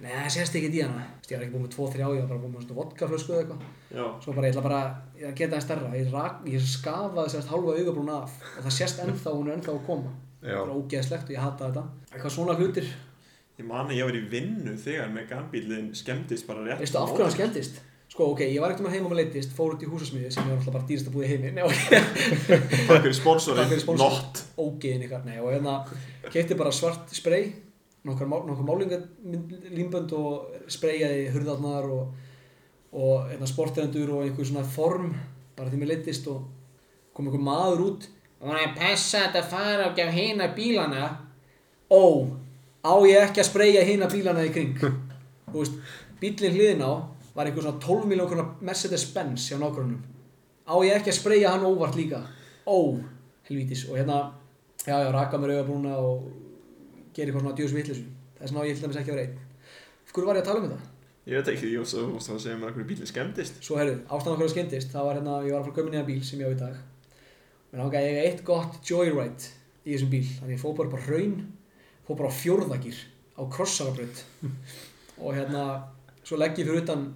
Nei, 0.02 0.10
það 0.10 0.32
sést 0.34 0.56
ekki 0.58 0.70
í 0.74 0.80
hana. 0.82 1.04
Ég 1.28 1.36
var 1.36 1.44
ekki 1.44 1.54
búinn 1.54 1.66
með 1.68 1.74
2-3 1.76 2.02
á, 2.02 2.08
ég 2.10 2.24
var 2.24 2.30
bara 2.32 2.42
búinn 2.42 2.54
með 2.56 2.64
svona 2.64 2.78
vodkaflösku 2.80 3.34
eða 3.36 3.42
eitthvað. 3.44 3.60
Svo 4.24 4.34
bara, 4.34 4.48
ég 4.48 4.56
ætla 4.56 4.64
bara, 4.64 4.80
ég 5.14 5.22
ætla 5.22 5.30
að 5.30 5.38
geta 5.38 5.54
það 5.54 5.64
stærra. 5.66 5.92
Ég, 5.94 6.10
rak, 6.10 6.40
ég 6.50 6.66
skafaði 6.72 7.34
sérst 7.36 7.52
hálfa 7.52 7.76
augabrún 7.78 8.10
af 8.10 8.34
og 8.42 8.66
það 8.66 8.76
sést 8.80 9.02
ennþá, 9.04 9.36
hún 9.36 9.52
er 9.52 9.54
ennþá 9.60 9.76
að 9.76 9.86
koma. 9.86 10.12
Já. 10.42 10.56
Bara 10.58 10.74
ógeðslegt 10.74 11.30
og 11.30 11.36
ég 11.36 11.46
hata 11.46 11.70
þetta. 11.70 11.84
Eitthvað 12.10 12.34
svona 12.34 12.58
hlutir. 12.58 12.90
Ég 13.60 13.68
man 13.68 13.86
að 13.86 13.98
ég 14.00 14.10
var 14.10 14.18
í 14.18 14.26
vinnu 14.32 14.74
þegar 14.80 15.14
meganbílinn 15.14 15.90
skemmtist 15.94 16.48
bara 16.50 16.66
rétt 16.66 16.82
Veistu 16.82 16.98
af 16.98 17.12
hverju 17.12 17.28
hann 17.28 17.34
skemmtist? 17.36 17.78
Sko, 18.12 18.26
ok, 18.34 18.42
ég 18.44 18.60
var 18.60 18.72
ekkert 18.72 18.82
um 18.82 18.88
að 18.90 18.96
heima 18.96 19.08
með 19.08 19.20
leittist, 19.22 19.52
fór 19.56 19.76
út 19.76 19.84
í 19.84 19.88
húsasmiði 19.88 20.28
sem 20.34 20.44
er 20.44 20.58
alltaf 20.58 20.74
bara 20.74 20.84
dýrst 20.88 21.06
að 21.08 21.14
búið 21.14 21.30
heimi. 21.30 21.52
Nei, 21.56 21.62
ok. 21.64 21.78
Takk 22.90 23.06
fyrir 23.06 23.14
sponsorinn. 23.16 23.70
Not 24.02 24.42
Ógeðin 24.60 25.06
ykkar, 25.06 25.22
nei, 25.24 25.38
og 25.40 25.48
hérna 25.54 25.78
kefti 26.26 26.58
bara 26.58 26.72
svart 26.76 27.08
spray, 27.16 27.46
nokkar, 28.08 28.28
nokkar 28.28 28.66
málingalímbönd 28.68 30.14
og 30.18 30.68
sprayjaði 30.72 31.28
hurðarnar 31.34 31.88
og, 31.92 32.12
og 32.92 33.30
hérna, 33.30 33.48
sportrendur 33.50 34.14
og 34.16 34.26
einhver 34.26 34.48
svona 34.48 34.64
form, 34.66 35.12
bara 35.56 35.70
því 35.72 35.80
mér 35.80 35.92
leittist 35.94 36.28
og 36.32 36.46
kom 37.14 37.28
einhver 37.28 37.44
maður 37.44 37.84
út. 37.88 38.08
Og 38.42 38.50
hann 38.50 38.62
er 38.62 38.76
passa 38.78 39.26
þetta 39.26 39.42
að 39.44 39.50
fara 39.52 39.88
og 39.90 39.98
gefa 39.98 40.16
hina 40.16 40.48
bílana. 40.56 41.10
Ó, 41.92 42.26
á 42.82 42.94
ég 43.06 43.28
ekki 43.28 43.44
að 43.44 43.50
sprayja 43.52 43.84
hina 43.86 44.10
bílana 44.10 44.46
í 44.48 44.54
kring? 44.54 44.78
Þú 45.52 45.58
veist, 45.58 45.76
bílinn 46.22 46.56
hliðin 46.56 46.86
á 46.86 46.92
var 47.32 47.48
einhver 47.48 47.64
svona 47.64 47.80
12 47.80 48.08
miljón 48.10 48.28
konar 48.32 48.56
Mercedes-Benz 48.64 49.46
hjá 49.48 49.60
nákvæmum 49.60 50.12
á 50.66 50.74
ég 50.86 50.96
ekki 50.96 51.12
að 51.12 51.18
sprayja 51.18 51.52
hann 51.54 51.66
óvart 51.66 51.96
líka? 51.98 52.22
Ó, 52.66 52.98
helvítis. 53.48 53.84
Og 53.90 53.98
hérna, 53.98 54.32
já, 54.86 54.96
já, 55.02 55.10
raka 55.12 55.38
mér 55.38 55.56
augabrúna 55.56 55.96
og 55.98 56.30
gera 57.12 57.30
eitthvað 57.30 57.44
svona 57.46 57.56
djús 57.60 57.76
vittlisu 57.76 58.06
það 58.36 58.46
er 58.46 58.52
svona 58.52 58.66
ég 58.68 58.78
til 58.78 58.86
dæmis 58.86 59.00
ekki 59.02 59.12
að 59.12 59.18
vera 59.18 59.28
einn 59.28 59.50
Hverju 60.12 60.28
var 60.28 60.36
ég 60.36 60.42
að 60.42 60.48
tala 60.50 60.60
um 60.60 60.66
þetta? 60.68 60.92
Ég 61.22 61.38
veit 61.38 61.48
ekki, 61.52 61.68
ég 61.70 61.86
svo 61.86 62.02
þú 62.18 62.18
að 62.34 62.40
segja 62.42 62.54
mér 62.58 62.68
að 62.68 62.74
hverju 62.76 62.86
bílinn 62.90 63.08
skemmtist 63.08 63.60
Svo 63.62 63.76
herru, 63.78 63.94
ástæðan 64.10 64.42
að 64.42 64.50
skemmtist, 64.52 64.88
það 64.90 65.04
var 65.06 65.18
hérna, 65.18 65.36
ég 65.46 65.54
var 65.54 65.60
að 65.60 65.68
fara 65.68 65.72
að 65.72 65.76
köpa 65.78 65.92
nýja 65.92 66.06
bíl 66.08 66.24
sem 66.26 66.42
ég 66.42 66.50
á 66.50 66.52
í 66.52 66.58
dag. 66.58 66.80
Mér 67.70 67.80
langaði 67.80 68.00
að 68.02 68.08
eiga 68.10 68.24
eitt 68.26 68.42
gott 68.48 68.90
joyride 68.90 69.52
í 69.86 69.94
þessum 69.94 70.10
bíl, 70.12 70.24
þannig 70.40 70.56
ég 70.56 70.60
fóð 70.64 70.74
bara 70.80 70.98
á 70.98 71.06
raun, 71.06 71.36
fóð 72.08 72.18
bara 72.18 72.32
á 72.34 72.38
fjórðagýr 72.40 72.98
á 73.38 73.42
krossarabraut. 73.54 74.24
og 75.22 75.38
hérna, 75.38 75.62
svo 76.26 76.40
legg 76.42 76.58
ég 76.58 76.68
fyrir 76.68 76.82
utan 76.82 77.06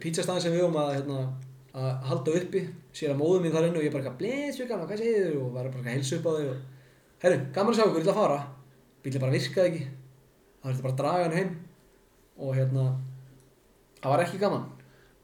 pizzastæðin 0.00 0.46
sem 0.46 0.54
við 0.54 0.64
höfum 0.64 0.80
að, 0.84 0.94
hérna, 1.00 1.26
að 1.74 2.08
halda 2.12 2.38
uppi, 2.40 2.64
sér 2.94 3.16
að 3.16 3.20
móðum 3.24 3.44
mín 3.48 3.56
þar 3.56 3.68
inni 3.68 3.82
og 3.82 3.88
ég 3.88 3.98
bara 3.98 4.14
blessu 4.22 4.70
gaman, 4.70 4.86
hvað 4.86 5.02
segir 5.02 5.26
þau? 5.34 5.42
Og 5.42 5.52
var 5.58 5.72
bara 5.74 5.84
að 5.84 5.92
heilsa 5.96 6.22
upp 6.22 6.30
á 6.30 6.32
þau 6.38 6.48
og, 6.54 6.64
herru, 7.26 7.42
gaman 7.58 7.74
að 7.74 7.80
sjá 7.80 7.86
ykkur, 7.88 8.00
ég 8.00 8.06
ætla 8.06 8.14
að 8.14 8.22
fara. 8.22 8.40
Bílinn 9.04 9.22
bara 9.24 9.32
virkaði 9.34 9.70
ekki, 9.70 9.84
það 10.60 10.70
þurfti 10.70 10.84
bara 10.86 10.92
að 10.94 11.00
draga 11.02 11.26
hann 11.26 11.36
heim. 11.38 11.52
Og 12.40 12.54
hérna, 12.56 12.84
það 14.00 14.14
var 14.14 14.24
ekki 14.24 14.40
gaman. 14.40 14.66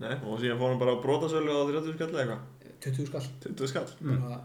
Nei, 0.02 0.12
og 0.28 0.36
síðan 0.40 0.58
fór 0.60 0.72
hann 0.72 0.80
bara 0.82 0.94
á 0.96 1.02
brotasölu 1.04 1.56
á 1.56 1.62
30 1.70 1.96
skall 1.96 2.10
eða 2.12 2.22
eitthvað. 2.24 2.72
20 2.86 3.10
skall. 3.10 3.28
20 3.46 3.70
skall. 3.72 3.92
Bara, 4.04 4.40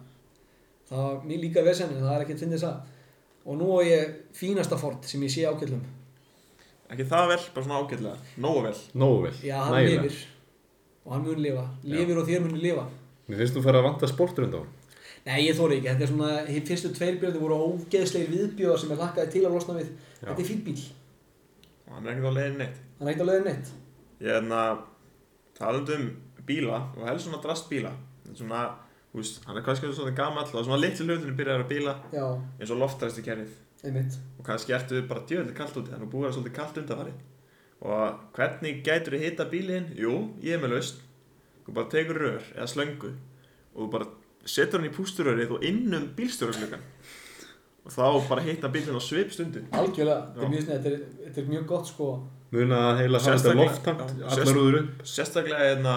það 0.91 1.01
var 1.07 1.23
mér 1.27 1.41
líka 1.43 1.63
vesen 1.67 1.91
en 1.91 2.03
það 2.05 2.13
er 2.15 2.25
ekkert 2.25 2.43
fyndið 2.45 2.63
það 2.63 2.77
og 3.41 3.57
nú 3.57 3.67
á 3.73 3.79
ég 3.83 4.13
fínasta 4.37 4.77
Ford 4.79 5.07
sem 5.09 5.23
ég 5.25 5.31
sé 5.33 5.43
ákveðlum 5.49 5.81
Ekki 6.91 7.05
það 7.07 7.29
vel, 7.31 7.39
bara 7.55 7.63
svona 7.65 7.77
ágætlega. 7.79 8.17
Nógu 8.43 8.61
vel. 8.65 8.73
Nógu 8.99 9.19
vel. 9.23 9.35
já, 9.47 9.55
hann 9.63 9.77
Nægilega. 9.77 10.01
lifir. 10.03 10.25
Og 11.05 11.13
hann 11.15 11.23
mun 11.23 11.39
lifa. 11.39 11.63
Lifir 11.87 12.17
og 12.19 12.27
þér 12.27 12.41
mun 12.43 12.57
lifa. 12.59 12.83
Mér 13.29 13.39
finnst 13.39 13.55
þú 13.55 13.63
fara 13.63 13.79
að 13.79 13.85
vanta 13.87 14.09
sportrund 14.11 14.57
á 14.57 14.59
hann. 14.59 14.73
Nei, 15.25 15.37
ég 15.45 15.57
þóri 15.57 15.77
ekki, 15.77 15.89
þetta 15.89 16.05
er 16.05 16.11
svona 16.11 16.29
hinn 16.47 16.67
fyrstu 16.67 16.91
tveir 16.95 17.19
björði 17.21 17.41
voru 17.41 17.55
ógeðslegir 17.67 18.31
viðbjóðar 18.31 18.79
sem 18.81 18.93
ég 18.93 19.01
lakkaði 19.01 19.33
til 19.35 19.43
að 19.45 19.55
losna 19.57 19.77
við. 19.77 19.89
Þetta 20.21 20.41
er 20.41 20.49
fín 20.51 20.63
bíl, 20.65 20.81
Og 21.87 21.95
hann 21.97 22.05
er 22.07 22.11
ekkert 22.13 22.31
á 22.31 22.37
leiðin 22.37 22.59
neitt. 22.61 22.77
Hann 22.99 23.07
er 23.07 23.11
ekkert 23.11 23.25
að 23.25 23.31
leiða 23.31 23.45
neitt. 23.49 23.71
Ég 24.21 24.27
er 24.29 24.37
hérna 24.37 24.61
Talandi 25.57 25.97
um 25.97 26.05
bíla 26.47 26.77
og 26.95 27.03
helst 27.09 27.27
svona 27.27 27.41
drast 27.43 27.67
bíla 27.69 27.91
Svona, 28.31 28.61
þú 29.11 29.19
veist, 29.19 29.41
hann 29.43 29.57
er 29.59 29.65
kannski 29.65 29.89
svona 29.91 30.13
gamall. 30.15 30.47
Og 30.55 30.63
svona 30.63 30.79
litli 30.79 31.03
hlutinu 31.03 31.35
byrjar 31.35 31.65
að 31.65 31.71
bíla 31.73 31.97
já, 32.15 32.23
eins 32.61 32.71
og 32.71 32.79
loftræsti 32.79 33.21
kerfið 33.25 33.51
einmitt. 33.83 34.15
Og 34.39 34.45
kannski 34.47 34.71
ertu 34.77 35.01
bara 35.09 35.25
djöðlega 35.27 35.57
kallt 35.57 35.75
úti. 35.81 35.91
Þannig 35.91 36.07
að 36.07 36.13
búið 36.13 36.21
að 36.21 36.27
vera 36.29 36.37
svolítið 36.37 36.55
kallt 36.55 36.77
undanfari 36.81 37.13
er 44.41 44.53
setur 44.55 44.81
hann 44.81 44.89
í 44.89 44.93
pústurörið 44.95 45.55
og 45.57 45.65
inn 45.67 45.97
um 45.97 46.09
bílstjóraflugan 46.17 46.83
og 47.81 47.93
þá 47.95 48.05
bara 48.29 48.43
hitta 48.45 48.69
bílinn 48.73 48.97
á 48.97 49.01
svip 49.01 49.31
stundu 49.33 49.63
algjörlega, 49.73 50.27
þetta 50.35 50.45
er 50.45 50.53
mjög, 50.53 50.65
snið, 50.65 50.75
þetta 50.75 50.91
er, 50.91 51.25
þetta 51.25 51.41
er 51.41 51.49
mjög 51.55 51.65
gott 51.71 51.89
sko. 51.89 52.11
Muna 52.51 52.81
að 52.91 52.97
heila 52.99 53.21
loftangt, 53.55 54.13
já, 54.19 54.27
allar 54.35 54.59
úður 54.59 54.77
upp. 54.81 55.03
sérstaklega 55.07 55.69
hérna 55.69 55.95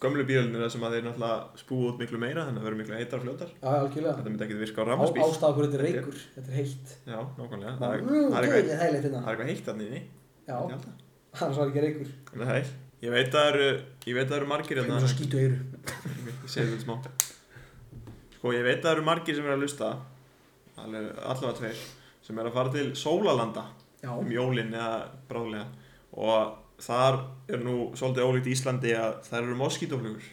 gömlu 0.00 0.24
bílunir 0.28 0.62
þar 0.62 0.72
sem 0.72 0.84
að 0.86 0.94
þeir 0.96 1.04
náttúrulega 1.06 1.60
spúa 1.60 1.90
út 1.90 2.00
miklu 2.00 2.20
meira 2.20 2.44
þannig 2.46 2.60
að 2.60 2.62
það 2.62 2.68
verður 2.68 2.80
miklu 2.80 2.98
heitar 3.00 3.22
fljótar. 3.24 3.52
Þetta 3.64 4.30
myndi 4.30 4.46
ekki 4.46 4.58
virka 4.60 4.78
á 4.78 4.84
Á, 4.84 4.88
rafmagsbíl 4.90 5.22
ástæða 5.26 5.52
hverju 5.56 5.70
þetta 5.72 5.78
er 5.78 5.86
reykur 5.86 6.18
þetta 6.36 6.48
er 6.52 6.58
heitt. 6.60 6.94
Já, 7.06 7.18
nákvæmlega. 7.40 7.74
Það 7.80 7.94
er, 7.96 8.02
það 8.06 8.38
er 8.40 8.48
eitthvað, 8.48 8.72
er 8.76 8.98
hérna. 9.06 9.22
er 9.32 9.50
heitt 9.50 9.70
þannig 9.70 9.86
inni. 9.90 10.02
Já, 10.46 10.58
það. 11.36 11.54
var 11.58 11.70
ekki 11.70 11.86
reykur. 11.86 12.12
Nei, 12.42 12.60
ég 13.06 13.16
veit 13.16 13.30
að 13.32 13.38
það 13.40 13.48
eru, 13.54 14.50
margir 14.52 14.82
það 14.82 14.84
hérna, 14.84 15.00
er 15.00 15.06
svo 15.06 15.14
skítu 15.16 15.40
eyru 15.40 15.58
ég 16.46 16.52
segi 16.52 16.68
þetta 16.70 16.84
smá. 16.84 17.25
Sko, 18.36 18.52
ég 18.52 18.66
veit 18.66 18.78
að 18.82 18.84
það 18.84 18.92
eru 18.92 19.06
margir 19.06 19.36
sem 19.36 19.46
eru 19.46 19.56
að 19.56 19.64
lusta, 19.64 19.90
allavega 20.76 21.56
tveir, 21.56 21.82
sem 22.26 22.38
eru 22.38 22.50
að 22.50 22.56
fara 22.58 22.72
til 22.74 22.86
Sólalanda 22.98 23.64
já, 24.02 24.10
um 24.12 24.30
jólin 24.32 24.74
eða 24.76 24.90
bráðlega. 25.30 25.66
Og 26.16 26.82
þar 26.84 27.20
er 27.48 27.62
nú 27.64 27.76
svolítið 27.96 28.28
ólíkt 28.28 28.50
Íslandi 28.52 28.92
að 28.96 29.20
það 29.26 29.38
eru 29.40 29.58
moskítoflugur. 29.62 30.26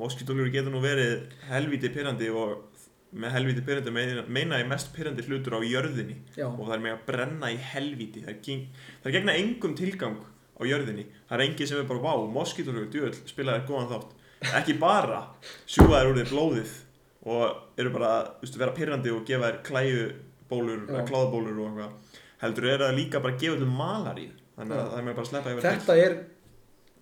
Moskítoflugur 0.00 0.52
getur 0.54 0.74
nú 0.74 0.82
verið 0.84 1.24
helviti 1.48 1.90
pyrrandi 1.90 2.28
og 2.30 2.66
með 3.10 3.34
helviti 3.34 3.64
pyrrandi 3.66 3.94
meina, 3.94 4.22
meina 4.30 4.60
ég 4.60 4.68
mest 4.70 4.92
pyrrandi 4.94 5.24
hlutur 5.26 5.58
á 5.58 5.60
jörðinni. 5.66 6.20
Já. 6.36 6.46
Og 6.46 6.62
það 6.68 6.76
er 6.76 6.84
með 6.84 6.94
að 6.94 7.08
brenna 7.08 7.50
í 7.50 7.56
helvíti. 7.72 8.22
Það 8.22 8.34
er, 8.36 8.38
geng, 8.46 8.84
það 9.00 9.10
er 9.10 9.16
gegna 9.18 9.34
engum 9.40 9.74
tilgang 9.78 10.20
á 10.30 10.62
jörðinni, 10.68 11.08
það 11.26 11.34
er 11.36 11.44
engin 11.48 11.70
sem 11.72 11.80
er 11.80 11.88
bara 11.90 12.04
vá, 12.04 12.14
moskítoflugur, 12.36 12.92
djöðl, 12.92 13.18
spilaði 13.26 13.66
góðan 13.66 13.90
þátt. 13.96 14.14
Ekki 14.60 14.76
bara 14.80 15.24
sjúga 15.68 15.98
þær 15.98 16.12
úr 16.12 16.20
þér 16.20 16.30
blóðið 16.30 16.78
og 17.26 17.80
eru 17.80 17.90
bara, 17.94 18.10
þú 18.40 18.46
veist, 18.46 18.58
vera 18.62 18.72
pyrrandi 18.76 19.10
og 19.12 19.24
gefa 19.28 19.50
þær 19.50 19.58
klæjubólur, 19.68 20.86
Já. 20.88 21.02
kláðabólur 21.10 21.58
og 21.60 21.66
eitthvað, 21.68 22.22
heldur 22.44 22.68
er 22.72 22.78
það 22.86 22.96
líka 22.96 23.20
bara 23.20 23.34
að 23.34 23.40
gefa 23.44 23.60
þau 23.60 23.74
malaríu, 23.80 24.32
þannig 24.56 24.76
að 24.78 24.88
það 24.90 24.98
er 25.02 25.04
með 25.10 25.14
bara 25.18 25.26
að 25.26 25.30
sleppa 25.32 25.50
yfir 25.54 25.66
Þetta 25.68 25.96
er 26.06 26.16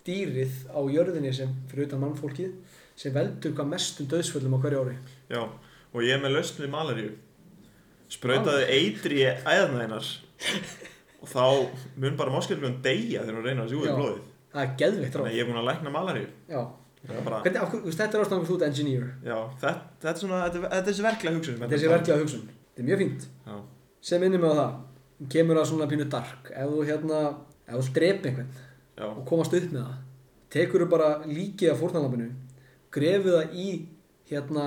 dýrið 0.09 0.59
á 0.75 0.81
jörðinni 0.97 1.33
sem, 1.37 1.55
fyrir 1.71 1.87
utan 1.87 2.03
mannfólkið, 2.03 2.53
sem 2.99 3.15
veldur 3.15 3.55
hvað 3.55 3.71
mestum 3.75 4.09
döðsföllum 4.11 4.57
á 4.57 4.63
hverju 4.65 4.83
ári. 4.85 4.97
Já, 5.31 5.43
og 5.93 6.03
ég 6.03 6.17
er 6.17 6.23
með 6.25 6.35
lausn 6.39 6.63
við 6.65 6.73
malaríu 6.75 7.13
sprautaði 8.09 8.65
eitri 8.73 9.21
í 9.21 9.29
æðna 9.45 9.83
hennar 9.85 10.07
og 11.21 11.29
þá 11.29 11.43
mun 12.01 12.17
bara 12.17 12.33
moskítoflugun 12.33 12.79
deyja 12.85 13.21
þegar 13.25 13.37
hún 13.39 13.47
reynir 13.47 13.65
að 13.67 13.73
Já. 13.75 13.81
þér 13.85 13.99
blóðið 13.99 14.27
Það 14.49 14.63
er 14.65 14.71
geðveikt 14.81 15.13
þannig 15.13 15.19
ráð. 15.19 15.29
að 15.29 15.37
ég 15.37 15.43
er 15.45 15.49
búin 15.51 15.61
að 15.61 15.67
lækna 15.69 15.91
malaríu 15.93 16.29
bara, 17.25 17.41
Hvernig, 17.45 17.61
af 17.63 17.73
þetta 17.73 18.19
er 18.19 18.23
ástæðan 18.25 18.41
fyrir 18.43 18.49
þú 18.51 18.57
ert 18.59 18.67
engineer. 18.69 19.05
Já, 19.25 19.37
þetta, 19.61 19.73
þetta 20.03 20.11
er 20.15 20.23
svona, 20.23 20.39
þetta, 20.45 20.61
þetta 20.65 20.79
er 20.83 20.87
þessi 20.89 21.05
verklega 21.07 21.37
hugsun 21.39 21.59
Þetta 21.59 21.69
er 21.69 21.75
þessi 21.79 21.91
verklega 21.93 22.23
hugsun. 22.25 22.43
Þetta 22.69 22.83
er 22.83 22.89
mjög 22.89 23.03
fínt. 23.05 23.29
Já, 23.47 23.57
Sem 24.09 24.21
minnum 24.23 24.41
mig 24.45 24.51
á 24.51 24.57
það, 24.59 24.75
kemur 25.35 25.59
að 25.61 25.69
svona 25.71 25.89
pínu 25.91 26.07
dark. 26.11 26.51
Ef 26.55 26.69
þú 26.75 26.83
hérna, 26.89 27.21
ef 27.67 27.79
þú 27.89 27.95
drepa 27.99 28.29
einhvern 28.29 28.51
já, 28.99 29.07
og 29.09 29.25
komast 29.27 29.55
upp 29.59 29.73
með 29.73 29.81
það, 29.83 29.97
tekur 30.55 30.85
þú 30.85 30.89
bara 30.93 31.09
líkið 31.27 31.73
af 31.73 31.81
fórnalampinu, 31.83 32.29
grefur 32.95 33.35
það 33.39 33.57
í 33.59 33.69
hérna 34.31 34.67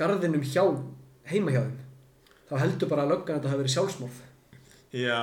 garðinum 0.00 0.44
hjá, 0.48 0.64
heima 1.32 1.52
hjá 1.54 1.60
þeim. 1.64 1.78
Þá 2.50 2.54
heldur 2.64 2.90
bara 2.90 3.04
að 3.04 3.12
löggan 3.14 3.36
að 3.36 3.40
þetta 3.40 3.52
hafi 3.52 3.62
verið 3.62 3.74
sjálfsmorð. 3.76 4.20
já, 4.90 5.20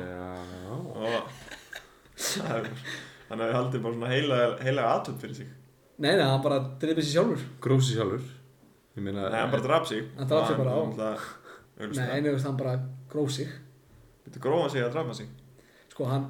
Já. 0.00 0.76
og 0.94 1.32
það 2.20 2.68
þannig 3.30 3.42
að 3.44 3.48
við 3.48 3.56
haldum 3.56 3.82
bara 3.86 3.94
svona 3.96 4.10
heila, 4.12 4.38
heila 4.60 4.84
aðtönd 4.94 5.20
fyrir 5.24 5.34
sig 5.40 5.48
Nei, 6.00 6.14
nei, 6.16 6.24
hann 6.24 6.40
bara 6.44 6.58
dreipið 6.80 7.04
sér 7.04 7.12
sjálfur. 7.18 7.42
Grósi 7.60 7.96
sjálfur. 7.96 8.22
Ég 8.96 9.04
meina, 9.04 9.28
Nei, 9.28 9.40
hann 9.40 9.50
bara 9.52 9.62
draf 9.62 9.86
sig 9.88 10.02
Hann 10.16 10.28
drap 10.28 10.46
sig 10.48 10.56
bara 10.58 10.72
á. 10.74 10.80
Nei, 11.78 11.88
Nei, 11.94 12.06
einu 12.16 12.32
veist 12.34 12.46
hann 12.48 12.56
bara 12.58 12.72
gróf 13.12 13.30
sig. 13.34 13.48
Þetta 14.26 14.42
grófa 14.42 14.70
sig 14.72 14.84
að 14.84 14.94
drafa 14.96 15.14
sig 15.16 15.28
Sko, 15.92 16.06
hann, 16.08 16.26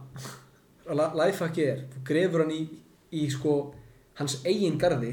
lifehackið 0.91 1.69
er, 1.71 1.85
þú 1.95 2.03
grefur 2.11 2.45
hann 2.45 2.53
í, 2.55 2.61
í 3.15 3.27
sko, 3.31 3.55
hans 4.19 4.39
eigin 4.45 4.79
garði, 4.81 5.13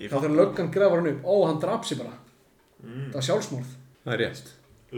Ég 0.00 0.10
þá 0.10 0.16
þegar 0.18 0.34
löggan 0.40 0.70
grefur 0.74 1.02
hann 1.02 1.10
upp, 1.12 1.22
ó, 1.24 1.34
hann 1.46 1.60
draf 1.62 1.86
sig 1.86 2.00
bara. 2.00 2.14
Mm. 2.82 3.08
Það 3.12 3.18
var 3.18 3.26
sjálfsmorð. 3.28 3.74
það 4.04 4.14
er 4.16 4.22
rétt. 4.24 4.52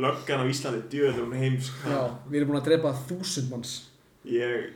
Löggan 0.05 0.42
á 0.42 0.44
Íslandi, 0.50 0.80
djöður 0.90 1.20
hún 1.26 1.36
heimsk 1.38 1.84
Já, 1.86 2.00
við 2.30 2.38
erum 2.40 2.50
búin 2.50 2.61
að 2.62 2.70
drepa 2.70 2.94
þúsund 3.05 3.52
manns. 3.52 3.74
Ég, 4.24 4.72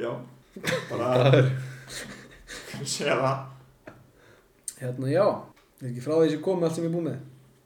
já 0.00 0.10
bara 0.90 1.44
segja 2.84 3.16
það 3.22 3.48
Hérna, 4.82 5.08
já, 5.12 5.26
er 5.82 5.88
ekki 5.92 6.02
frá 6.02 6.14
því 6.18 6.30
sem 6.32 6.42
komið 6.42 6.66
allt 6.66 6.76
sem 6.78 6.84
ég 6.86 6.90
er 6.90 6.94
búið 6.96 7.06
með? 7.06 7.18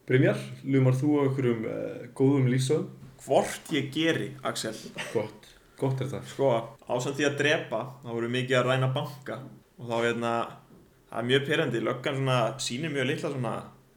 Brynjar, 0.06 0.42
lumar 0.68 0.96
þú 1.00 1.12
á 1.16 1.20
einhverjum 1.26 1.62
uh, 1.70 2.02
góðum 2.18 2.50
lífsögum? 2.52 2.90
hvort 3.26 3.70
ég 3.74 3.88
geri, 3.94 4.26
Axel 4.46 4.74
Gott, 5.14 5.46
gott 5.80 6.02
er 6.04 6.10
það. 6.12 6.26
sko, 6.30 6.50
ásamt 6.92 7.16
því 7.18 7.24
að 7.26 7.38
drepa 7.40 7.80
þá 8.04 8.10
voru 8.12 8.28
mikið 8.30 8.58
að 8.60 8.68
ræna 8.68 8.90
banka 8.94 9.38
og 9.80 9.88
þá 9.88 9.96
hérna, 10.04 10.34
það 11.08 11.22
er 11.22 11.26
mjög 11.30 11.46
pyrrandi 11.48 11.80
löggan 11.82 12.20
svona, 12.20 12.36
sýnir 12.62 12.92
mjög 12.94 13.08
litla 13.10 13.32
svona 13.32 13.54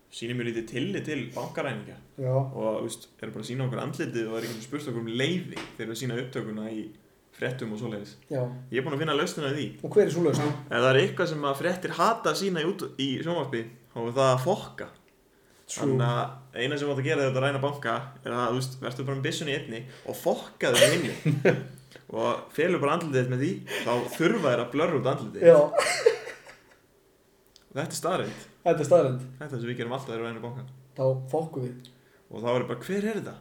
sýnir 0.09 0.39
mjög 0.39 0.49
lítið 0.49 0.65
tillit 0.71 1.05
til 1.05 1.19
bankaræninga 1.35 1.97
Já. 2.17 2.31
og, 2.33 2.79
þú 2.79 2.87
veist, 2.87 3.05
eru 3.19 3.35
bara 3.35 3.43
að 3.45 3.49
sína 3.51 3.67
okkur 3.67 3.83
andlitið 3.83 4.31
og 4.31 4.39
er 4.39 4.47
einhvern 4.47 4.65
spurt 4.65 4.89
okkur 4.89 5.03
um 5.03 5.11
leiði 5.21 5.59
þegar 5.77 5.91
við 5.91 5.99
sína 6.01 6.17
upptökuna 6.23 6.71
í 6.73 6.81
fréttum 7.39 7.73
og 7.75 7.79
svoleiðis 7.81 8.13
Já. 8.29 8.41
ég 8.71 8.77
er 8.81 8.85
búinn 8.85 8.97
að 8.97 9.03
finna 9.05 9.15
lausnina 9.17 9.51
því 9.55 9.65
Og 9.87 9.93
hver 9.95 10.05
er 10.05 10.13
svo 10.13 10.23
lausn? 10.27 10.49
ef 10.67 10.75
það 10.75 10.89
er 10.91 10.99
eitthvað 11.03 11.29
sem 11.33 11.45
að 11.49 11.59
fréttir 11.63 11.93
hata 11.99 12.33
að 12.33 12.39
sína 12.43 12.63
í, 12.63 12.67
út, 12.69 12.83
í 12.99 13.09
sjónvarpi 13.23 13.61
er 13.63 14.13
það 14.19 14.25
að 14.33 14.43
fokka 14.45 14.89
Þannig 15.69 16.01
að 16.01 16.63
eina 16.63 16.77
sem 16.81 16.87
þú 16.89 16.93
átt 16.95 16.99
að 17.03 17.07
gera 17.07 17.21
þegar 17.21 17.29
þetta 17.29 17.41
ræna 17.45 17.59
banka 17.61 17.95
er 18.25 18.33
að, 18.33 18.47
þú 18.49 18.55
veist, 18.59 18.77
verður 18.81 19.05
bara 19.09 19.17
með 19.19 19.25
byssunni 19.27 19.51
í 19.53 19.57
einni 19.59 19.81
og 20.09 20.15
fokka 20.17 20.71
þau 20.73 20.87
inni 20.95 21.53
og 22.19 22.47
felur 22.57 22.81
bara 22.81 22.95
andlitið 22.97 23.19
þitt 23.19 23.33
með 23.35 23.43
því 23.43 23.51
þá 23.85 23.91
þurfa 24.15 24.49
þér 24.53 24.63
að 24.63 24.71
blörra 24.73 24.97
út 24.99 25.09
andlitið 25.11 25.45
Já, 25.45 25.59
þetta 27.75 27.85
er 27.93 27.99
staðrind, 27.99 28.43
þetta 28.65 28.83
er 28.83 28.89
staðrend. 28.89 29.21
þetta 29.37 29.45
er 29.45 29.53
það 29.53 29.61
sem 29.63 29.69
við 29.69 29.77
gerum 29.83 29.93
alltaf 29.97 30.09
þegar 30.09 30.23
við 30.23 30.29
ræna 30.31 30.43
banka 30.47 30.65
Þá 30.97 31.03
fokkum 31.31 31.67
við. 31.67 31.91
og 32.33 32.41
þá 32.43 32.49
er 32.55 32.65
bara, 32.71 32.81
hver 32.89 33.05
er 33.13 33.19
þetta? 33.21 33.35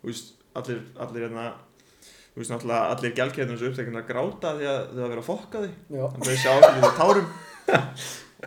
Þú 0.00 0.08
veist, 0.10 0.32
allir, 0.58 0.80
allir 1.04 1.26
hérna 1.26 1.44
þú 2.38 2.42
veist, 2.44 2.52
náttúrulega 2.54 2.92
allir 2.94 3.14
gælkæðinu 3.18 3.56
þessu 3.58 3.68
upptekinu 3.72 3.98
að 3.98 4.08
gráta 4.12 4.52
því 4.54 4.68
að 4.70 4.78
þau 4.92 5.02
að 5.02 5.08
vera 5.10 5.22
að 5.22 5.26
fokka 5.26 5.62
því 5.64 5.70
Já. 5.98 6.04
þannig 6.12 6.22
að 6.22 6.28
þau 6.28 6.38
sjá 6.42 6.50
allir 6.54 6.76
þessu 6.78 6.92
tárum 6.98 7.28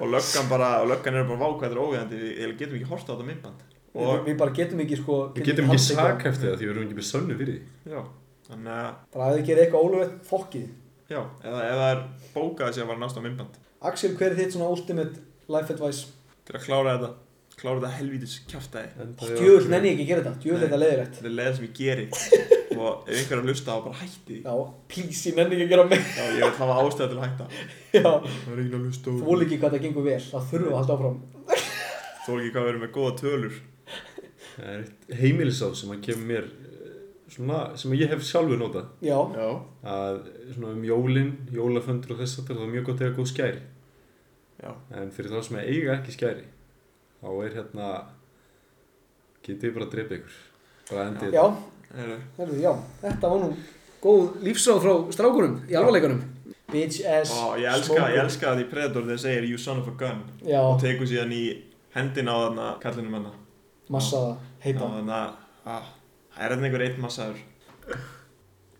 og 0.02 0.14
löggan 0.16 0.48
bara, 0.48 0.70
og 0.80 0.88
löggan 0.94 1.18
er 1.20 1.26
bara 1.28 1.42
vákvæður 1.42 1.82
óviðandi, 1.84 2.20
við 2.22 2.54
getum 2.62 2.78
ekki 2.80 2.90
horta 2.94 3.12
á 3.12 3.14
þetta 3.18 3.28
myndband 3.28 3.66
Við, 3.92 4.06
og, 4.08 4.22
við 4.24 4.38
bara 4.40 4.56
getum 4.56 4.82
ekki 4.86 4.98
sko... 5.02 5.16
Við 5.36 5.50
getum 5.50 5.68
ekki 5.68 5.84
sakhæftið 5.84 6.48
það 6.48 6.54
því 6.62 6.68
við 6.68 6.70
erum 6.72 6.86
ekki 6.86 6.96
með 6.96 7.08
sönnu 7.10 7.36
fyrir 7.42 7.58
því. 7.58 7.92
já, 7.92 8.04
þannig 8.48 8.78
að 8.78 8.94
Bara 9.12 9.26
að 9.26 9.34
þið 9.36 9.50
gerir 9.50 9.64
eitthvað 9.66 9.88
ólöfett, 9.90 10.14
fokkið. 10.30 10.70
Já, 11.12 11.20
eða 11.44 11.66
ef 11.66 11.76
það 11.82 11.90
er 11.90 12.00
bókað 12.38 12.72
sem 12.78 12.88
var 12.88 13.02
nást 13.02 13.20
á 13.20 13.22
myndband 13.26 13.60
Axel, 13.92 14.14
hver 14.16 14.32
er 14.32 14.40
þitt 14.40 14.56
svona 14.56 14.72
ultimate 14.72 15.26
life 15.52 15.76
advice? 15.76 16.08
til 16.48 16.56
að 16.56 16.66
klára 16.70 16.96
þetta 16.96 17.12
klára 17.60 17.82
þetta 17.82 17.92
helvítis 17.98 18.38
kjaftaði 18.48 19.12
Djöfull 19.36 19.70
nenni 19.76 19.92
ekki 19.92 20.08
að 20.08 20.12
gera 20.14 20.24
þetta. 20.24 20.40
Nei. 20.40 20.64
þetta 20.64 20.82
leiðilegt. 20.82 21.20
þetta 21.20 21.30
er 21.32 21.38
leið 21.42 21.54
sem 21.60 21.68
ég 21.68 21.76
geri 21.82 22.08
og 22.82 23.08
ef 23.10 23.18
einhver 23.22 23.38
er 23.38 23.42
að 23.42 23.50
hlusta 23.52 23.76
þá 23.76 23.84
bara 23.86 24.00
hætti 24.02 24.22
því 24.28 24.38
Já, 24.46 24.54
please, 24.94 25.22
ég 25.30 25.36
nenni 25.38 25.56
ekki 25.58 25.66
að 25.68 25.74
gera 25.74 25.86
mig. 25.92 26.06
Já, 26.18 26.24
ég 26.38 26.42
vil 26.46 26.58
hafa 26.62 26.78
ástæða 26.82 27.10
til 27.12 27.20
að 27.20 27.26
hætta 27.28 27.48
Já, 27.98 28.02
Það 28.02 28.54
er 28.56 28.62
ekki 28.64 28.78
að 28.78 28.86
hlusta 28.86 29.16
þú 29.18 29.28
vil 29.32 29.46
ekki 29.46 29.60
hvað 29.62 29.76
það 29.76 29.86
gengur 29.86 30.08
vel. 30.08 30.20
Það 30.32 30.48
þurfum 30.52 30.68
við 30.68 30.72
að 30.72 30.80
halda 30.82 30.98
áfram. 30.98 31.20
Þú 32.22 32.34
er 32.36 32.42
ekki 32.42 32.54
hvað 32.56 32.62
að 32.62 32.70
vera 32.72 32.82
með 32.86 32.94
góða 32.98 33.14
tölur 33.22 33.60
Það 34.52 34.70
er 34.72 34.82
eitt 34.82 35.16
heimilisáð 35.22 35.76
sem 35.80 35.94
að 35.96 36.02
kemur 36.08 36.28
mér 36.32 36.48
eh, 36.52 36.96
svona, 37.32 37.60
sem 37.80 37.94
ég 37.96 38.12
hef 38.12 38.24
sjálfur 38.28 38.60
notað. 38.62 38.88
Já, 39.06 39.18
Já 39.38 39.50
Að 39.96 40.18
svona 40.54 40.74
um 40.76 40.82
jólin, 40.86 41.32
jólaföndur 41.56 42.16
og 42.16 42.20
þess 42.24 42.42
að 42.42 42.52
það 42.52 42.66
er 42.66 42.74
mjög 42.76 42.88
gott 42.90 43.02
að 43.02 43.08
eiga 43.08 43.18
góð 43.20 43.30
skæri. 43.32 43.62
Já, 44.62 44.72
En 45.00 45.14
fyrir 45.16 45.32
þá 45.34 45.40
sem 45.48 45.60
eiga 45.64 45.96
ekki 45.96 46.14
skæri, 46.18 46.44
þá 47.22 47.30
er 47.48 47.56
hérna, 47.56 47.88
getið 49.48 49.74
bara 49.78 49.88
að 49.88 49.94
drepa 49.96 50.18
ykkur. 50.20 50.36
Bara 50.92 51.06
endið 51.10 51.38
já, 51.40 51.42
heyrðu 51.42 51.81
herru, 51.96 52.58
já. 52.62 52.72
Þetta 53.02 53.32
var 53.32 53.42
nú 53.44 53.50
góð 54.02 54.38
lífsráð 54.46 54.80
frá 54.86 54.94
strákunum 55.16 55.58
í 55.70 55.78
alvarleikunum. 55.78 56.22
Bitch 56.72 57.02
ass 57.04 57.34
Ó, 57.36 57.58
ég 57.60 57.68
elska, 57.68 58.06
ég 58.14 58.22
elska 58.22 58.52
að 58.54 58.62
því 58.62 58.68
Predator 58.72 59.08
þegar 59.10 59.22
segir 59.26 59.48
you 59.50 59.60
son 59.60 59.82
of 59.82 59.90
a 59.92 59.96
gun. 60.00 60.22
Já, 60.48 60.62
og 60.64 60.80
tekur 60.82 61.10
síðan 61.10 61.34
í 61.36 61.44
hendina 61.96 62.32
á 62.32 62.38
þarna 62.46 62.68
kallinu 62.84 63.12
manna 63.12 63.34
massaða, 63.92 64.38
Já, 64.38 64.64
heita. 64.64 64.88
þannig 64.88 65.12
að 65.18 65.74
ah, 65.74 65.90
það 66.32 66.46
er 66.46 66.54
þetta 66.56 66.68
einhver 66.70 66.86
einn 66.86 67.04
massaður. 67.04 67.44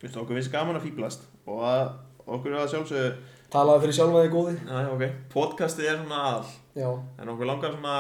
Viltu 0.02 0.24
okkur 0.24 0.40
finnst 0.40 0.54
gaman 0.54 0.80
að 0.80 0.88
fýblast 0.88 1.28
og 1.52 1.62
að 1.68 1.86
okkur 2.26 2.54
er 2.56 2.64
að 2.64 2.74
sjálfsögðu 2.76 3.14
Talaði 3.52 3.82
fyrir 3.84 3.96
sjálfa 3.98 4.20
þig 4.24 4.32
góði. 4.32 4.52
Já, 4.64 4.76
ok, 4.94 5.02
podcastið 5.34 5.88
er 5.92 5.98
svona 6.00 6.20
aðal. 6.30 6.52
Já, 6.80 6.88
en 7.20 7.32
okkur 7.34 7.50
langar 7.50 7.74
svona 7.76 7.96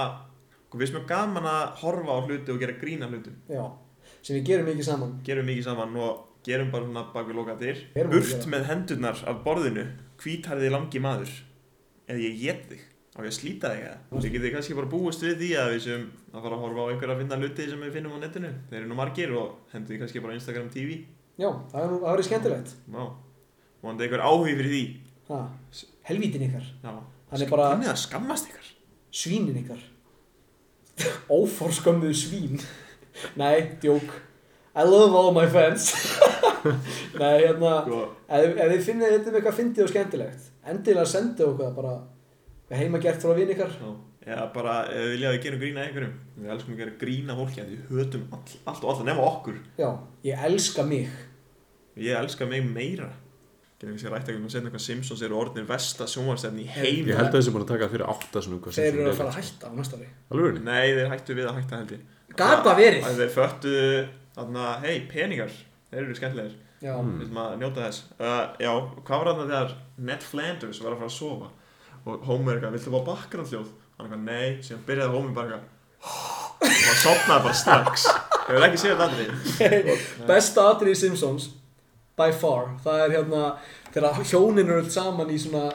okkur 0.70 0.80
finnst 0.80 0.96
mjög 0.96 1.08
gaman 1.10 1.48
að 1.52 1.64
horfa 1.82 2.16
á 2.16 2.20
hluti 2.24 2.54
og 2.54 2.62
gera 2.62 2.78
grína 2.80 3.10
hlutum 3.12 3.36
já. 3.52 3.66
Sem 4.22 4.38
við 4.38 4.46
gerum 4.52 4.70
mikið 4.70 4.86
saman. 4.86 5.16
gerum 5.26 5.48
mikið 5.50 5.66
saman 5.66 5.96
og 5.98 6.28
gerum 6.46 6.72
bara 6.74 6.86
svona 6.88 7.04
bak 7.14 7.28
við 7.28 7.38
loka 7.40 7.56
dyr 7.58 7.80
Erum 7.96 8.12
við 8.14 8.22
að 8.22 8.30
burt 8.32 8.48
með 8.54 8.68
hendurnar 8.70 9.24
af 9.30 9.44
borðinu. 9.46 9.86
Hvítharði 10.22 10.70
langi 10.74 11.02
maður. 11.02 11.32
Eða 12.10 12.26
ég 12.28 12.42
get 12.42 12.66
þig 12.70 12.84
á 13.12 13.20
ég 13.22 13.28
að 13.28 13.36
slíta 13.36 13.72
þig 13.74 13.86
eða? 13.86 13.98
Þið 14.22 14.36
getið 14.36 14.54
kannski 14.56 14.76
bara 14.78 14.92
búist 14.92 15.24
við 15.26 15.34
því 15.42 15.50
að 15.60 15.72
við 15.74 15.82
sem 15.86 16.06
að 16.32 16.46
fara 16.46 16.56
að 16.56 16.62
horfa 16.64 16.86
á 16.86 16.90
einhverja 16.92 17.16
að 17.16 17.22
finna 17.24 17.40
hluti 17.42 17.66
sem 17.72 17.82
við 17.84 17.96
finnum 17.98 18.14
á 18.16 18.20
netinu. 18.22 18.52
Þeir 18.70 18.80
eru 18.80 18.90
nú 18.92 18.98
margir 19.00 19.34
og 19.36 19.74
hendur 19.74 19.92
því 19.94 20.00
kannski 20.04 20.24
bara 20.24 20.38
Instagram 20.38 20.70
TV 20.72 21.02
Já, 21.42 21.50
það 21.72 21.82
er 21.82 21.90
nú, 21.92 21.98
það 22.02 22.12
verið 22.12 22.28
skemmtilegt. 22.28 22.74
Má, 22.92 23.02
vonandi 23.82 24.06
einhver 24.06 24.24
áhugi 24.28 24.56
fyrir 24.60 24.72
því. 24.72 24.82
Ha, 25.32 25.40
helvítin 26.10 26.46
ykkar. 26.48 26.68
Já, 26.84 26.92
Hann 27.32 27.44
er 27.46 27.50
bara 27.52 27.68
Þannig 27.72 27.92
að 27.94 28.00
skammast 28.02 28.50
ykkar. 28.52 28.70
Svínin 29.16 29.60
ykkar. 29.62 29.84
Óforskömmuðu 31.32 32.18
svín. 32.20 32.60
Nei, 33.40 33.56
djók. 33.82 34.14
I 34.76 34.86
love 34.88 35.16
all 35.20 35.34
my 35.36 35.48
fans. 35.52 35.90
Nei, 37.22 37.34
hérna, 37.44 37.82
Sko, 37.86 38.04
ef, 38.30 38.54
ef 38.56 38.72
þið 38.72 38.86
finnið 38.86 39.16
þetta 39.16 39.32
með 39.34 39.40
eitthvað 39.42 39.58
fyndið 39.58 39.84
og 39.84 39.92
skemmtilegt, 39.92 40.48
endilega 40.72 41.10
sendu 41.10 41.48
okkur 41.50 41.74
bara 41.76 41.96
eitthvað 41.98 42.84
heima 42.86 43.02
gert 43.04 43.26
frá 43.26 43.36
vinn 43.36 43.52
ykkar. 43.56 43.74
já 43.82 43.92
Eða 44.22 44.44
bara, 44.54 44.74
ef 44.86 45.02
við 45.02 45.12
vilja 45.16 45.30
að 45.32 45.34
við 45.34 45.44
gerum 45.48 45.62
grína 45.64 45.84
einhverjum 45.88 46.12
Við 46.38 46.50
elskum 46.54 46.76
að 46.76 46.82
gera 46.84 46.92
grína 47.02 47.36
fólki 47.40 47.62
að 47.64 47.72
við 47.72 47.88
hötum 47.90 48.26
all, 48.38 48.44
allt 48.70 48.84
og 48.86 48.92
alla 48.92 49.06
nema 49.08 49.24
okkur 49.26 49.56
Já, 49.82 49.88
ég 50.28 50.44
elska 50.46 50.86
mig. 50.86 51.08
Ég 51.98 52.20
elska 52.20 52.46
mig 52.46 52.62
meira 52.68 53.08
Getum 53.82 53.96
við 53.96 54.04
sér 54.04 54.14
rætt 54.14 54.30
að 54.30 54.38
setja 54.46 54.62
eitthvað 54.62 54.84
Simpsons 54.86 55.24
eru 55.26 55.40
orðin 55.42 55.66
versta 55.66 56.06
sjónvarsefni 56.06 56.68
í 56.68 56.70
heim 56.70 57.10
Ég 57.10 57.18
held 57.18 57.32
að 57.32 57.40
þessi 57.40 57.54
búin 57.56 57.66
að 57.66 57.72
taka 57.74 57.90
fyrir 57.96 58.06
átta 58.14 58.44
svona 58.46 58.60
eitthvað 58.60 58.78
Þeir 58.78 58.92
eru 58.92 59.10
að 59.10 59.18
fara 59.24 59.34
að 59.34 59.40
hætta 59.42 59.66
á 59.66 59.72
næsta 59.80 59.98
ári. 59.98 60.62
Nei, 60.70 60.88
þeir 61.00 61.10
hættu 61.16 61.38
við 61.42 61.50
að 61.50 61.58
hætta 61.58 61.80
held 61.82 61.96
ég 61.98 62.04
Gata 62.38 62.74
verið. 62.78 63.04
Að 63.08 63.20
Þeir 63.22 63.32
föttu, 63.36 63.74
þarna, 64.38 64.66
hei, 64.86 65.00
peningar 65.12 65.52
Þeir 65.92 66.04
eru 66.06 66.16
skemmtilegir 66.16 66.58
Já, 66.82 66.96
Við 66.98 67.26
ætlum 67.28 67.38
að 67.44 67.52
njóta 67.62 67.84
þess. 67.86 68.04
Uh, 68.18 68.40
Já, 68.64 68.72
hvað 69.06 69.20
var 69.22 69.28
þarna 69.32 69.44
þegar 69.52 69.74
Ned 70.10 70.24
Flanders 70.26 70.80
var 70.82 70.96
að 70.96 71.02
fara 71.04 71.10
að 71.12 71.18
sofa? 71.18 71.50
Og 72.10 72.24
Homer 72.26 72.56
eitthvað, 72.58 72.74
viltu 72.78 72.94
fá 72.96 73.02
bakgrannsljóð? 73.12 73.68
Hann 74.00 74.08
eitthvað, 74.08 74.24
nei, 74.26 74.48
síðan 74.66 74.86
byrjaði 74.88 75.14
Homer 75.14 75.36
bara 75.36 75.60
eitthvað 75.60 75.78
Og 76.62 76.88
hann 76.88 76.98
sopnaði 77.04 77.44
bara 77.46 77.60
strax. 77.60 78.08
Hefur 78.48 78.66
ekki 78.66 78.80
séð 78.82 78.96
þetta 78.98 79.06
andri? 79.12 79.98
besta 80.32 80.64
atrið 80.72 80.96
í 80.96 80.98
Simpsons, 81.04 81.46
by 82.18 82.32
far, 82.34 82.72
það 82.84 83.04
er 83.06 83.14
hérna, 83.20 83.44
þegar 83.94 84.18
hjónin 84.32 84.66
eru 84.66 84.82
öll 84.82 84.90
saman 84.94 85.30
í 85.34 85.38
svona 85.42 85.68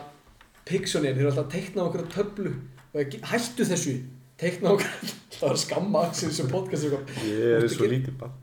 Pictionary, 0.66 1.14
þeir 1.14 1.22
eru 1.22 1.30
alltaf 1.30 1.46
að 1.46 1.54
teikna 1.54 1.84
okkur 1.86 2.02
á 2.02 2.08
töflu 2.16 2.52
og 2.90 3.00
ekki- 3.04 3.22
hættu 3.30 3.66
þessu, 3.70 3.94
teikna 4.40 4.74
okkur, 4.74 5.14
það 5.38 5.46
var 5.48 5.60
skamma 5.62 6.02
sem 6.16 6.50
podcast 6.50 6.86
eitthvað. 6.88 7.24
Ég 7.28 7.56
er 7.58 7.68
svo 7.72 7.88
lítið 7.90 8.18
bara. 8.20 8.34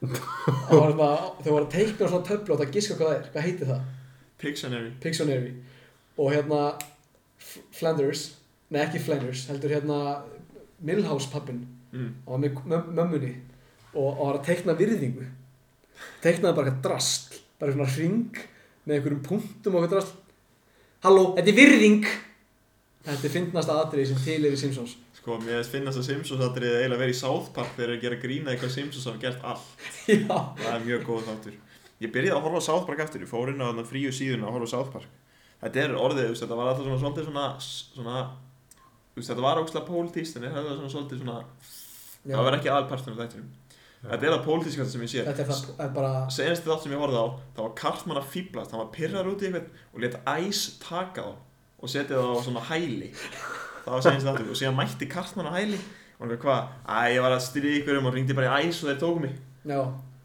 Það 0.00 1.00
var 1.00 1.58
að 1.60 1.72
teikna 1.74 2.08
svona 2.08 2.26
töflu 2.26 2.54
og 2.54 2.62
það 2.62 2.76
giska 2.76 2.96
hvað 2.96 3.10
það 3.10 3.16
er, 3.16 3.26
hvað 3.34 3.46
heitir 3.48 3.70
það? 3.70 3.82
Pictionary. 4.40 4.92
Pictionary. 5.02 5.50
Og 6.20 6.32
hérna 6.32 6.60
Flanders, 7.76 8.24
nei 8.72 8.80
ekki 8.84 9.02
Flanders 9.02 9.46
heldur 9.50 9.74
hérna 9.74 9.98
Milhouse 10.84 11.28
pappin 11.32 11.66
mm. 11.92 12.10
og 12.24 12.32
var 12.32 12.42
með 12.44 12.58
mö- 12.70 12.88
mömmunni 12.96 13.34
og, 13.92 14.06
og 14.06 14.22
var 14.22 14.38
að 14.38 14.46
teikna 14.48 14.76
virðingu. 14.78 15.28
Teiknaði 16.24 16.56
bara 16.56 16.72
eitthvað 16.72 16.86
drast 16.86 17.36
bara 17.60 17.76
svona 17.76 17.92
ring 17.92 18.40
með 18.86 18.96
einhverjum 18.96 19.22
punktum 19.26 19.76
og 19.76 19.84
eitthvað 19.84 19.98
drast 19.98 20.18
Halló, 21.00 21.30
þetta 21.36 21.48
er 21.48 21.56
virðing 21.56 22.08
Þetta 23.04 23.26
er 23.26 23.32
fyndnasta 23.32 23.78
atriði 23.80 24.10
sem 24.10 24.18
til 24.24 24.42
er 24.44 24.52
í 24.52 24.58
Simpsons 24.60 24.98
Sko, 25.20 25.36
mér 25.44 25.64
finnast 25.68 26.00
að 26.00 26.06
Simpsons 26.06 26.40
aðrið 26.40 26.78
eiginlega 26.78 27.00
verið 27.02 27.12
í 27.12 27.18
South 27.18 27.50
Park 27.52 27.74
þegar 27.76 27.90
þeir 27.92 28.02
gera 28.04 28.18
grína 28.22 28.52
eitthvað 28.54 28.70
Simpsons 28.72 29.04
hafa 29.04 29.20
gert 29.20 29.42
allt. 29.44 29.66
Já, 30.08 30.36
Það 30.56 30.70
er 30.72 30.86
mjög 30.86 31.02
góð 31.04 31.26
þáttur. 31.26 31.58
Ég 32.00 32.12
byrjaði 32.14 32.38
að 32.38 32.46
horfa 32.46 32.62
á 32.64 32.68
South 32.70 32.86
Park 32.88 33.02
eftir, 33.04 33.26
ég 33.26 33.28
fór 33.28 33.52
inn 33.52 33.60
á 33.60 33.68
þarna 33.68 33.84
fríu 33.90 34.12
síðuna 34.16 34.48
að 34.48 34.56
horfa 34.56 34.70
á 34.70 34.72
South 34.72 34.94
Park. 34.94 35.18
Þetta 35.60 35.82
er 35.82 35.96
orðið, 36.00 36.22
þú 36.24 36.32
veist, 36.32 36.44
þetta 36.46 36.58
var 36.62 36.70
alltaf 36.70 36.86
svona 36.86 37.02
svolítið 37.02 37.28
svona, 37.28 37.44
svona, 37.66 38.22
þetta 39.18 39.44
var 39.44 39.60
ógslag 39.60 39.84
pólitíst 39.90 40.40
en 40.40 40.46
þetta 40.48 40.64
var 40.64 40.80
svona 40.80 40.94
svolítið 40.94 41.20
svona, 41.20 41.36
já. 42.24 42.32
það 42.32 42.48
var 42.48 42.56
ekki 42.56 42.72
aðalpartur 42.72 43.12
af 43.18 43.20
þættinum. 43.20 43.52
Þetta 44.00 44.24
er 44.24 44.32
það 44.32 44.42
pólitískasta 44.48 44.94
sem 44.94 45.04
ég 45.04 45.12
sé. 45.12 45.26
Þetta 45.28 45.44
er 45.44 45.84
er 45.84 45.94
bara 46.00 46.14
Senasti 46.32 46.72
þátt 46.72 46.86
sem 46.86 46.96
ég 46.96 47.04
horfði 47.04 47.20
á, 47.20 47.28
það 47.52 47.66
var 47.66 47.78
Kartmann 47.82 48.22
að 48.22 48.32
fýblast, 48.32 48.72
hann 48.72 48.80
var 48.86 48.92
pyrrar 48.96 49.28
út 49.28 49.44
í 49.44 49.50
eitthvað 49.50 49.82
og 49.92 50.04
let 50.06 50.16
æs 50.24 50.62
taka 50.80 51.28
þá 51.28 51.49
og 51.80 51.90
setja 51.92 52.18
það 52.18 52.36
á 52.36 52.44
svona 52.44 52.66
hæli. 52.68 53.10
Það 53.80 53.94
var 53.94 54.04
sænins 54.04 54.28
náttúrulega 54.28 54.54
og 54.54 54.60
síðan 54.60 54.78
mætti 54.78 55.08
Kartmann 55.10 55.50
á 55.50 55.56
hæli. 55.56 55.80
Og 56.18 56.26
hann 56.26 56.34
veið 56.34 56.44
hvað, 56.44 56.70
að 56.84 57.14
ég 57.14 57.24
var 57.24 57.34
að 57.36 57.44
styrja 57.46 57.80
ykkur 57.80 57.98
um 57.98 58.08
og 58.10 58.16
ringdi 58.16 58.36
bara 58.36 58.60
í 58.60 58.68
æs 58.68 58.82
og 58.82 58.90
þeir 58.90 59.00
tóku 59.00 59.22
mig. 59.24 59.36
Já, 59.64 59.80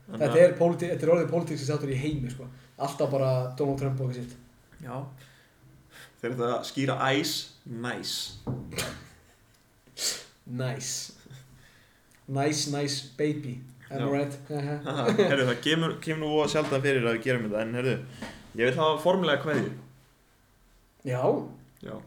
Þann 0.06 0.22
þetta 0.22 0.41
er, 0.43 0.51
politi, 0.58 0.88
þetta 0.91 1.08
er 1.08 1.12
orðið 1.16 1.32
politík 1.32 1.60
sem 1.60 1.68
sattur 1.68 1.91
í 1.91 1.97
heimi 1.97 2.30
sko, 2.30 2.47
alltaf 2.78 3.10
bara 3.10 3.30
Donald 3.58 3.80
Trump 3.82 4.01
og 4.03 4.12
eitthvað 4.12 4.20
sýtt 4.22 4.86
Já, 4.86 4.97
þeir 6.20 6.28
eru 6.30 6.36
þetta 6.36 6.49
að 6.51 6.68
skýra 6.70 6.97
æs, 7.10 7.32
næs 7.86 8.16
Næs 10.45 10.91
Nice, 12.26 12.72
nice 12.74 13.12
baby. 13.18 13.60
I'm 13.91 14.01
alright 14.01 14.34
uh-huh. 14.49 15.10
Herru, 15.20 15.43
það 15.51 15.60
kemur 15.62 16.22
nú 16.24 16.30
sjálf 16.49 16.72
það 16.72 16.88
fyrir 16.88 17.03
að 17.06 17.18
við 17.18 17.26
gerum 17.26 17.43
þetta 17.47 17.60
en 17.62 17.76
herru, 17.80 17.97
ég 18.58 18.70
vil 18.70 18.80
hafa 18.80 19.01
formulega 19.03 19.45
hverju 19.45 19.74
Já. 21.06 21.24
Já. 21.84 22.01